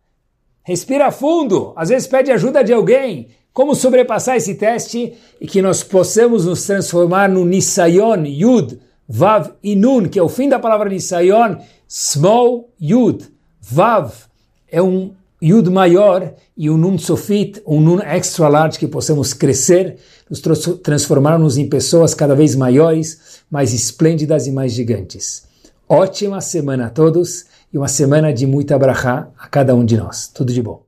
Respira 0.66 1.12
fundo, 1.12 1.72
às 1.76 1.90
vezes 1.90 2.08
pede 2.08 2.32
ajuda 2.32 2.64
de 2.64 2.72
alguém. 2.72 3.28
Como 3.52 3.72
sobrepassar 3.72 4.34
esse 4.34 4.56
teste 4.56 5.14
e 5.40 5.46
que 5.46 5.62
nós 5.62 5.84
possamos 5.84 6.44
nos 6.44 6.66
transformar 6.66 7.28
no 7.28 7.44
Nisayon, 7.44 8.26
Yud, 8.26 8.76
Vav 9.08 9.52
e 9.62 9.76
Nun, 9.76 10.08
que 10.08 10.18
é 10.18 10.22
o 10.22 10.28
fim 10.28 10.48
da 10.48 10.58
palavra 10.58 10.90
Nisayon, 10.90 11.58
Small 11.88 12.68
Yud. 12.82 13.28
Vav 13.60 14.12
é 14.68 14.82
um 14.82 15.12
Yud 15.40 15.70
maior 15.70 16.34
e 16.56 16.68
um 16.68 16.76
Nun 16.76 16.98
Sofit, 16.98 17.62
um 17.64 17.80
Nun 17.80 18.00
extra 18.00 18.48
large, 18.48 18.76
que 18.76 18.88
possamos 18.88 19.32
crescer, 19.32 19.98
nos 20.28 20.40
transformarmos 20.82 21.56
em 21.56 21.68
pessoas 21.68 22.12
cada 22.12 22.34
vez 22.34 22.56
maiores, 22.56 23.40
mais 23.48 23.72
esplêndidas 23.72 24.48
e 24.48 24.50
mais 24.50 24.72
gigantes. 24.72 25.44
Ótima 25.88 26.40
semana 26.40 26.86
a 26.86 26.90
todos 26.90 27.44
e 27.76 27.78
uma 27.78 27.88
semana 27.88 28.32
de 28.32 28.46
muita 28.46 28.78
brachá 28.78 29.28
a 29.38 29.46
cada 29.48 29.74
um 29.74 29.84
de 29.84 29.98
nós. 29.98 30.28
Tudo 30.28 30.50
de 30.50 30.62
bom. 30.62 30.82